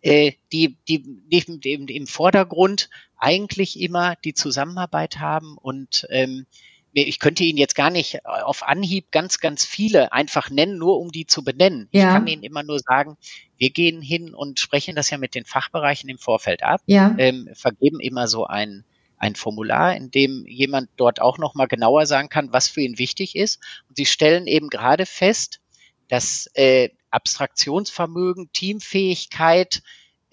äh, 0.01 0.31
die, 0.51 0.75
die 0.87 1.03
neben 1.29 1.61
dem 1.61 1.87
im 1.87 2.07
Vordergrund 2.07 2.89
eigentlich 3.23 3.79
immer 3.79 4.17
die 4.17 4.33
Zusammenarbeit 4.33 5.19
haben 5.19 5.57
und 5.57 6.05
ähm, 6.09 6.45
ich 6.91 7.19
könnte 7.19 7.43
Ihnen 7.43 7.57
jetzt 7.57 7.73
gar 7.73 7.89
nicht 7.89 8.23
auf 8.25 8.61
Anhieb 8.61 9.11
ganz, 9.11 9.39
ganz 9.39 9.65
viele 9.65 10.11
einfach 10.11 10.51
nennen, 10.51 10.77
nur 10.77 10.99
um 10.99 11.11
die 11.11 11.25
zu 11.25 11.43
benennen. 11.43 11.87
Ja. 11.91 12.01
Ich 12.01 12.13
kann 12.13 12.27
Ihnen 12.27 12.43
immer 12.43 12.61
nur 12.63 12.79
sagen, 12.79 13.17
wir 13.57 13.71
gehen 13.71 14.01
hin 14.01 14.35
und 14.35 14.59
sprechen 14.59 14.95
das 14.95 15.09
ja 15.09 15.17
mit 15.17 15.35
den 15.35 15.45
Fachbereichen 15.45 16.09
im 16.09 16.19
Vorfeld 16.19 16.61
ab, 16.63 16.81
ja. 16.85 17.15
ähm, 17.17 17.49
vergeben 17.53 17.99
immer 17.99 18.27
so 18.27 18.45
ein, 18.45 18.83
ein 19.17 19.35
Formular, 19.35 19.95
in 19.95 20.11
dem 20.11 20.45
jemand 20.45 20.89
dort 20.97 21.21
auch 21.21 21.37
nochmal 21.37 21.67
genauer 21.67 22.05
sagen 22.05 22.29
kann, 22.29 22.53
was 22.53 22.67
für 22.67 22.81
ihn 22.81 22.99
wichtig 22.99 23.35
ist. 23.35 23.59
Und 23.87 23.95
Sie 23.95 24.05
stellen 24.05 24.45
eben 24.47 24.67
gerade 24.67 25.05
fest, 25.05 25.61
dass 26.09 26.47
äh, 26.53 26.89
Abstraktionsvermögen, 27.09 28.51
Teamfähigkeit, 28.51 29.81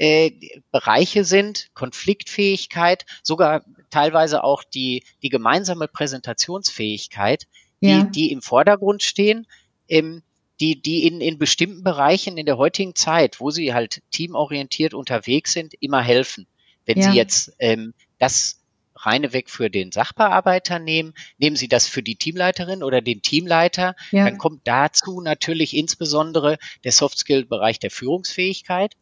äh, 0.00 0.32
Bereiche 0.72 1.24
sind, 1.24 1.68
Konfliktfähigkeit, 1.74 3.04
sogar 3.22 3.62
teilweise 3.90 4.42
auch 4.42 4.64
die, 4.64 5.04
die 5.22 5.28
gemeinsame 5.28 5.88
Präsentationsfähigkeit, 5.88 7.46
die, 7.82 7.88
ja. 7.88 8.04
die 8.04 8.32
im 8.32 8.40
Vordergrund 8.40 9.02
stehen, 9.02 9.46
ähm, 9.88 10.22
die, 10.58 10.80
die 10.80 11.06
in, 11.06 11.20
in 11.20 11.36
bestimmten 11.36 11.84
Bereichen 11.84 12.38
in 12.38 12.46
der 12.46 12.56
heutigen 12.56 12.94
Zeit, 12.94 13.40
wo 13.40 13.50
sie 13.50 13.74
halt 13.74 14.02
teamorientiert 14.10 14.94
unterwegs 14.94 15.52
sind, 15.52 15.74
immer 15.80 16.00
helfen. 16.00 16.46
Wenn 16.86 16.98
ja. 16.98 17.10
Sie 17.10 17.16
jetzt 17.18 17.52
ähm, 17.58 17.92
das 18.18 18.62
reine 18.96 19.34
weg 19.34 19.50
für 19.50 19.68
den 19.68 19.92
Sachbearbeiter 19.92 20.78
nehmen, 20.78 21.12
nehmen 21.36 21.56
Sie 21.56 21.68
das 21.68 21.86
für 21.86 22.02
die 22.02 22.16
Teamleiterin 22.16 22.82
oder 22.82 23.02
den 23.02 23.20
Teamleiter, 23.20 23.96
ja. 24.12 24.24
dann 24.24 24.38
kommt 24.38 24.62
dazu 24.64 25.20
natürlich 25.20 25.76
insbesondere 25.76 26.56
der 26.84 26.92
Softskill-Bereich 26.92 27.78
der 27.78 27.90
Führungsfähigkeit. 27.90 28.96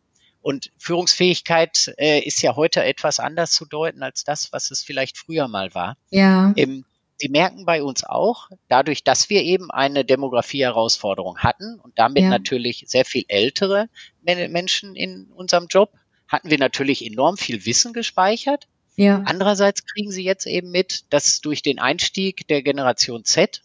Und 0.49 0.72
Führungsfähigkeit 0.78 1.92
äh, 1.99 2.20
ist 2.20 2.40
ja 2.40 2.57
heute 2.57 2.82
etwas 2.82 3.20
anders 3.20 3.53
zu 3.53 3.66
deuten 3.66 4.03
als 4.03 4.24
das, 4.24 4.51
was 4.51 4.70
es 4.70 4.82
vielleicht 4.82 5.18
früher 5.18 5.46
mal 5.46 5.74
war. 5.74 5.99
Ja. 6.09 6.55
Ähm, 6.57 6.86
Sie 7.18 7.28
merken 7.28 7.66
bei 7.66 7.82
uns 7.82 8.03
auch, 8.03 8.49
dadurch, 8.66 9.05
dass 9.05 9.28
wir 9.28 9.42
eben 9.42 9.70
eine 9.70 10.07
Demografie-Herausforderung 10.07 11.36
hatten 11.40 11.78
und 11.78 11.99
damit 11.99 12.22
ja. 12.22 12.30
natürlich 12.30 12.84
sehr 12.86 13.05
viel 13.05 13.26
ältere 13.28 13.90
Menschen 14.22 14.96
in 14.96 15.26
unserem 15.34 15.66
Job, 15.66 15.92
hatten 16.28 16.49
wir 16.49 16.59
natürlich 16.59 17.05
enorm 17.05 17.36
viel 17.36 17.66
Wissen 17.66 17.92
gespeichert. 17.92 18.68
Ja. 18.96 19.22
Andererseits 19.26 19.84
kriegen 19.84 20.11
Sie 20.11 20.24
jetzt 20.24 20.46
eben 20.46 20.70
mit, 20.70 21.12
dass 21.12 21.42
durch 21.42 21.61
den 21.61 21.78
Einstieg 21.78 22.49
der 22.49 22.62
Generation 22.62 23.22
Z 23.22 23.61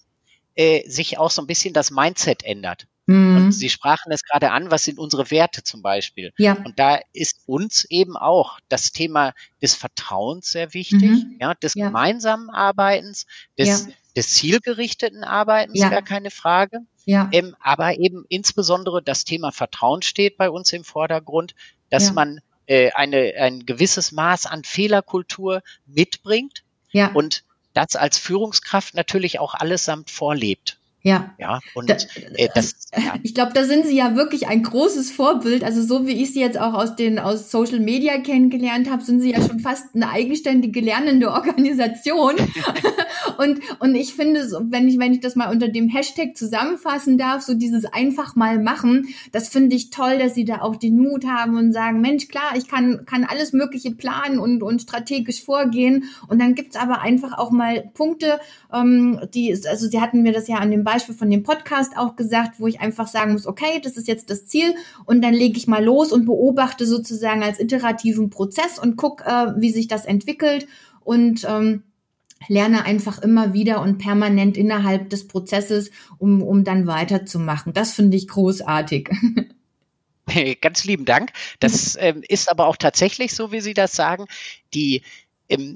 äh, 0.55 0.85
sich 0.89 1.17
auch 1.17 1.31
so 1.31 1.41
ein 1.41 1.47
bisschen 1.47 1.73
das 1.73 1.91
Mindset 1.91 2.43
ändert. 2.43 2.87
Mhm. 3.05 3.37
Und 3.37 3.51
Sie 3.51 3.69
sprachen 3.69 4.11
es 4.11 4.23
gerade 4.23 4.51
an, 4.51 4.71
was 4.71 4.85
sind 4.85 4.97
unsere 4.97 5.29
Werte 5.29 5.63
zum 5.63 5.81
Beispiel? 5.81 6.31
Ja. 6.37 6.53
Und 6.53 6.79
da 6.79 6.99
ist 7.11 7.41
uns 7.45 7.85
eben 7.85 8.15
auch 8.15 8.59
das 8.69 8.91
Thema 8.91 9.33
des 9.61 9.75
Vertrauens 9.75 10.51
sehr 10.51 10.73
wichtig, 10.73 11.01
mhm. 11.01 11.37
ja, 11.39 11.53
des 11.55 11.73
ja. 11.73 11.87
gemeinsamen 11.87 12.49
Arbeitens, 12.49 13.25
des, 13.57 13.87
ja. 13.87 13.93
des 14.15 14.33
zielgerichteten 14.33 15.23
Arbeitens, 15.23 15.79
ja. 15.79 15.91
wäre 15.91 16.03
keine 16.03 16.31
Frage. 16.31 16.79
Ja. 17.05 17.27
Ähm, 17.33 17.55
aber 17.59 17.99
eben 17.99 18.25
insbesondere 18.29 19.03
das 19.03 19.25
Thema 19.25 19.51
Vertrauen 19.51 20.01
steht 20.01 20.37
bei 20.37 20.49
uns 20.49 20.71
im 20.71 20.85
Vordergrund, 20.85 21.53
dass 21.89 22.07
ja. 22.07 22.13
man 22.13 22.39
äh, 22.65 22.91
eine, 22.93 23.33
ein 23.37 23.65
gewisses 23.65 24.13
Maß 24.13 24.45
an 24.45 24.63
Fehlerkultur 24.63 25.61
mitbringt 25.85 26.63
ja. 26.91 27.11
und 27.11 27.43
das 27.73 27.97
als 27.97 28.17
Führungskraft 28.17 28.93
natürlich 28.93 29.39
auch 29.39 29.53
allesamt 29.55 30.09
vorlebt. 30.09 30.77
Ja. 31.05 31.33
Ja, 31.37 31.59
und 31.73 31.89
da, 31.89 31.97
äh, 32.35 32.47
das, 32.55 32.75
ja. 32.95 33.15
ich 33.23 33.35
glaube, 33.35 33.51
da 33.53 33.65
sind 33.65 33.85
sie 33.85 33.97
ja 33.97 34.15
wirklich 34.15 34.47
ein 34.47 34.63
großes 34.63 35.11
Vorbild. 35.11 35.65
Also 35.65 35.83
so 35.83 36.07
wie 36.07 36.23
ich 36.23 36.31
sie 36.31 36.39
jetzt 36.39 36.57
auch 36.57 36.73
aus 36.73 36.95
den 36.95 37.19
aus 37.19 37.51
Social 37.51 37.81
Media 37.81 38.19
kennengelernt 38.19 38.89
habe, 38.89 39.03
sind 39.03 39.19
sie 39.19 39.31
ja 39.31 39.41
schon 39.41 39.59
fast 39.59 39.93
eine 39.93 40.09
eigenständige 40.09 40.79
lernende 40.79 41.31
Organisation. 41.31 42.35
und 43.37 43.59
und 43.79 43.95
ich 43.95 44.13
finde, 44.13 44.47
so, 44.47 44.61
wenn 44.69 44.87
ich 44.87 44.97
wenn 44.97 45.13
ich 45.13 45.19
das 45.19 45.35
mal 45.35 45.51
unter 45.51 45.67
dem 45.67 45.89
Hashtag 45.89 46.37
zusammenfassen 46.37 47.17
darf, 47.17 47.41
so 47.41 47.53
dieses 47.53 47.83
einfach 47.83 48.37
mal 48.37 48.57
machen, 48.57 49.09
das 49.33 49.49
finde 49.49 49.75
ich 49.75 49.89
toll, 49.89 50.19
dass 50.19 50.35
sie 50.35 50.45
da 50.45 50.61
auch 50.61 50.77
den 50.77 50.97
Mut 50.97 51.25
haben 51.25 51.57
und 51.57 51.73
sagen, 51.73 51.99
Mensch, 51.99 52.29
klar, 52.29 52.55
ich 52.55 52.69
kann 52.69 53.05
kann 53.05 53.25
alles 53.25 53.51
Mögliche 53.51 53.91
planen 53.91 54.39
und 54.39 54.63
und 54.63 54.81
strategisch 54.81 55.43
vorgehen. 55.43 56.05
Und 56.29 56.41
dann 56.41 56.55
gibt's 56.55 56.77
aber 56.77 57.01
einfach 57.01 57.37
auch 57.37 57.51
mal 57.51 57.91
Punkte, 57.93 58.39
ähm, 58.71 59.19
die 59.33 59.51
also 59.69 59.89
sie 59.89 59.99
hatten 59.99 60.21
mir 60.21 60.31
das 60.31 60.47
ja 60.47 60.59
an 60.59 60.71
dem 60.71 60.85
Beispiel 60.85 60.92
von 60.99 61.29
dem 61.29 61.43
Podcast 61.43 61.97
auch 61.97 62.15
gesagt, 62.15 62.59
wo 62.59 62.67
ich 62.67 62.79
einfach 62.79 63.07
sagen 63.07 63.33
muss, 63.33 63.47
okay, 63.47 63.81
das 63.83 63.97
ist 63.97 64.07
jetzt 64.07 64.29
das 64.29 64.45
Ziel 64.45 64.75
und 65.05 65.21
dann 65.21 65.33
lege 65.33 65.57
ich 65.57 65.67
mal 65.67 65.83
los 65.83 66.11
und 66.11 66.25
beobachte 66.25 66.85
sozusagen 66.85 67.43
als 67.43 67.59
iterativen 67.59 68.29
Prozess 68.29 68.79
und 68.79 68.95
gucke, 68.95 69.25
äh, 69.25 69.53
wie 69.57 69.71
sich 69.71 69.87
das 69.87 70.05
entwickelt 70.05 70.67
und 71.01 71.45
ähm, 71.49 71.83
lerne 72.47 72.85
einfach 72.85 73.19
immer 73.19 73.53
wieder 73.53 73.81
und 73.81 73.97
permanent 73.97 74.57
innerhalb 74.57 75.09
des 75.09 75.27
Prozesses, 75.27 75.91
um, 76.17 76.41
um 76.41 76.63
dann 76.63 76.87
weiterzumachen. 76.87 77.73
Das 77.73 77.93
finde 77.93 78.17
ich 78.17 78.27
großartig. 78.27 79.09
Ganz 80.61 80.85
lieben 80.85 81.05
Dank. 81.05 81.31
Das 81.59 81.97
ähm, 81.99 82.23
ist 82.27 82.49
aber 82.49 82.67
auch 82.67 82.77
tatsächlich 82.77 83.33
so, 83.33 83.51
wie 83.51 83.61
Sie 83.61 83.73
das 83.73 83.93
sagen. 83.93 84.25
Die 84.73 85.03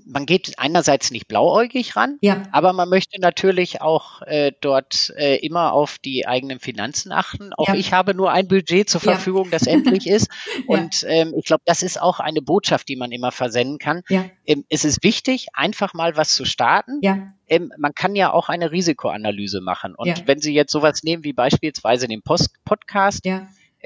man 0.05 0.25
geht 0.25 0.53
einerseits 0.57 1.11
nicht 1.11 1.27
blauäugig 1.27 1.95
ran, 1.95 2.17
ja. 2.21 2.43
aber 2.51 2.73
man 2.73 2.89
möchte 2.89 3.19
natürlich 3.19 3.81
auch 3.81 4.21
äh, 4.23 4.51
dort 4.61 5.13
äh, 5.17 5.37
immer 5.37 5.73
auf 5.73 5.97
die 5.99 6.27
eigenen 6.27 6.59
Finanzen 6.59 7.11
achten. 7.11 7.53
Auch 7.53 7.69
ja. 7.69 7.75
ich 7.75 7.93
habe 7.93 8.13
nur 8.13 8.31
ein 8.31 8.47
Budget 8.47 8.89
zur 8.89 9.01
Verfügung, 9.01 9.45
ja. 9.45 9.51
das 9.51 9.67
endlich 9.67 10.07
ist. 10.07 10.29
Und 10.67 11.05
ähm, 11.07 11.33
ich 11.37 11.45
glaube, 11.45 11.63
das 11.65 11.83
ist 11.83 12.01
auch 12.01 12.19
eine 12.19 12.41
Botschaft, 12.41 12.87
die 12.89 12.95
man 12.95 13.11
immer 13.11 13.31
versenden 13.31 13.79
kann. 13.79 14.01
Ähm, 14.45 14.65
es 14.69 14.85
ist 14.85 15.03
wichtig, 15.03 15.47
einfach 15.53 15.93
mal 15.93 16.17
was 16.17 16.33
zu 16.33 16.45
starten. 16.45 16.99
Ähm, 17.47 17.71
man 17.77 17.93
kann 17.93 18.15
ja 18.15 18.31
auch 18.31 18.49
eine 18.49 18.71
Risikoanalyse 18.71 19.61
machen. 19.61 19.95
Und 19.95 20.27
wenn 20.27 20.39
Sie 20.39 20.53
jetzt 20.53 20.71
sowas 20.71 21.03
nehmen 21.03 21.23
wie 21.23 21.33
beispielsweise 21.33 22.07
den 22.07 22.21
Post 22.21 22.51
Podcast, 22.65 23.25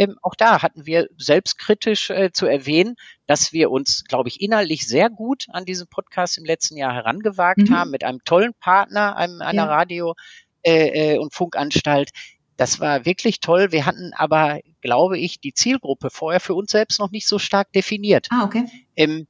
ähm, 0.01 0.17
auch 0.23 0.33
da 0.33 0.63
hatten 0.63 0.87
wir 0.87 1.07
selbstkritisch 1.17 2.09
äh, 2.09 2.31
zu 2.31 2.47
erwähnen, 2.47 2.95
dass 3.27 3.53
wir 3.53 3.69
uns, 3.69 4.03
glaube 4.05 4.29
ich, 4.29 4.41
inhaltlich 4.41 4.87
sehr 4.87 5.11
gut 5.11 5.45
an 5.49 5.63
diesen 5.63 5.87
Podcast 5.87 6.39
im 6.39 6.45
letzten 6.45 6.75
Jahr 6.75 6.93
herangewagt 6.93 7.69
mhm. 7.69 7.75
haben 7.75 7.91
mit 7.91 8.03
einem 8.03 8.23
tollen 8.25 8.55
Partner, 8.59 9.15
einem, 9.15 9.41
einer 9.41 9.65
ja. 9.65 9.69
Radio- 9.69 10.15
äh, 10.63 11.13
äh, 11.13 11.17
und 11.19 11.35
Funkanstalt. 11.35 12.09
Das 12.57 12.79
war 12.79 13.05
wirklich 13.05 13.41
toll. 13.41 13.71
Wir 13.71 13.85
hatten 13.85 14.11
aber, 14.15 14.59
glaube 14.81 15.19
ich, 15.19 15.39
die 15.39 15.53
Zielgruppe 15.53 16.09
vorher 16.09 16.39
für 16.39 16.55
uns 16.55 16.71
selbst 16.71 16.99
noch 16.99 17.11
nicht 17.11 17.27
so 17.27 17.37
stark 17.37 17.71
definiert. 17.71 18.27
Ah, 18.31 18.43
okay. 18.43 18.65
Ähm, 18.95 19.27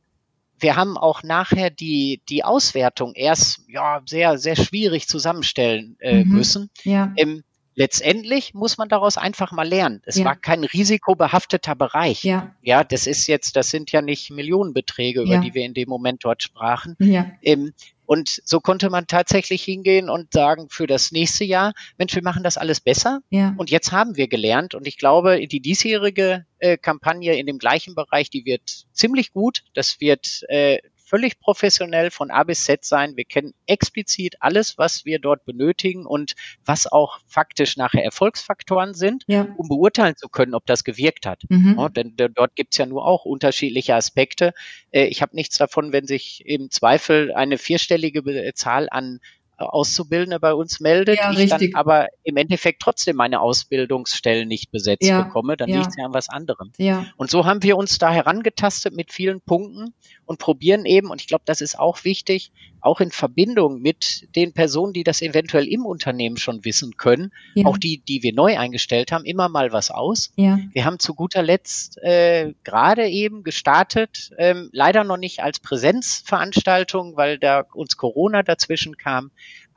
wir 0.58 0.78
haben 0.78 0.98
auch 0.98 1.22
nachher 1.24 1.70
die, 1.70 2.22
die 2.30 2.46
Auswertung 2.46 3.14
erst 3.14 3.62
ja, 3.68 4.02
sehr, 4.06 4.38
sehr 4.38 4.56
schwierig 4.56 5.08
zusammenstellen 5.10 5.98
äh, 6.00 6.24
mhm. 6.24 6.32
müssen. 6.32 6.70
Ja. 6.84 7.12
Ähm, 7.18 7.44
letztendlich 7.76 8.54
muss 8.54 8.78
man 8.78 8.90
daraus 8.90 9.18
einfach 9.18 9.52
mal 9.52 9.68
lernen. 9.68 10.02
Es 10.06 10.18
ja. 10.18 10.26
war 10.26 10.36
kein 10.36 10.64
risikobehafteter 10.64 11.76
Bereich. 11.76 12.24
Ja. 12.24 12.56
ja, 12.62 12.84
das 12.84 13.08
ist 13.08 13.28
jetzt, 13.28 13.56
das 13.56 13.70
sind 13.70 13.92
ja 13.92 14.02
nicht 14.02 14.32
Millionenbeträge, 14.32 15.22
über 15.22 15.34
ja. 15.36 15.42
die 15.42 15.54
wir 15.54 15.64
in 15.64 15.74
dem 15.74 15.90
Moment 15.90 16.24
dort 16.24 16.44
sprachen. 16.44 16.96
Ja. 17.00 17.32
Ähm, 17.42 17.74
und 18.06 18.42
so 18.44 18.60
konnte 18.60 18.90
man 18.90 19.08
tatsächlich 19.08 19.64
hingehen 19.64 20.10
und 20.10 20.34
sagen, 20.34 20.68
für 20.70 20.86
das 20.86 21.14
nächste 21.14 21.46
Jahr, 21.46 21.72
Mensch, 21.98 22.14
wir 22.14 22.24
machen 22.24 22.44
das 22.44 22.58
alles 22.58 22.82
besser. 22.82 23.22
Ja. 23.30 23.54
Und 23.56 23.70
jetzt 23.70 23.94
haben 23.94 24.18
wir 24.18 24.28
gelernt. 24.28 24.76
Und 24.76 24.86
ich 24.86 24.98
glaube, 24.98 25.48
die 25.48 25.62
diesjährige 25.62 26.46
äh, 26.60 26.78
Kampagne 26.78 27.40
in 27.40 27.46
dem 27.46 27.58
gleichen 27.58 27.96
Bereich, 27.96 28.30
die 28.30 28.44
wird 28.44 28.86
ziemlich 28.92 29.32
gut. 29.32 29.64
Das 29.74 30.02
wird 30.02 30.42
äh, 30.50 30.80
völlig 31.12 31.42
professionell 31.42 32.10
von 32.10 32.32
A 32.32 32.44
bis 32.44 32.64
Z 32.64 32.86
sein. 32.86 33.18
Wir 33.18 33.26
kennen 33.26 33.54
explizit 33.66 34.36
alles, 34.40 34.78
was 34.78 35.04
wir 35.04 35.20
dort 35.20 35.44
benötigen 35.44 36.06
und 36.06 36.36
was 36.64 36.88
auch 36.88 37.20
faktisch 37.28 37.76
nachher 37.76 38.02
Erfolgsfaktoren 38.02 38.94
sind, 38.94 39.26
ja. 39.28 39.46
um 39.58 39.68
beurteilen 39.68 40.16
zu 40.16 40.30
können, 40.30 40.54
ob 40.54 40.66
das 40.66 40.86
gewirkt 40.86 41.26
hat. 41.26 41.42
Mhm. 41.50 41.76
Ja, 41.78 41.90
denn 41.90 42.16
dort 42.16 42.56
gibt 42.56 42.74
es 42.74 42.78
ja 42.78 42.86
nur 42.86 43.06
auch 43.06 43.26
unterschiedliche 43.26 43.94
Aspekte. 43.94 44.54
Äh, 44.92 45.08
ich 45.08 45.22
habe 45.22 45.36
nichts 45.36 45.58
davon, 45.58 45.92
wenn 45.92 46.08
sich 46.08 46.46
im 46.46 46.72
Zweifel 46.72 47.34
eine 47.34 47.58
vierstellige 47.58 48.54
Zahl 48.54 48.88
an 48.90 49.20
Auszubildende 49.68 50.40
bei 50.40 50.54
uns 50.54 50.80
meldet, 50.80 51.18
ja, 51.18 51.32
ich 51.32 51.50
dann 51.50 51.62
aber 51.74 52.08
im 52.24 52.38
Endeffekt 52.38 52.82
trotzdem 52.82 53.16
meine 53.16 53.42
Ausbildungsstellen 53.42 54.48
nicht 54.48 54.72
besetzt 54.72 55.04
ja, 55.04 55.22
bekomme, 55.22 55.58
dann 55.58 55.70
ja. 55.70 55.78
liegt 55.78 55.90
es 55.90 55.96
ja 55.98 56.06
an 56.06 56.14
was 56.14 56.30
anderem. 56.30 56.72
Ja. 56.78 57.06
Und 57.18 57.30
so 57.30 57.46
haben 57.46 57.64
wir 57.64 57.78
uns 57.78 57.98
da 57.98 58.12
herangetastet 58.12 58.96
mit 58.96 59.12
vielen 59.12 59.42
Punkten 59.42 59.94
und 60.32 60.38
probieren 60.38 60.86
eben, 60.86 61.10
und 61.10 61.20
ich 61.20 61.28
glaube, 61.28 61.44
das 61.46 61.60
ist 61.60 61.78
auch 61.78 62.06
wichtig, 62.06 62.52
auch 62.80 63.02
in 63.02 63.12
Verbindung 63.12 63.82
mit 63.82 64.34
den 64.36 64.54
Personen, 64.54 64.94
die 64.94 65.04
das 65.04 65.22
eventuell 65.22 65.68
im 65.68 65.86
Unternehmen 65.86 66.38
schon 66.38 66.64
wissen 66.64 66.96
können, 66.96 67.34
ja. 67.54 67.66
auch 67.66 67.78
die, 67.78 68.00
die 68.00 68.24
wir 68.24 68.34
neu 68.34 68.58
eingestellt 68.58 69.12
haben, 69.12 69.26
immer 69.26 69.50
mal 69.50 69.74
was 69.74 69.92
aus. 69.92 70.32
Ja. 70.38 70.58
Wir 70.72 70.86
haben 70.86 71.00
zu 71.00 71.14
guter 71.14 71.44
Letzt 71.44 71.98
äh, 72.02 72.54
gerade 72.64 73.10
eben 73.10 73.44
gestartet, 73.44 74.32
ähm, 74.38 74.70
leider 74.72 75.04
noch 75.04 75.18
nicht 75.18 75.44
als 75.44 75.60
Präsenzveranstaltung, 75.60 77.18
weil 77.18 77.38
da 77.38 77.66
uns 77.74 77.98
Corona 77.98 78.42
dazwischen 78.42 78.96
kam, 78.96 79.32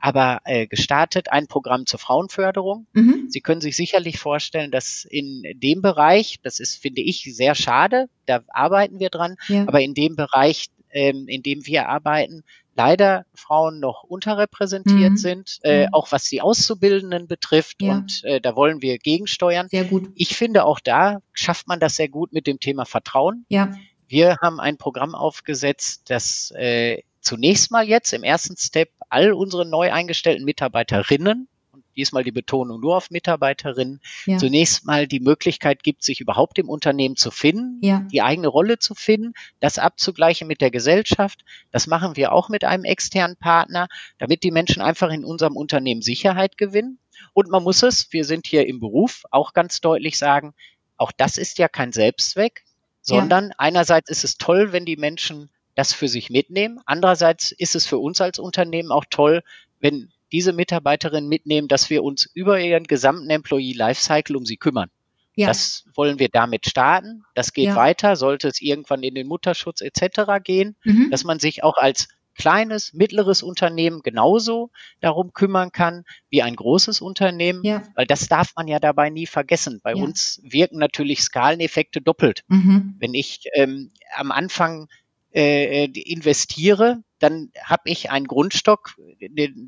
aber 0.05 0.41
äh, 0.45 0.67
gestartet 0.67 1.31
ein 1.31 1.47
Programm 1.47 1.87
zur 1.87 1.97
Frauenförderung. 1.97 2.85
Mhm. 2.93 3.25
Sie 3.27 3.41
können 3.41 3.59
sich 3.59 3.75
sicherlich 3.75 4.19
vorstellen, 4.19 4.69
dass 4.69 5.03
in 5.03 5.41
dem 5.55 5.81
Bereich, 5.81 6.37
das 6.43 6.59
ist, 6.59 6.75
finde 6.75 7.01
ich, 7.01 7.23
sehr 7.35 7.55
schade, 7.55 8.05
da 8.27 8.41
arbeiten 8.49 8.99
wir 8.99 9.09
dran, 9.09 9.35
ja. 9.47 9.63
aber 9.67 9.81
in 9.81 9.95
dem 9.95 10.15
Bereich, 10.15 10.67
ähm, 10.91 11.27
in 11.27 11.41
dem 11.41 11.65
wir 11.65 11.89
arbeiten, 11.89 12.43
leider 12.75 13.25
Frauen 13.33 13.79
noch 13.79 14.03
unterrepräsentiert 14.03 15.13
mhm. 15.13 15.17
sind, 15.17 15.57
äh, 15.63 15.87
mhm. 15.87 15.93
auch 15.95 16.11
was 16.11 16.25
die 16.25 16.39
Auszubildenden 16.39 17.27
betrifft. 17.27 17.81
Ja. 17.81 17.93
Und 17.93 18.23
äh, 18.25 18.39
da 18.39 18.55
wollen 18.55 18.83
wir 18.83 18.99
gegensteuern. 18.99 19.69
Sehr 19.71 19.85
gut. 19.85 20.11
Ich 20.13 20.35
finde, 20.37 20.65
auch 20.65 20.79
da 20.79 21.23
schafft 21.33 21.67
man 21.67 21.79
das 21.79 21.95
sehr 21.95 22.09
gut 22.09 22.31
mit 22.31 22.45
dem 22.45 22.59
Thema 22.59 22.85
Vertrauen. 22.85 23.47
Ja. 23.49 23.73
Wir 24.07 24.37
haben 24.39 24.59
ein 24.59 24.77
Programm 24.77 25.15
aufgesetzt, 25.15 26.11
das 26.11 26.53
äh, 26.55 27.01
zunächst 27.25 27.71
mal 27.71 27.87
jetzt 27.87 28.13
im 28.13 28.23
ersten 28.23 28.55
Step 28.55 28.89
all 29.09 29.33
unsere 29.33 29.65
neu 29.65 29.91
eingestellten 29.91 30.45
Mitarbeiterinnen 30.45 31.47
und 31.71 31.83
diesmal 31.97 32.23
die 32.23 32.31
Betonung 32.31 32.79
nur 32.79 32.95
auf 32.95 33.09
Mitarbeiterinnen, 33.09 33.99
ja. 34.25 34.37
zunächst 34.37 34.85
mal 34.85 35.07
die 35.07 35.19
Möglichkeit 35.19 35.83
gibt, 35.83 36.03
sich 36.03 36.21
überhaupt 36.21 36.59
im 36.59 36.69
Unternehmen 36.69 37.15
zu 37.15 37.31
finden, 37.31 37.79
ja. 37.81 38.05
die 38.11 38.21
eigene 38.21 38.47
Rolle 38.47 38.79
zu 38.79 38.95
finden, 38.95 39.33
das 39.59 39.79
abzugleichen 39.79 40.47
mit 40.47 40.61
der 40.61 40.71
Gesellschaft. 40.71 41.43
Das 41.71 41.87
machen 41.87 42.15
wir 42.15 42.31
auch 42.31 42.47
mit 42.49 42.63
einem 42.63 42.85
externen 42.85 43.37
Partner, 43.37 43.87
damit 44.19 44.43
die 44.43 44.51
Menschen 44.51 44.81
einfach 44.81 45.11
in 45.11 45.25
unserem 45.25 45.57
Unternehmen 45.57 46.01
Sicherheit 46.01 46.57
gewinnen. 46.57 46.99
Und 47.33 47.49
man 47.49 47.63
muss 47.63 47.83
es, 47.83 48.11
wir 48.11 48.23
sind 48.23 48.47
hier 48.47 48.67
im 48.67 48.79
Beruf, 48.79 49.23
auch 49.31 49.53
ganz 49.53 49.81
deutlich 49.81 50.17
sagen, 50.17 50.53
auch 50.97 51.11
das 51.11 51.37
ist 51.37 51.57
ja 51.57 51.67
kein 51.67 51.91
Selbstzweck, 51.91 52.63
sondern 53.01 53.49
ja. 53.49 53.55
einerseits 53.57 54.09
ist 54.09 54.23
es 54.23 54.37
toll, 54.37 54.71
wenn 54.71 54.85
die 54.85 54.97
Menschen 54.97 55.49
das 55.75 55.93
für 55.93 56.07
sich 56.07 56.29
mitnehmen. 56.29 56.79
Andererseits 56.85 57.51
ist 57.51 57.75
es 57.75 57.85
für 57.85 57.97
uns 57.97 58.21
als 58.21 58.39
Unternehmen 58.39 58.91
auch 58.91 59.05
toll, 59.09 59.43
wenn 59.79 60.09
diese 60.31 60.53
Mitarbeiterinnen 60.53 61.29
mitnehmen, 61.29 61.67
dass 61.67 61.89
wir 61.89 62.03
uns 62.03 62.25
über 62.33 62.59
ihren 62.59 62.85
gesamten 62.85 63.29
Employee 63.29 63.73
Lifecycle 63.73 64.35
um 64.35 64.45
sie 64.45 64.57
kümmern. 64.57 64.89
Ja. 65.35 65.47
Das 65.47 65.85
wollen 65.93 66.17
wir 66.17 66.29
damit 66.29 66.65
starten. 66.65 67.23
Das 67.35 67.53
geht 67.53 67.67
ja. 67.67 67.75
weiter, 67.75 68.15
sollte 68.15 68.47
es 68.47 68.61
irgendwann 68.61 69.03
in 69.03 69.15
den 69.15 69.27
Mutterschutz 69.27 69.81
etc. 69.81 70.41
gehen, 70.43 70.75
mhm. 70.83 71.11
dass 71.11 71.25
man 71.25 71.39
sich 71.39 71.63
auch 71.63 71.77
als 71.77 72.07
kleines, 72.37 72.93
mittleres 72.93 73.43
Unternehmen 73.43 74.01
genauso 74.01 74.69
darum 74.99 75.33
kümmern 75.33 75.71
kann 75.71 76.03
wie 76.29 76.41
ein 76.41 76.55
großes 76.55 77.01
Unternehmen, 77.01 77.63
ja. 77.63 77.83
weil 77.95 78.05
das 78.05 78.27
darf 78.27 78.53
man 78.55 78.67
ja 78.67 78.79
dabei 78.79 79.09
nie 79.09 79.25
vergessen. 79.25 79.79
Bei 79.83 79.95
uns 79.95 80.41
wirken 80.43 80.77
natürlich 80.77 81.21
Skaleneffekte 81.21 82.01
doppelt. 82.01 82.43
Mhm. 82.47 82.95
Wenn 82.99 83.13
ich 83.13 83.45
ähm, 83.53 83.91
am 84.15 84.31
Anfang 84.31 84.87
äh, 85.35 85.83
äh, 85.83 85.91
investiere, 86.05 87.03
dann 87.19 87.51
habe 87.61 87.89
ich 87.89 88.09
einen 88.09 88.25
Grundstock, 88.25 88.95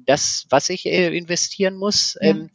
das, 0.06 0.46
was 0.50 0.70
ich 0.70 0.86
äh, 0.86 1.14
investieren 1.14 1.76
muss. 1.76 2.18
Ja. 2.22 2.30
Ähm, 2.30 2.50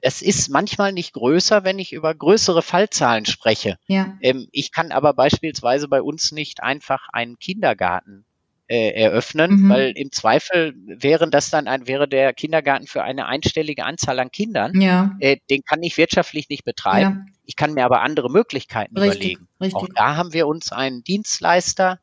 es 0.00 0.22
ist 0.22 0.50
manchmal 0.50 0.92
nicht 0.92 1.14
größer, 1.14 1.64
wenn 1.64 1.80
ich 1.80 1.92
über 1.92 2.14
größere 2.14 2.62
Fallzahlen 2.62 3.26
spreche. 3.26 3.76
Ja. 3.88 4.16
Ähm, 4.20 4.46
ich 4.52 4.70
kann 4.70 4.92
aber 4.92 5.14
beispielsweise 5.14 5.88
bei 5.88 6.00
uns 6.00 6.30
nicht 6.30 6.62
einfach 6.62 7.08
einen 7.12 7.40
Kindergarten 7.40 8.24
äh, 8.68 8.90
eröffnen, 8.90 9.62
mhm. 9.62 9.68
weil 9.68 9.92
im 9.96 10.12
Zweifel 10.12 10.74
wären 10.86 11.32
das 11.32 11.50
dann 11.50 11.66
ein, 11.66 11.88
wäre 11.88 12.06
der 12.06 12.32
Kindergarten 12.34 12.86
für 12.86 13.02
eine 13.02 13.26
einstellige 13.26 13.84
Anzahl 13.84 14.20
an 14.20 14.30
Kindern. 14.30 14.80
Ja. 14.80 15.16
Äh, 15.18 15.38
den 15.50 15.64
kann 15.64 15.82
ich 15.82 15.96
wirtschaftlich 15.96 16.48
nicht 16.48 16.64
betreiben. 16.64 17.26
Ja. 17.26 17.34
Ich 17.46 17.56
kann 17.56 17.74
mir 17.74 17.84
aber 17.84 18.02
andere 18.02 18.30
Möglichkeiten 18.30 18.96
richtig, 18.96 19.16
überlegen. 19.16 19.48
Richtig. 19.60 19.74
Auch 19.74 19.88
da 19.92 20.16
haben 20.16 20.32
wir 20.32 20.46
uns 20.46 20.70
einen 20.70 21.02
Dienstleister 21.02 21.98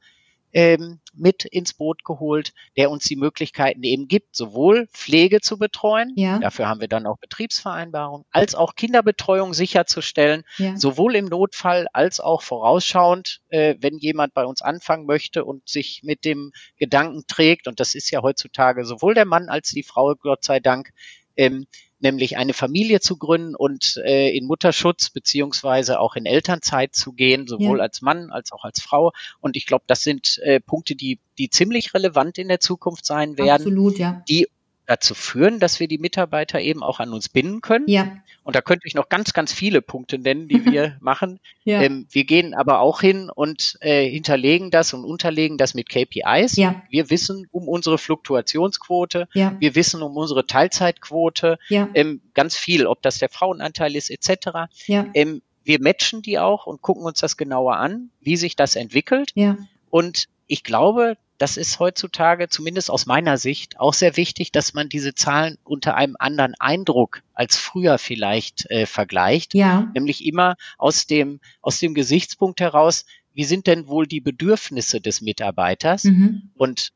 ähm, 0.53 0.99
mit 1.13 1.45
ins 1.45 1.73
Boot 1.73 2.03
geholt, 2.03 2.53
der 2.77 2.89
uns 2.89 3.05
die 3.05 3.15
Möglichkeiten 3.15 3.83
eben 3.83 4.07
gibt, 4.07 4.35
sowohl 4.35 4.87
Pflege 4.87 5.41
zu 5.41 5.57
betreuen, 5.57 6.13
ja. 6.15 6.39
dafür 6.39 6.67
haben 6.67 6.81
wir 6.81 6.87
dann 6.87 7.05
auch 7.05 7.17
Betriebsvereinbarungen, 7.17 8.25
als 8.31 8.55
auch 8.55 8.75
Kinderbetreuung 8.75 9.53
sicherzustellen, 9.53 10.43
ja. 10.57 10.77
sowohl 10.77 11.15
im 11.15 11.25
Notfall 11.25 11.87
als 11.93 12.19
auch 12.19 12.41
vorausschauend, 12.41 13.41
äh, 13.49 13.75
wenn 13.79 13.97
jemand 13.97 14.33
bei 14.33 14.45
uns 14.45 14.61
anfangen 14.61 15.05
möchte 15.05 15.45
und 15.45 15.67
sich 15.67 16.01
mit 16.03 16.25
dem 16.25 16.51
Gedanken 16.77 17.23
trägt, 17.27 17.67
und 17.67 17.79
das 17.79 17.95
ist 17.95 18.11
ja 18.11 18.21
heutzutage 18.21 18.85
sowohl 18.85 19.13
der 19.13 19.25
Mann 19.25 19.49
als 19.49 19.69
die 19.69 19.83
Frau, 19.83 20.15
Gott 20.15 20.43
sei 20.43 20.59
Dank, 20.59 20.91
ähm, 21.35 21.65
nämlich 22.01 22.37
eine 22.37 22.53
Familie 22.53 22.99
zu 22.99 23.17
gründen 23.17 23.55
und 23.55 23.97
äh, 24.03 24.29
in 24.35 24.45
Mutterschutz 24.45 25.09
beziehungsweise 25.09 25.99
auch 25.99 26.15
in 26.15 26.25
Elternzeit 26.25 26.95
zu 26.95 27.13
gehen, 27.13 27.47
sowohl 27.47 27.77
ja. 27.77 27.83
als 27.83 28.01
Mann 28.01 28.31
als 28.31 28.51
auch 28.51 28.63
als 28.63 28.81
Frau. 28.81 29.11
Und 29.39 29.55
ich 29.55 29.65
glaube, 29.65 29.83
das 29.87 30.03
sind 30.03 30.39
äh, 30.39 30.59
Punkte, 30.59 30.95
die, 30.95 31.19
die 31.37 31.49
ziemlich 31.49 31.93
relevant 31.93 32.37
in 32.37 32.47
der 32.47 32.59
Zukunft 32.59 33.05
sein 33.05 33.37
werden, 33.37 33.49
Absolut, 33.49 33.97
ja. 33.97 34.23
die 34.27 34.47
dazu 34.91 35.15
führen, 35.15 35.61
dass 35.61 35.79
wir 35.79 35.87
die 35.87 35.97
Mitarbeiter 35.97 36.59
eben 36.59 36.83
auch 36.83 36.99
an 36.99 37.13
uns 37.13 37.29
binden 37.29 37.61
können. 37.61 37.85
Ja. 37.87 38.17
Und 38.43 38.57
da 38.57 38.61
könnte 38.61 38.87
ich 38.87 38.93
noch 38.93 39.07
ganz, 39.07 39.31
ganz 39.31 39.53
viele 39.53 39.81
Punkte 39.81 40.19
nennen, 40.19 40.49
die 40.49 40.65
wir 40.65 40.97
machen. 40.99 41.39
Ja. 41.63 41.81
Ähm, 41.81 42.07
wir 42.11 42.25
gehen 42.25 42.53
aber 42.53 42.79
auch 42.81 42.99
hin 42.99 43.29
und 43.33 43.77
äh, 43.79 44.09
hinterlegen 44.09 44.69
das 44.69 44.93
und 44.93 45.05
unterlegen 45.05 45.57
das 45.57 45.75
mit 45.75 45.87
KPIs. 45.87 46.57
Ja. 46.57 46.81
Wir 46.89 47.09
wissen 47.09 47.47
um 47.51 47.69
unsere 47.69 47.97
Fluktuationsquote. 47.97 49.29
Ja. 49.33 49.55
Wir 49.59 49.75
wissen 49.75 50.01
um 50.01 50.17
unsere 50.17 50.45
Teilzeitquote. 50.45 51.57
Ja. 51.69 51.87
Ähm, 51.93 52.19
ganz 52.33 52.57
viel, 52.57 52.85
ob 52.85 53.01
das 53.01 53.17
der 53.19 53.29
Frauenanteil 53.29 53.95
ist 53.95 54.09
etc. 54.09 54.67
Ja. 54.87 55.07
Ähm, 55.13 55.41
wir 55.63 55.81
matchen 55.81 56.21
die 56.21 56.37
auch 56.37 56.65
und 56.67 56.81
gucken 56.81 57.03
uns 57.03 57.19
das 57.19 57.37
genauer 57.37 57.77
an, 57.77 58.09
wie 58.19 58.35
sich 58.35 58.57
das 58.57 58.75
entwickelt. 58.75 59.31
Ja. 59.35 59.57
Und 59.89 60.25
ich 60.51 60.65
glaube, 60.65 61.15
das 61.37 61.55
ist 61.55 61.79
heutzutage, 61.79 62.49
zumindest 62.49 62.91
aus 62.91 63.05
meiner 63.05 63.37
Sicht, 63.37 63.79
auch 63.79 63.93
sehr 63.93 64.17
wichtig, 64.17 64.51
dass 64.51 64.73
man 64.73 64.89
diese 64.89 65.15
Zahlen 65.15 65.57
unter 65.63 65.95
einem 65.95 66.17
anderen 66.19 66.55
Eindruck 66.59 67.23
als 67.33 67.55
früher 67.55 67.97
vielleicht 67.97 68.69
äh, 68.69 68.85
vergleicht. 68.85 69.53
Ja. 69.53 69.89
Nämlich 69.93 70.25
immer 70.25 70.57
aus 70.77 71.07
dem, 71.07 71.39
aus 71.61 71.79
dem 71.79 71.93
Gesichtspunkt 71.93 72.59
heraus, 72.59 73.05
wie 73.33 73.45
sind 73.45 73.65
denn 73.65 73.87
wohl 73.87 74.07
die 74.07 74.19
Bedürfnisse 74.19 74.99
des 74.99 75.21
Mitarbeiters? 75.21 76.03
Mhm. 76.03 76.51
Und 76.55 76.91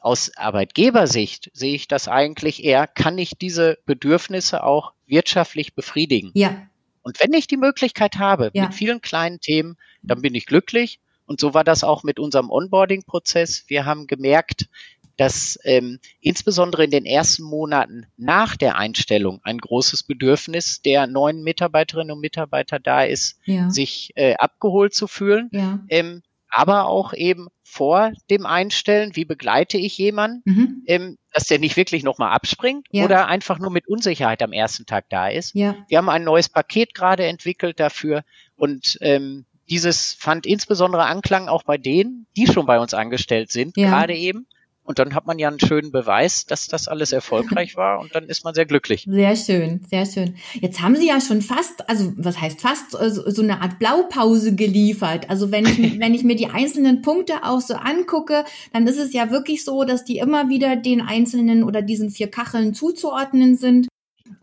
aus 0.00 0.34
Arbeitgebersicht 0.34 1.50
sehe 1.52 1.74
ich 1.74 1.86
das 1.86 2.08
eigentlich 2.08 2.64
eher, 2.64 2.86
kann 2.86 3.18
ich 3.18 3.32
diese 3.38 3.76
Bedürfnisse 3.84 4.64
auch 4.64 4.94
wirtschaftlich 5.06 5.74
befriedigen? 5.74 6.30
Ja. 6.32 6.68
Und 7.02 7.20
wenn 7.20 7.34
ich 7.34 7.48
die 7.48 7.58
Möglichkeit 7.58 8.16
habe, 8.16 8.50
ja. 8.54 8.64
mit 8.64 8.74
vielen 8.74 9.02
kleinen 9.02 9.40
Themen, 9.40 9.76
dann 10.02 10.22
bin 10.22 10.34
ich 10.34 10.46
glücklich 10.46 11.00
und 11.26 11.40
so 11.40 11.54
war 11.54 11.64
das 11.64 11.84
auch 11.84 12.02
mit 12.02 12.18
unserem 12.18 12.50
Onboarding-Prozess. 12.50 13.64
Wir 13.68 13.84
haben 13.84 14.06
gemerkt, 14.06 14.68
dass 15.16 15.58
ähm, 15.64 16.00
insbesondere 16.20 16.84
in 16.84 16.90
den 16.90 17.06
ersten 17.06 17.44
Monaten 17.44 18.06
nach 18.16 18.56
der 18.56 18.76
Einstellung 18.76 19.40
ein 19.44 19.58
großes 19.58 20.02
Bedürfnis 20.02 20.82
der 20.82 21.06
neuen 21.06 21.42
Mitarbeiterinnen 21.42 22.12
und 22.12 22.20
Mitarbeiter 22.20 22.80
da 22.80 23.04
ist, 23.04 23.38
ja. 23.44 23.70
sich 23.70 24.10
äh, 24.16 24.34
abgeholt 24.34 24.94
zu 24.94 25.06
fühlen. 25.06 25.50
Ja. 25.52 25.80
Ähm, 25.88 26.22
aber 26.50 26.86
auch 26.86 27.12
eben 27.14 27.48
vor 27.62 28.12
dem 28.30 28.46
Einstellen, 28.46 29.16
wie 29.16 29.24
begleite 29.24 29.76
ich 29.76 29.98
jemanden, 29.98 30.42
mhm. 30.44 30.82
ähm, 30.86 31.18
dass 31.32 31.48
der 31.48 31.58
nicht 31.58 31.76
wirklich 31.76 32.04
nochmal 32.04 32.30
abspringt 32.30 32.86
ja. 32.92 33.04
oder 33.04 33.26
einfach 33.26 33.58
nur 33.58 33.70
mit 33.70 33.88
Unsicherheit 33.88 34.40
am 34.42 34.52
ersten 34.52 34.86
Tag 34.86 35.06
da 35.10 35.28
ist. 35.28 35.54
Ja. 35.54 35.74
Wir 35.88 35.98
haben 35.98 36.08
ein 36.08 36.22
neues 36.22 36.48
Paket 36.48 36.94
gerade 36.94 37.24
entwickelt 37.26 37.80
dafür 37.80 38.22
und 38.54 38.98
ähm, 39.00 39.46
dieses 39.70 40.14
fand 40.14 40.46
insbesondere 40.46 41.04
Anklang 41.04 41.48
auch 41.48 41.62
bei 41.62 41.78
denen, 41.78 42.26
die 42.36 42.46
schon 42.46 42.66
bei 42.66 42.78
uns 42.78 42.94
angestellt 42.94 43.50
sind, 43.50 43.76
ja. 43.76 43.88
gerade 43.88 44.14
eben. 44.14 44.46
Und 44.86 44.98
dann 44.98 45.14
hat 45.14 45.26
man 45.26 45.38
ja 45.38 45.48
einen 45.48 45.60
schönen 45.60 45.92
Beweis, 45.92 46.44
dass 46.44 46.66
das 46.66 46.88
alles 46.88 47.12
erfolgreich 47.12 47.74
war 47.76 48.00
und 48.00 48.14
dann 48.14 48.24
ist 48.28 48.44
man 48.44 48.54
sehr 48.54 48.66
glücklich. 48.66 49.06
Sehr 49.08 49.34
schön, 49.34 49.80
sehr 49.88 50.04
schön. 50.04 50.36
Jetzt 50.60 50.82
haben 50.82 50.94
Sie 50.94 51.08
ja 51.08 51.22
schon 51.22 51.40
fast, 51.40 51.88
also 51.88 52.12
was 52.16 52.38
heißt 52.38 52.60
fast, 52.60 52.90
so, 52.90 53.30
so 53.30 53.42
eine 53.42 53.62
Art 53.62 53.78
Blaupause 53.78 54.54
geliefert. 54.54 55.30
Also 55.30 55.50
wenn 55.50 55.64
ich, 55.64 55.78
wenn 55.98 56.14
ich 56.14 56.22
mir 56.22 56.36
die 56.36 56.48
einzelnen 56.48 57.00
Punkte 57.00 57.44
auch 57.44 57.62
so 57.62 57.74
angucke, 57.74 58.44
dann 58.74 58.86
ist 58.86 58.98
es 58.98 59.14
ja 59.14 59.30
wirklich 59.30 59.64
so, 59.64 59.84
dass 59.84 60.04
die 60.04 60.18
immer 60.18 60.50
wieder 60.50 60.76
den 60.76 61.00
einzelnen 61.00 61.64
oder 61.64 61.80
diesen 61.80 62.10
vier 62.10 62.30
Kacheln 62.30 62.74
zuzuordnen 62.74 63.56
sind. 63.56 63.88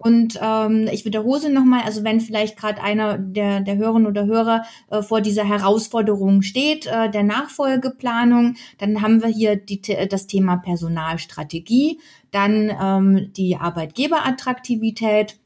Und 0.04 0.40
ähm, 0.42 0.90
ich 0.92 1.06
wiederhole 1.06 1.52
nochmal, 1.52 1.82
also 1.86 2.04
wenn 2.04 2.22
vielleicht 2.22 2.58
gerade 2.58 2.82
einer 2.82 3.20
der, 3.20 3.62
der 3.62 3.78
Hörerinnen 3.78 4.08
oder 4.08 4.26
Hörer 4.26 4.64
äh, 4.90 5.04
vor 5.04 5.22
dieser 5.22 5.48
Herausforderung 5.48 6.42
steht, 6.42 6.88
äh, 6.88 7.12
der 7.12 7.22
Nachfolgeplanung, 7.22 8.56
dann 8.80 9.04
haben 9.04 9.22
wir 9.22 9.30
hier 9.30 9.56
die, 9.56 9.80
das 10.10 10.26
Thema 10.26 10.58
Personalstrategie, 10.58 12.00
dann 12.32 12.72
ähm, 12.82 13.32
die 13.34 13.58
Arbeitgeberattraktivität, 13.58 15.38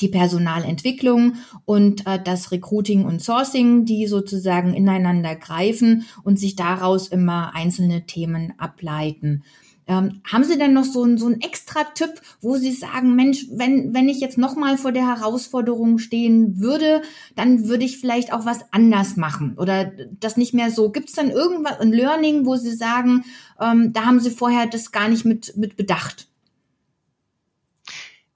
die 0.00 0.08
Personalentwicklung 0.08 1.34
und 1.64 2.04
äh, 2.04 2.20
das 2.20 2.50
Recruiting 2.50 3.04
und 3.04 3.22
Sourcing, 3.22 3.84
die 3.84 4.08
sozusagen 4.08 4.74
ineinander 4.74 5.36
greifen 5.36 6.04
und 6.24 6.36
sich 6.40 6.56
daraus 6.56 7.06
immer 7.06 7.54
einzelne 7.54 8.06
Themen 8.06 8.54
ableiten. 8.58 9.44
Ähm, 9.88 10.20
haben 10.30 10.44
Sie 10.44 10.58
denn 10.58 10.74
noch 10.74 10.84
so, 10.84 11.02
ein, 11.02 11.16
so 11.16 11.26
einen 11.26 11.40
extra 11.40 11.82
Tipp, 11.84 12.20
wo 12.42 12.56
Sie 12.56 12.72
sagen, 12.72 13.16
Mensch, 13.16 13.46
wenn, 13.50 13.94
wenn 13.94 14.10
ich 14.10 14.20
jetzt 14.20 14.36
nochmal 14.36 14.76
vor 14.76 14.92
der 14.92 15.06
Herausforderung 15.06 15.96
stehen 15.96 16.60
würde, 16.60 17.00
dann 17.36 17.68
würde 17.68 17.86
ich 17.86 17.98
vielleicht 17.98 18.34
auch 18.34 18.44
was 18.44 18.70
anders 18.70 19.16
machen 19.16 19.56
oder 19.56 19.90
das 20.20 20.36
nicht 20.36 20.52
mehr 20.52 20.70
so. 20.70 20.90
Gibt 20.90 21.08
es 21.08 21.14
dann 21.14 21.30
irgendwas, 21.30 21.80
ein 21.80 21.92
Learning, 21.92 22.44
wo 22.44 22.56
Sie 22.56 22.74
sagen, 22.76 23.24
ähm, 23.58 23.94
da 23.94 24.04
haben 24.04 24.20
Sie 24.20 24.30
vorher 24.30 24.66
das 24.66 24.92
gar 24.92 25.08
nicht 25.08 25.24
mit, 25.24 25.56
mit 25.56 25.76
bedacht? 25.78 26.28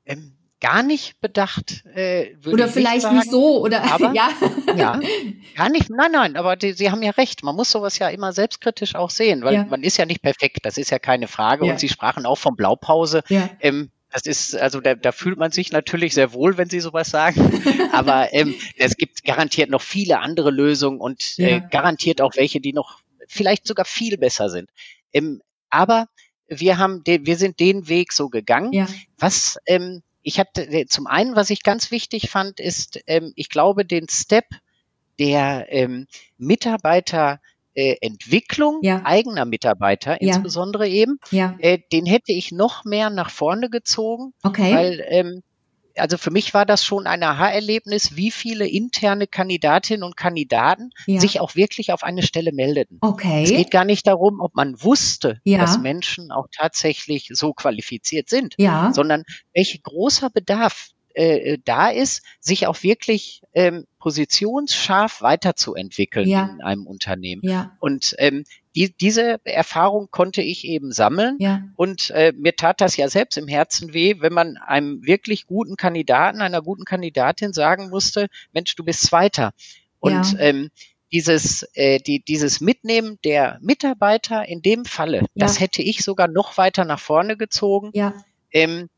Ähm, 0.07 0.33
gar 0.63 0.85
nicht 0.85 1.21
bedacht. 1.21 1.85
Äh, 1.95 2.37
oder 2.47 2.69
vielleicht 2.69 2.95
nicht, 2.95 3.03
sagen, 3.03 3.17
nicht, 3.17 3.31
so 3.31 3.61
oder 3.61 3.83
aber, 3.93 4.13
ja. 4.15 4.31
ja, 4.77 5.01
gar 5.57 5.69
nicht. 5.69 5.91
Nein, 5.91 6.13
nein, 6.13 6.37
aber 6.37 6.57
die, 6.57 6.73
Sie 6.73 6.91
haben 6.91 7.03
ja 7.03 7.11
recht. 7.11 7.43
Man 7.43 7.57
muss 7.57 7.71
sowas 7.71 7.99
ja 7.99 8.09
immer 8.09 8.33
selbstkritisch 8.33 8.95
auch 8.95 9.11
sehen, 9.11 9.43
weil 9.43 9.55
ja. 9.55 9.65
man 9.65 9.83
ist 9.83 9.97
ja 9.97 10.07
nicht 10.07 10.23
perfekt. 10.23 10.61
Das 10.63 10.79
ist 10.79 10.91
ja 10.91 11.01
keine 11.01 11.27
Frage. 11.27 11.67
Ja. 11.67 11.73
Und 11.73 11.81
Sie 11.81 11.89
sprachen 11.89 12.25
auch 12.25 12.39
von 12.39 12.55
Blaupause. 12.55 13.23
Ja. 13.29 13.51
Ähm, 13.61 13.91
das 14.11 14.23
ist, 14.23 14.55
also 14.55 14.81
da, 14.81 14.95
da 14.95 15.11
fühlt 15.11 15.39
man 15.39 15.51
sich 15.51 15.73
natürlich 15.73 16.15
sehr 16.15 16.33
wohl, 16.33 16.57
wenn 16.59 16.71
Sie 16.71 16.81
sowas 16.81 17.11
sagen. 17.11 17.63
Aber 17.93 18.33
ähm, 18.33 18.55
es 18.77 18.97
gibt 18.97 19.25
garantiert 19.25 19.69
noch 19.69 19.83
viele 19.83 20.21
andere 20.21 20.51
Lösungen 20.51 21.01
und 21.01 21.39
äh, 21.39 21.61
garantiert 21.71 22.21
auch 22.21 22.37
welche, 22.37 22.61
die 22.61 22.73
noch 22.73 23.01
vielleicht 23.27 23.67
sogar 23.67 23.85
viel 23.85 24.17
besser 24.17 24.49
sind. 24.49 24.71
Ähm, 25.13 25.41
aber 25.71 26.07
wir 26.47 26.77
haben, 26.77 27.03
den, 27.05 27.25
wir 27.25 27.37
sind 27.37 27.59
den 27.59 27.89
Weg 27.89 28.13
so 28.13 28.29
gegangen. 28.29 28.73
Ja. 28.73 28.87
Was 29.19 29.59
ähm, 29.67 30.03
ich 30.23 30.39
hatte 30.39 30.87
zum 30.89 31.07
einen, 31.07 31.37
was 31.37 31.51
ich 31.51 31.63
ganz 31.63 31.91
wichtig 31.91 32.31
fand, 32.31 32.61
ist, 32.61 33.01
ähm, 33.07 33.33
ich 33.37 33.49
glaube, 33.49 33.85
den 33.85 34.09
Step 34.09 34.47
der 35.19 35.67
ähm, 35.71 36.07
Mitarbeiterentwicklung 36.39 38.81
äh, 38.83 38.87
ja. 38.87 39.03
eigener 39.05 39.45
Mitarbeiter, 39.45 40.23
ja. 40.23 40.35
insbesondere 40.35 40.89
eben, 40.89 41.19
ja. 41.31 41.57
äh, 41.59 41.79
den 41.93 42.07
hätte 42.07 42.33
ich 42.33 42.53
noch 42.53 42.85
mehr 42.85 43.11
nach 43.11 43.31
vorne 43.31 43.69
gezogen, 43.69 44.33
okay. 44.43 44.75
weil 44.75 45.05
ähm, 45.09 45.43
also 45.97 46.19
für 46.19 46.31
mich 46.31 46.55
war 46.55 46.67
das 46.67 46.85
schon 46.85 47.07
ein 47.07 47.23
Aha-Erlebnis, 47.23 48.17
wie 48.17 48.31
viele 48.31 48.67
interne 48.67 49.27
Kandidatinnen 49.27 50.03
und 50.03 50.17
Kandidaten 50.17 50.91
ja. 51.07 51.21
sich 51.21 51.41
auch 51.41 51.55
wirklich 51.55 51.93
auf 51.93 52.03
eine 52.03 52.23
Stelle 52.23 52.53
meldeten. 52.53 52.99
Okay. 53.01 53.45
Es 53.45 53.51
geht 53.51 53.71
gar 53.71 53.85
nicht 53.85 54.07
darum, 54.07 54.41
ob 54.41 54.55
man 54.55 54.83
wusste, 54.83 55.41
ja. 55.45 55.59
dass 55.59 55.79
Menschen 55.79 56.31
auch 56.31 56.47
tatsächlich 56.55 57.29
so 57.33 57.53
qualifiziert 57.53 58.29
sind, 58.29 58.55
ja. 58.59 58.93
sondern 58.93 59.25
welch 59.55 59.81
großer 59.83 60.31
Bedarf 60.31 60.91
äh, 61.15 61.59
da 61.65 61.91
ist, 61.91 62.23
sich 62.41 62.67
auch 62.67 62.83
wirklich 62.83 63.43
ähm, 63.55 63.87
positionsscharf 63.99 65.23
weiterzuentwickeln 65.23 66.29
ja. 66.29 66.51
in 66.53 66.63
einem 66.63 66.87
Unternehmen. 66.87 67.43
Ja. 67.45 67.77
Und 67.81 68.15
ähm, 68.19 68.45
die, 68.75 68.93
diese 68.97 69.41
Erfahrung 69.45 70.09
konnte 70.11 70.43
ich 70.43 70.65
eben 70.67 70.93
sammeln. 70.93 71.37
Ja. 71.39 71.63
Und 71.77 72.11
äh, 72.11 72.33
mir 72.37 72.57
tat 72.57 72.81
das 72.81 72.97
ja 72.97 73.09
selbst 73.09 73.37
im 73.37 73.49
Herzen 73.49 73.93
weh, 73.93 74.17
wenn 74.21 74.33
man 74.33 74.57
einem 74.57 75.05
wirklich 75.05 75.47
guten 75.47 75.77
Kandidaten, 75.77 76.41
einer 76.41 76.63
guten 76.63 76.85
Kandidatin 76.85 77.53
sagen 77.53 77.91
musste, 77.91 78.29
Mensch, 78.53 78.75
du 78.75 78.85
bist 78.85 79.03
Zweiter. 79.03 79.53
Und 80.01 80.33
ja. 80.33 80.39
ähm, 80.39 80.71
dieses, 81.13 81.69
äh, 81.75 81.99
die, 81.99 82.25
dieses 82.25 82.61
Mitnehmen 82.61 83.19
der 83.25 83.59
Mitarbeiter 83.61 84.49
in 84.49 84.63
dem 84.63 84.85
Falle, 84.85 85.21
ja. 85.21 85.27
das 85.35 85.61
hätte 85.61 85.83
ich 85.83 86.03
sogar 86.03 86.27
noch 86.27 86.57
weiter 86.57 86.85
nach 86.85 87.01
vorne 87.01 87.37
gezogen. 87.37 87.91
Ja. 87.93 88.15
Ähm, 88.51 88.89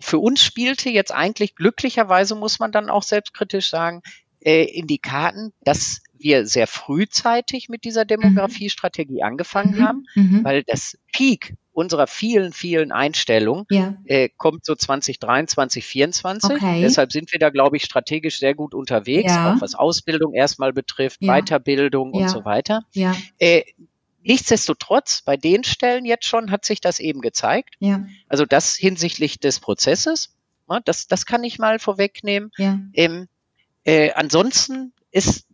für 0.00 0.18
uns 0.18 0.42
spielte 0.42 0.90
jetzt 0.90 1.12
eigentlich 1.12 1.54
glücklicherweise, 1.54 2.34
muss 2.34 2.58
man 2.58 2.72
dann 2.72 2.90
auch 2.90 3.02
selbstkritisch 3.02 3.70
sagen, 3.70 4.02
äh, 4.40 4.64
in 4.64 4.86
die 4.86 4.98
Karten, 4.98 5.52
dass 5.62 6.02
wir 6.18 6.46
sehr 6.46 6.66
frühzeitig 6.66 7.68
mit 7.68 7.84
dieser 7.84 8.04
Demografiestrategie 8.04 9.22
angefangen 9.22 9.76
mhm. 9.76 9.82
haben, 9.82 10.06
mhm. 10.14 10.44
weil 10.44 10.64
das 10.64 10.98
Peak 11.12 11.54
unserer 11.72 12.08
vielen, 12.08 12.52
vielen 12.52 12.90
Einstellungen 12.90 13.64
ja. 13.70 13.94
äh, 14.06 14.28
kommt 14.36 14.64
so 14.64 14.74
2023, 14.74 15.84
2024. 15.84 16.50
Okay. 16.50 16.80
Deshalb 16.80 17.12
sind 17.12 17.32
wir 17.32 17.38
da, 17.38 17.50
glaube 17.50 17.76
ich, 17.76 17.84
strategisch 17.84 18.40
sehr 18.40 18.54
gut 18.54 18.74
unterwegs, 18.74 19.32
ja. 19.32 19.54
auch 19.54 19.60
was 19.60 19.76
Ausbildung 19.76 20.34
erstmal 20.34 20.72
betrifft, 20.72 21.22
ja. 21.22 21.32
Weiterbildung 21.32 22.12
und 22.12 22.28
so 22.28 22.44
weiter. 22.44 22.82
Ja. 22.94 23.14
Äh, 23.38 23.62
Nichtsdestotrotz, 24.28 25.22
bei 25.22 25.38
den 25.38 25.64
Stellen 25.64 26.04
jetzt 26.04 26.26
schon 26.26 26.50
hat 26.50 26.64
sich 26.64 26.82
das 26.82 27.00
eben 27.00 27.22
gezeigt. 27.22 27.76
Ja. 27.80 28.06
Also 28.28 28.44
das 28.44 28.76
hinsichtlich 28.76 29.40
des 29.40 29.58
Prozesses, 29.58 30.36
das, 30.84 31.08
das 31.08 31.24
kann 31.24 31.42
ich 31.44 31.58
mal 31.58 31.78
vorwegnehmen. 31.78 32.50
Ja. 32.58 32.78
Ähm, 32.92 33.26
äh, 33.84 34.12
ansonsten 34.12 34.92
ist 35.10 35.46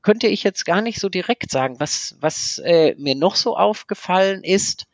könnte 0.00 0.26
ich 0.26 0.42
jetzt 0.42 0.64
gar 0.64 0.80
nicht 0.80 0.98
so 1.00 1.08
direkt 1.08 1.50
sagen. 1.50 1.78
Was, 1.78 2.16
was 2.18 2.58
äh, 2.64 2.94
mir 2.98 3.14
noch 3.14 3.36
so 3.36 3.56
aufgefallen 3.56 4.42
ist, 4.42 4.86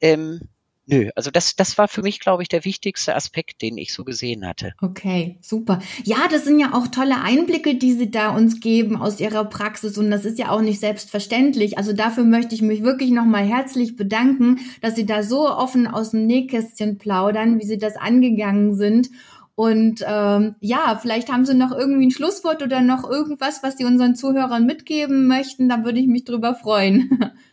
ähm, 0.00 0.40
nö, 0.86 1.10
also 1.16 1.30
das, 1.30 1.56
das 1.56 1.78
war 1.78 1.88
für 1.88 2.02
mich, 2.02 2.20
glaube 2.20 2.42
ich, 2.42 2.48
der 2.48 2.64
wichtigste 2.64 3.14
Aspekt, 3.14 3.62
den 3.62 3.78
ich 3.78 3.92
so 3.92 4.04
gesehen 4.04 4.46
hatte. 4.46 4.72
Okay, 4.80 5.38
super. 5.40 5.80
Ja, 6.04 6.28
das 6.30 6.44
sind 6.44 6.58
ja 6.58 6.74
auch 6.74 6.88
tolle 6.88 7.20
Einblicke, 7.20 7.76
die 7.76 7.92
Sie 7.92 8.10
da 8.10 8.30
uns 8.30 8.60
geben 8.60 8.96
aus 8.96 9.20
Ihrer 9.20 9.44
Praxis 9.44 9.98
und 9.98 10.10
das 10.10 10.24
ist 10.24 10.38
ja 10.38 10.50
auch 10.50 10.60
nicht 10.60 10.80
selbstverständlich. 10.80 11.78
Also 11.78 11.92
dafür 11.92 12.24
möchte 12.24 12.54
ich 12.54 12.62
mich 12.62 12.82
wirklich 12.82 13.10
nochmal 13.10 13.44
herzlich 13.44 13.96
bedanken, 13.96 14.58
dass 14.80 14.96
Sie 14.96 15.06
da 15.06 15.22
so 15.22 15.48
offen 15.48 15.86
aus 15.86 16.10
dem 16.10 16.26
Nähkästchen 16.26 16.98
plaudern, 16.98 17.60
wie 17.60 17.66
Sie 17.66 17.78
das 17.78 17.96
angegangen 17.96 18.74
sind. 18.74 19.10
Und 19.54 20.02
ähm, 20.08 20.56
ja, 20.60 20.98
vielleicht 21.00 21.30
haben 21.30 21.44
Sie 21.44 21.54
noch 21.54 21.72
irgendwie 21.72 22.06
ein 22.06 22.10
Schlusswort 22.10 22.62
oder 22.62 22.80
noch 22.80 23.08
irgendwas, 23.08 23.62
was 23.62 23.76
Sie 23.76 23.84
unseren 23.84 24.16
Zuhörern 24.16 24.64
mitgeben 24.64 25.28
möchten. 25.28 25.68
Da 25.68 25.84
würde 25.84 26.00
ich 26.00 26.06
mich 26.06 26.24
drüber 26.24 26.54
freuen. 26.54 27.32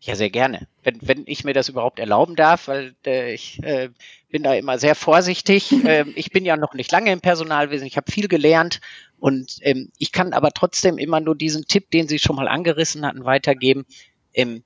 Ja, 0.00 0.14
sehr 0.16 0.30
gerne. 0.30 0.68
Wenn, 0.82 0.98
wenn 1.02 1.24
ich 1.26 1.44
mir 1.44 1.52
das 1.52 1.68
überhaupt 1.68 1.98
erlauben 1.98 2.36
darf, 2.36 2.68
weil 2.68 2.94
äh, 3.06 3.34
ich 3.34 3.62
äh, 3.62 3.90
bin 4.28 4.42
da 4.42 4.54
immer 4.54 4.78
sehr 4.78 4.94
vorsichtig. 4.94 5.72
äh, 5.84 6.04
ich 6.14 6.30
bin 6.30 6.44
ja 6.44 6.56
noch 6.56 6.74
nicht 6.74 6.92
lange 6.92 7.12
im 7.12 7.20
Personalwesen, 7.20 7.86
ich 7.86 7.96
habe 7.96 8.10
viel 8.10 8.28
gelernt 8.28 8.80
und 9.18 9.58
ähm, 9.62 9.90
ich 9.98 10.12
kann 10.12 10.32
aber 10.32 10.50
trotzdem 10.52 10.98
immer 10.98 11.20
nur 11.20 11.34
diesen 11.34 11.66
Tipp, 11.66 11.90
den 11.90 12.08
Sie 12.08 12.18
schon 12.18 12.36
mal 12.36 12.48
angerissen 12.48 13.06
hatten, 13.06 13.24
weitergeben. 13.24 13.86
Ähm, 14.34 14.62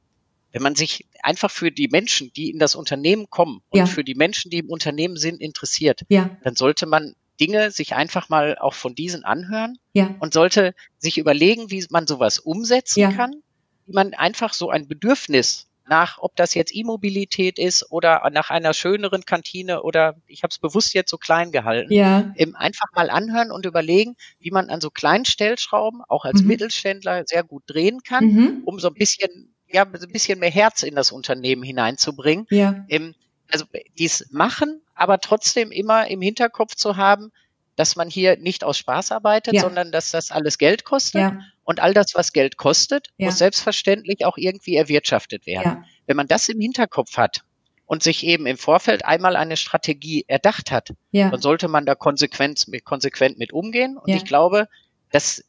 wenn 0.52 0.62
man 0.62 0.74
sich 0.74 1.06
einfach 1.22 1.50
für 1.50 1.70
die 1.70 1.88
Menschen, 1.88 2.32
die 2.32 2.50
in 2.50 2.58
das 2.58 2.74
Unternehmen 2.74 3.30
kommen 3.30 3.62
und 3.68 3.78
ja. 3.78 3.86
für 3.86 4.02
die 4.02 4.16
Menschen, 4.16 4.50
die 4.50 4.58
im 4.58 4.68
Unternehmen 4.68 5.16
sind, 5.16 5.40
interessiert, 5.40 6.02
ja. 6.08 6.36
dann 6.42 6.56
sollte 6.56 6.86
man 6.86 7.14
Dinge 7.40 7.70
sich 7.70 7.94
einfach 7.94 8.28
mal 8.28 8.58
auch 8.58 8.74
von 8.74 8.94
diesen 8.94 9.24
anhören 9.24 9.78
ja. 9.92 10.14
und 10.18 10.34
sollte 10.34 10.74
sich 10.98 11.18
überlegen, 11.18 11.70
wie 11.70 11.84
man 11.90 12.06
sowas 12.06 12.38
umsetzen 12.38 13.16
kann, 13.16 13.42
wie 13.90 13.94
man 13.94 14.14
einfach 14.14 14.52
so 14.52 14.70
ein 14.70 14.86
Bedürfnis 14.86 15.66
nach, 15.88 16.18
ob 16.18 16.36
das 16.36 16.54
jetzt 16.54 16.72
E-Mobilität 16.72 17.58
ist 17.58 17.90
oder 17.90 18.30
nach 18.32 18.50
einer 18.50 18.72
schöneren 18.72 19.24
Kantine 19.24 19.82
oder 19.82 20.14
ich 20.28 20.44
habe 20.44 20.52
es 20.52 20.60
bewusst 20.60 20.94
jetzt 20.94 21.10
so 21.10 21.18
klein 21.18 21.50
gehalten, 21.50 21.92
ja. 21.92 22.32
einfach 22.54 22.86
mal 22.94 23.10
anhören 23.10 23.50
und 23.50 23.66
überlegen, 23.66 24.16
wie 24.38 24.52
man 24.52 24.70
an 24.70 24.80
so 24.80 24.90
kleinen 24.90 25.24
Stellschrauben 25.24 26.02
auch 26.06 26.24
als 26.24 26.42
mhm. 26.42 26.46
Mittelständler 26.46 27.24
sehr 27.26 27.42
gut 27.42 27.64
drehen 27.66 28.04
kann, 28.04 28.24
mhm. 28.26 28.62
um 28.64 28.78
so 28.78 28.86
ein 28.86 28.94
bisschen 28.94 29.52
ja, 29.66 29.84
ein 29.84 30.12
bisschen 30.12 30.38
mehr 30.38 30.50
Herz 30.50 30.84
in 30.84 30.94
das 30.94 31.10
Unternehmen 31.10 31.64
hineinzubringen. 31.64 32.46
Ja. 32.50 32.84
Ähm, 32.88 33.14
also 33.50 33.64
dies 33.98 34.28
machen, 34.30 34.80
aber 34.94 35.18
trotzdem 35.18 35.72
immer 35.72 36.06
im 36.06 36.22
Hinterkopf 36.22 36.76
zu 36.76 36.96
haben, 36.96 37.32
dass 37.80 37.96
man 37.96 38.10
hier 38.10 38.36
nicht 38.36 38.62
aus 38.62 38.76
Spaß 38.76 39.10
arbeitet, 39.10 39.54
ja. 39.54 39.62
sondern 39.62 39.90
dass 39.90 40.10
das 40.10 40.30
alles 40.30 40.58
Geld 40.58 40.84
kostet. 40.84 41.22
Ja. 41.22 41.40
Und 41.64 41.80
all 41.80 41.94
das, 41.94 42.14
was 42.14 42.34
Geld 42.34 42.58
kostet, 42.58 43.08
ja. 43.16 43.24
muss 43.26 43.38
selbstverständlich 43.38 44.26
auch 44.26 44.36
irgendwie 44.36 44.76
erwirtschaftet 44.76 45.46
werden. 45.46 45.86
Wenn 46.06 46.16
man 46.18 46.26
das 46.26 46.50
im 46.50 46.60
Hinterkopf 46.60 47.16
hat 47.16 47.40
und 47.86 48.02
sich 48.02 48.26
eben 48.26 48.44
im 48.44 48.58
Vorfeld 48.58 49.06
einmal 49.06 49.34
eine 49.34 49.56
Strategie 49.56 50.26
erdacht 50.28 50.70
hat, 50.70 50.92
dann 51.30 51.40
sollte 51.40 51.68
man 51.68 51.86
da 51.86 51.94
konsequent, 51.94 52.66
konsequent 52.84 53.38
mit 53.38 53.54
umgehen. 53.54 53.96
Und 53.96 54.10
ich 54.10 54.26
glaube, 54.26 54.68
dass 55.10 55.42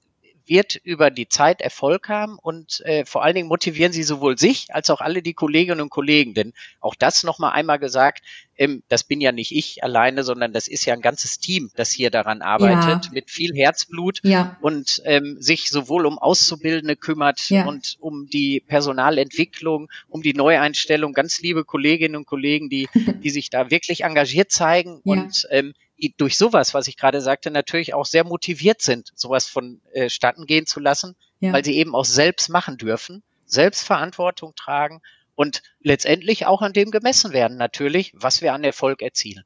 wird 0.46 0.76
über 0.76 1.10
die 1.10 1.28
Zeit 1.28 1.62
Erfolg 1.62 2.10
haben 2.10 2.38
und 2.38 2.82
äh, 2.86 3.06
vor 3.06 3.24
allen 3.24 3.36
Dingen 3.36 3.48
motivieren 3.48 3.92
sie 3.92 4.04
sowohl 4.04 4.38
sich 4.38 4.74
als 4.74 4.90
auch 4.90 5.02
alle 5.02 5.22
die 5.22 5.34
Kolleginnen 5.34 5.82
und 5.82 5.90
Kollegen. 5.90 6.34
Denn 6.34 6.54
auch 6.80 6.96
das 6.96 7.24
nochmal 7.24 7.54
einmal 7.54 7.80
gesagt, 7.80 8.22
ähm, 8.58 8.84
das 8.90 9.04
bin 9.04 9.22
ja 9.22 9.32
nicht 9.32 9.52
ich 9.52 9.84
alleine, 9.84 10.24
sondern 10.24 10.54
das 10.54 10.68
ist 10.68 10.86
ja 10.86 10.94
ein 10.94 11.02
ganzes 11.02 11.40
Team, 11.40 11.72
das 11.76 11.92
hier 11.92 12.12
daran 12.12 12.42
arbeitet, 12.42 13.06
ja. 13.06 13.12
mit 13.12 13.32
viel 13.32 13.56
Herzblut 13.56 14.20
ja. 14.24 14.58
und 14.62 15.02
ähm, 15.06 15.38
sich 15.40 15.70
sowohl 15.70 16.06
um 16.06 16.18
Auszubildende 16.18 16.96
kümmert 16.96 17.50
ja. 17.50 17.66
und 17.66 17.98
um 18.00 18.28
die 18.28 18.60
Personalentwicklung, 18.60 19.90
um 20.10 20.22
die 20.22 20.34
Neueinstellung. 20.34 21.14
Ganz 21.14 21.42
liebe 21.42 21.66
Kolleginnen 21.66 22.16
und 22.16 22.26
Kollegen, 22.26 22.70
die, 22.70 22.88
die 23.24 23.30
sich 23.30 23.50
da 23.50 23.72
wirklich 23.72 24.04
engagiert 24.04 24.52
zeigen 24.52 25.02
und 25.04 25.48
ähm, 25.50 25.74
durch 26.18 26.38
sowas, 26.38 26.74
was 26.74 26.88
ich 26.88 26.98
gerade 26.98 27.22
sagte, 27.22 27.52
natürlich 27.52 27.94
auch 27.94 28.06
sehr 28.06 28.24
motiviert 28.24 28.82
sind, 28.82 29.12
sowas 29.16 29.48
vonstatten 29.48 30.44
äh, 30.44 30.46
gehen 30.46 30.66
zu 30.66 30.80
lassen, 30.80 31.16
ja. 31.40 31.54
weil 31.54 31.64
sie 31.64 31.78
eben 31.78 31.96
auch 31.96 32.06
selbst 32.06 32.50
machen 32.50 32.78
dürfen, 32.78 33.24
selbst 33.46 33.84
Verantwortung 33.84 34.56
tragen 34.56 35.02
und 35.36 35.62
letztendlich 35.82 36.46
auch 36.46 36.62
an 36.62 36.74
dem 36.74 36.92
gemessen 36.92 37.34
werden, 37.34 37.58
natürlich, 37.58 38.14
was 38.16 38.42
wir 38.42 38.54
an 38.54 38.64
Erfolg 38.64 39.02
erzielen. 39.02 39.44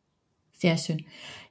Sehr 0.53 0.77
schön. 0.77 1.05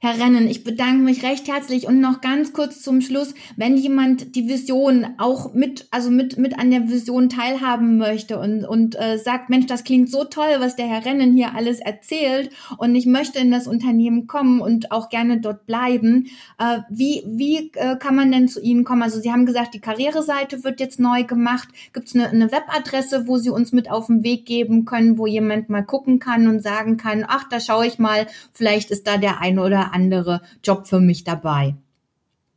Herr 0.05 0.23
Rennen, 0.23 0.47
ich 0.47 0.63
bedanke 0.63 1.01
mich 1.01 1.23
recht 1.23 1.47
herzlich 1.47 1.87
und 1.87 1.99
noch 1.99 2.21
ganz 2.21 2.53
kurz 2.53 2.83
zum 2.83 3.01
Schluss, 3.01 3.33
wenn 3.55 3.75
jemand 3.75 4.35
die 4.35 4.47
Vision 4.47 5.07
auch 5.17 5.55
mit, 5.55 5.87
also 5.89 6.11
mit, 6.11 6.37
mit 6.37 6.59
an 6.59 6.69
der 6.69 6.89
Vision 6.89 7.27
teilhaben 7.27 7.97
möchte 7.97 8.37
und, 8.37 8.65
und 8.65 8.93
äh, 8.99 9.17
sagt, 9.17 9.49
Mensch, 9.49 9.65
das 9.65 9.83
klingt 9.83 10.11
so 10.11 10.23
toll, 10.23 10.57
was 10.59 10.75
der 10.75 10.85
Herr 10.85 11.05
Rennen 11.05 11.33
hier 11.33 11.55
alles 11.55 11.79
erzählt 11.79 12.51
und 12.77 12.93
ich 12.93 13.07
möchte 13.07 13.39
in 13.39 13.49
das 13.49 13.65
Unternehmen 13.65 14.27
kommen 14.27 14.61
und 14.61 14.91
auch 14.91 15.09
gerne 15.09 15.41
dort 15.41 15.65
bleiben, 15.65 16.27
äh, 16.59 16.81
wie, 16.87 17.23
wie 17.25 17.71
äh, 17.73 17.95
kann 17.97 18.15
man 18.15 18.31
denn 18.31 18.47
zu 18.47 18.61
Ihnen 18.61 18.83
kommen? 18.83 19.01
Also 19.01 19.19
Sie 19.19 19.31
haben 19.31 19.47
gesagt, 19.47 19.73
die 19.73 19.81
Karriereseite 19.81 20.63
wird 20.63 20.79
jetzt 20.79 20.99
neu 20.99 21.23
gemacht. 21.23 21.69
Gibt 21.93 22.09
es 22.09 22.13
eine, 22.13 22.29
eine 22.29 22.51
Webadresse, 22.51 23.27
wo 23.27 23.39
Sie 23.39 23.49
uns 23.49 23.71
mit 23.71 23.89
auf 23.89 24.05
den 24.05 24.23
Weg 24.23 24.45
geben 24.45 24.85
können, 24.85 25.17
wo 25.17 25.25
jemand 25.25 25.69
mal 25.69 25.81
gucken 25.81 26.19
kann 26.19 26.47
und 26.47 26.61
sagen 26.61 26.97
kann, 26.97 27.25
ach, 27.27 27.49
da 27.49 27.59
schaue 27.59 27.87
ich 27.87 27.97
mal, 27.97 28.27
vielleicht 28.53 28.91
ist 28.91 29.07
da 29.07 29.17
der 29.17 29.41
eine 29.41 29.63
oder 29.63 29.94
andere 29.95 30.41
Job 30.63 30.87
für 30.87 30.99
mich 30.99 31.23
dabei. 31.23 31.75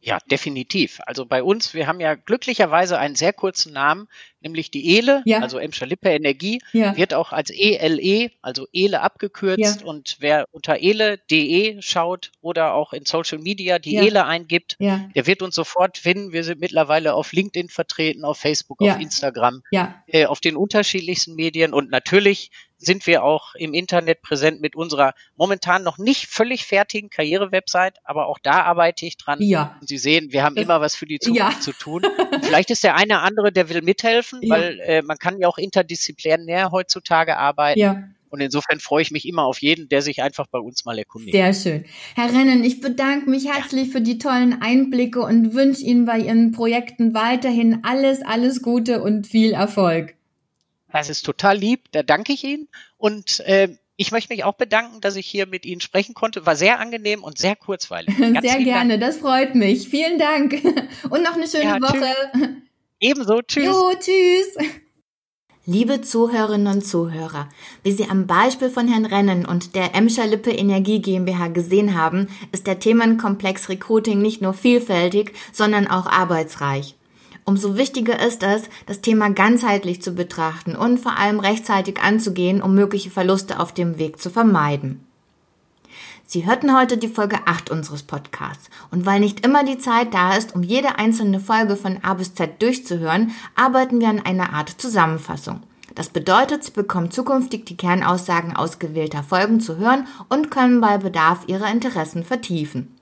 Ja, 0.01 0.19
definitiv. 0.31 1.01
Also 1.07 1.27
bei 1.27 1.43
uns, 1.43 1.75
wir 1.75 1.89
haben 1.89 1.99
ja 1.99 2.15
glücklicherweise 2.15 2.99
einen 2.99 3.17
sehr 3.17 3.33
kurzen 3.33 3.73
Namen, 3.73 4.09
nämlich 4.41 4.71
die 4.71 4.97
ELE, 4.97 5.23
ja. 5.25 5.41
also 5.41 5.59
Emscher 5.59 5.87
Lippe 5.87 6.09
Energie, 6.09 6.61
ja. 6.73 6.97
wird 6.97 7.15
auch 7.15 7.33
als 7.33 7.51
ELE, 7.51 8.01
e, 8.01 8.31
also 8.41 8.69
ELE 8.73 9.01
abgekürzt. 9.01 9.81
Ja. 9.81 9.87
Und 9.87 10.17
wer 10.21 10.47
unter 10.53 10.79
ele.de 10.79 11.83
schaut 11.83 12.31
oder 12.41 12.75
auch 12.75 12.93
in 12.93 13.07
Social 13.07 13.39
Media 13.39 13.81
die 13.81 13.97
ELE 13.97 14.25
eingibt, 14.25 14.77
der 14.79 15.27
wird 15.27 15.43
uns 15.43 15.57
sofort 15.57 15.99
finden. 15.99 16.33
Wir 16.33 16.45
sind 16.45 16.61
mittlerweile 16.61 17.15
auf 17.15 17.33
LinkedIn 17.33 17.69
vertreten, 17.69 18.25
auf 18.25 18.39
Facebook, 18.39 18.81
auf 18.81 19.01
Instagram, 19.01 19.63
äh, 20.07 20.27
auf 20.27 20.41
den 20.41 20.57
unterschiedlichsten 20.57 21.35
Medien 21.35 21.75
und 21.75 21.91
natürlich 21.91 22.51
sind 22.79 23.07
wir 23.07 23.25
auch 23.25 23.55
im 23.57 23.75
Internet 23.75 24.23
präsent 24.23 24.61
mit 24.61 24.77
unserer 24.77 25.15
momentan 25.37 25.83
noch 25.83 25.99
nicht 25.99 26.27
völlig 26.27 26.65
fertigen 26.65 27.11
Karriere-Website, 27.11 27.99
aber 28.05 28.27
auch 28.27 28.39
da 28.39 28.63
arbeite 28.63 29.05
ich 29.05 29.17
dran. 29.17 29.43
Ja. 29.43 29.77
Und 29.81 29.89
Sie 29.89 29.99
sehen, 29.99 30.33
wir 30.33 30.45
haben 30.45 30.57
immer 30.57 30.81
was 30.81 30.95
für 30.95 31.07
die 31.07 31.19
Zukunft 31.19 31.57
ja. 31.57 31.61
zu 31.61 31.73
tun. 31.73 32.03
Vielleicht 32.43 32.71
ist 32.71 32.85
der 32.85 32.95
eine 32.95 33.21
andere, 33.21 33.53
der 33.53 33.69
will 33.69 33.83
mithelfen, 33.83 34.41
ja. 34.43 34.55
weil 34.55 34.81
äh, 34.81 35.03
man 35.03 35.19
kann 35.19 35.39
ja 35.39 35.49
auch 35.49 35.59
interdisziplinär 35.59 36.71
heutzutage 36.71 37.37
arbeiten. 37.37 37.81
Ja. 37.81 38.05
Und 38.31 38.41
insofern 38.41 38.79
freue 38.79 39.03
ich 39.03 39.11
mich 39.11 39.27
immer 39.27 39.45
auf 39.45 39.63
jeden, 39.63 39.89
der 39.89 40.03
sich 40.03 40.23
einfach 40.23 40.47
bei 40.47 40.59
uns 40.59 40.85
mal 40.85 40.99
erkundigt. 40.99 41.33
Sehr 41.33 41.55
schön. 41.55 41.85
Herr 42.15 42.29
Rennen, 42.29 42.63
ich 42.63 42.81
bedanke 42.81 43.31
mich 43.31 43.49
herzlich 43.51 43.91
für 43.91 44.03
die 44.03 44.19
tollen 44.19 44.61
Einblicke 44.61 45.21
und 45.21 45.55
wünsche 45.55 45.83
Ihnen 45.83 46.05
bei 46.05 46.19
Ihren 46.19 46.53
Projekten 46.53 47.15
weiterhin 47.15 47.81
alles, 47.85 48.23
alles 48.23 48.63
Gute 48.63 49.03
und 49.03 49.27
viel 49.27 49.53
Erfolg. 49.53 50.18
Das 50.93 51.11
ist 51.11 51.23
total 51.25 51.59
lieb, 51.59 51.93
da 51.93 52.03
danke 52.03 52.33
ich 52.33 52.45
Ihnen. 52.45 52.69
Und 52.97 53.41
äh, 53.41 53.77
ich 53.97 54.13
möchte 54.13 54.33
mich 54.33 54.45
auch 54.45 54.55
bedanken, 54.55 55.01
dass 55.01 55.17
ich 55.17 55.27
hier 55.27 55.47
mit 55.47 55.67
Ihnen 55.67 55.81
sprechen 55.81 56.15
konnte. 56.15 56.47
War 56.47 56.57
sehr 56.57 56.79
angenehm 56.79 57.25
und 57.25 57.37
sehr 57.37 57.57
kurzweilig. 57.57 58.17
Ganz 58.19 58.41
sehr 58.41 58.63
gerne, 58.63 58.99
Dank. 58.99 59.01
das 59.01 59.21
freut 59.21 59.55
mich. 59.55 59.89
Vielen 59.89 60.19
Dank. 60.19 60.53
Und 61.11 61.23
noch 61.23 61.35
eine 61.35 61.49
schöne 61.49 61.65
ja, 61.65 61.81
Woche. 61.81 62.15
Tschüss. 62.33 62.49
Ebenso, 63.01 63.43
tschüss. 63.43 63.65
Jo, 63.65 63.93
tschüss. 63.99 64.69
Liebe 65.67 66.01
Zuhörerinnen 66.01 66.73
und 66.73 66.81
Zuhörer, 66.81 67.49
wie 67.83 67.93
Sie 67.93 68.09
am 68.09 68.27
Beispiel 68.27 68.71
von 68.71 68.89
Herrn 68.89 69.05
Rennen 69.05 69.45
und 69.45 69.75
der 69.75 69.95
Emscher 69.95 70.27
Lippe 70.27 70.51
Energie 70.51 71.01
GmbH 71.01 71.49
gesehen 71.49 71.95
haben, 71.95 72.29
ist 72.53 72.67
der 72.67 72.79
Themenkomplex 72.79 73.69
Recruiting 73.69 74.23
nicht 74.23 74.41
nur 74.41 74.55
vielfältig, 74.55 75.33
sondern 75.53 75.87
auch 75.87 76.07
arbeitsreich. 76.07 76.98
Umso 77.49 77.79
wichtiger 77.79 78.21
ist 78.21 78.43
es, 78.43 78.65
das 78.85 79.01
Thema 79.01 79.31
ganzheitlich 79.31 80.03
zu 80.03 80.13
betrachten 80.13 80.77
und 80.77 81.01
vor 81.01 81.17
allem 81.17 81.41
rechtzeitig 81.41 81.99
anzugehen, 81.99 82.61
um 82.61 82.75
mögliche 82.75 83.09
Verluste 83.09 83.59
auf 83.59 83.73
dem 83.73 83.99
Weg 83.99 84.21
zu 84.21 84.29
vermeiden. 84.29 85.07
Sie 86.27 86.45
hörten 86.45 86.77
heute 86.77 86.99
die 86.99 87.09
Folge 87.09 87.39
8 87.47 87.71
unseres 87.71 88.03
Podcasts. 88.03 88.69
Und 88.91 89.07
weil 89.07 89.21
nicht 89.21 89.47
immer 89.47 89.65
die 89.65 89.79
Zeit 89.79 90.13
da 90.13 90.37
ist, 90.37 90.55
um 90.55 90.63
jede 90.63 90.99
einzelne 90.99 91.41
Folge 91.41 91.77
von 91.77 92.05
A 92.05 92.13
bis 92.13 92.35
Z 92.35 92.61
durchzuhören, 92.61 93.31
arbeiten 93.55 93.99
wir 93.99 94.11
an 94.11 94.21
einer 94.21 94.53
Art 94.53 94.69
Zusammenfassung. 94.69 95.63
Das 95.95 96.11
bedeutet, 96.11 96.65
Sie 96.65 96.73
bekommen 96.73 97.11
zukünftig 97.11 97.65
die 97.65 97.79
Kernaussagen 97.79 98.57
ausgewählter 98.57 99.23
Folgen 99.23 99.61
zu 99.61 99.79
hören 99.79 100.07
und 100.29 100.51
können 100.51 100.83
bei 100.83 100.99
Bedarf 100.99 101.45
Ihre 101.47 101.71
Interessen 101.71 102.25
vertiefen. 102.25 102.98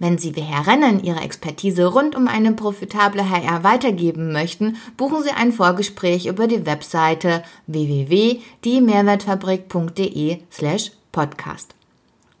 Wenn 0.00 0.18
Sie 0.18 0.34
wie 0.34 0.40
Herr 0.40 0.66
Rennen 0.66 1.04
Ihre 1.04 1.20
Expertise 1.20 1.86
rund 1.86 2.16
um 2.16 2.26
eine 2.26 2.54
profitable 2.54 3.30
HR 3.30 3.62
weitergeben 3.62 4.32
möchten, 4.32 4.78
buchen 4.96 5.22
Sie 5.22 5.30
ein 5.30 5.52
Vorgespräch 5.52 6.26
über 6.26 6.48
die 6.48 6.66
Webseite 6.66 7.44
www.diemehrwertfabrik.de 7.68 10.38
slash 10.50 10.90
podcast. 11.12 11.76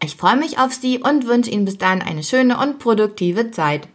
Ich 0.02 0.16
freue 0.16 0.38
mich 0.38 0.58
auf 0.58 0.74
Sie 0.74 0.98
und 0.98 1.28
wünsche 1.28 1.52
Ihnen 1.52 1.66
bis 1.66 1.78
dahin 1.78 2.02
eine 2.02 2.24
schöne 2.24 2.58
und 2.58 2.80
produktive 2.80 3.52
Zeit. 3.52 3.86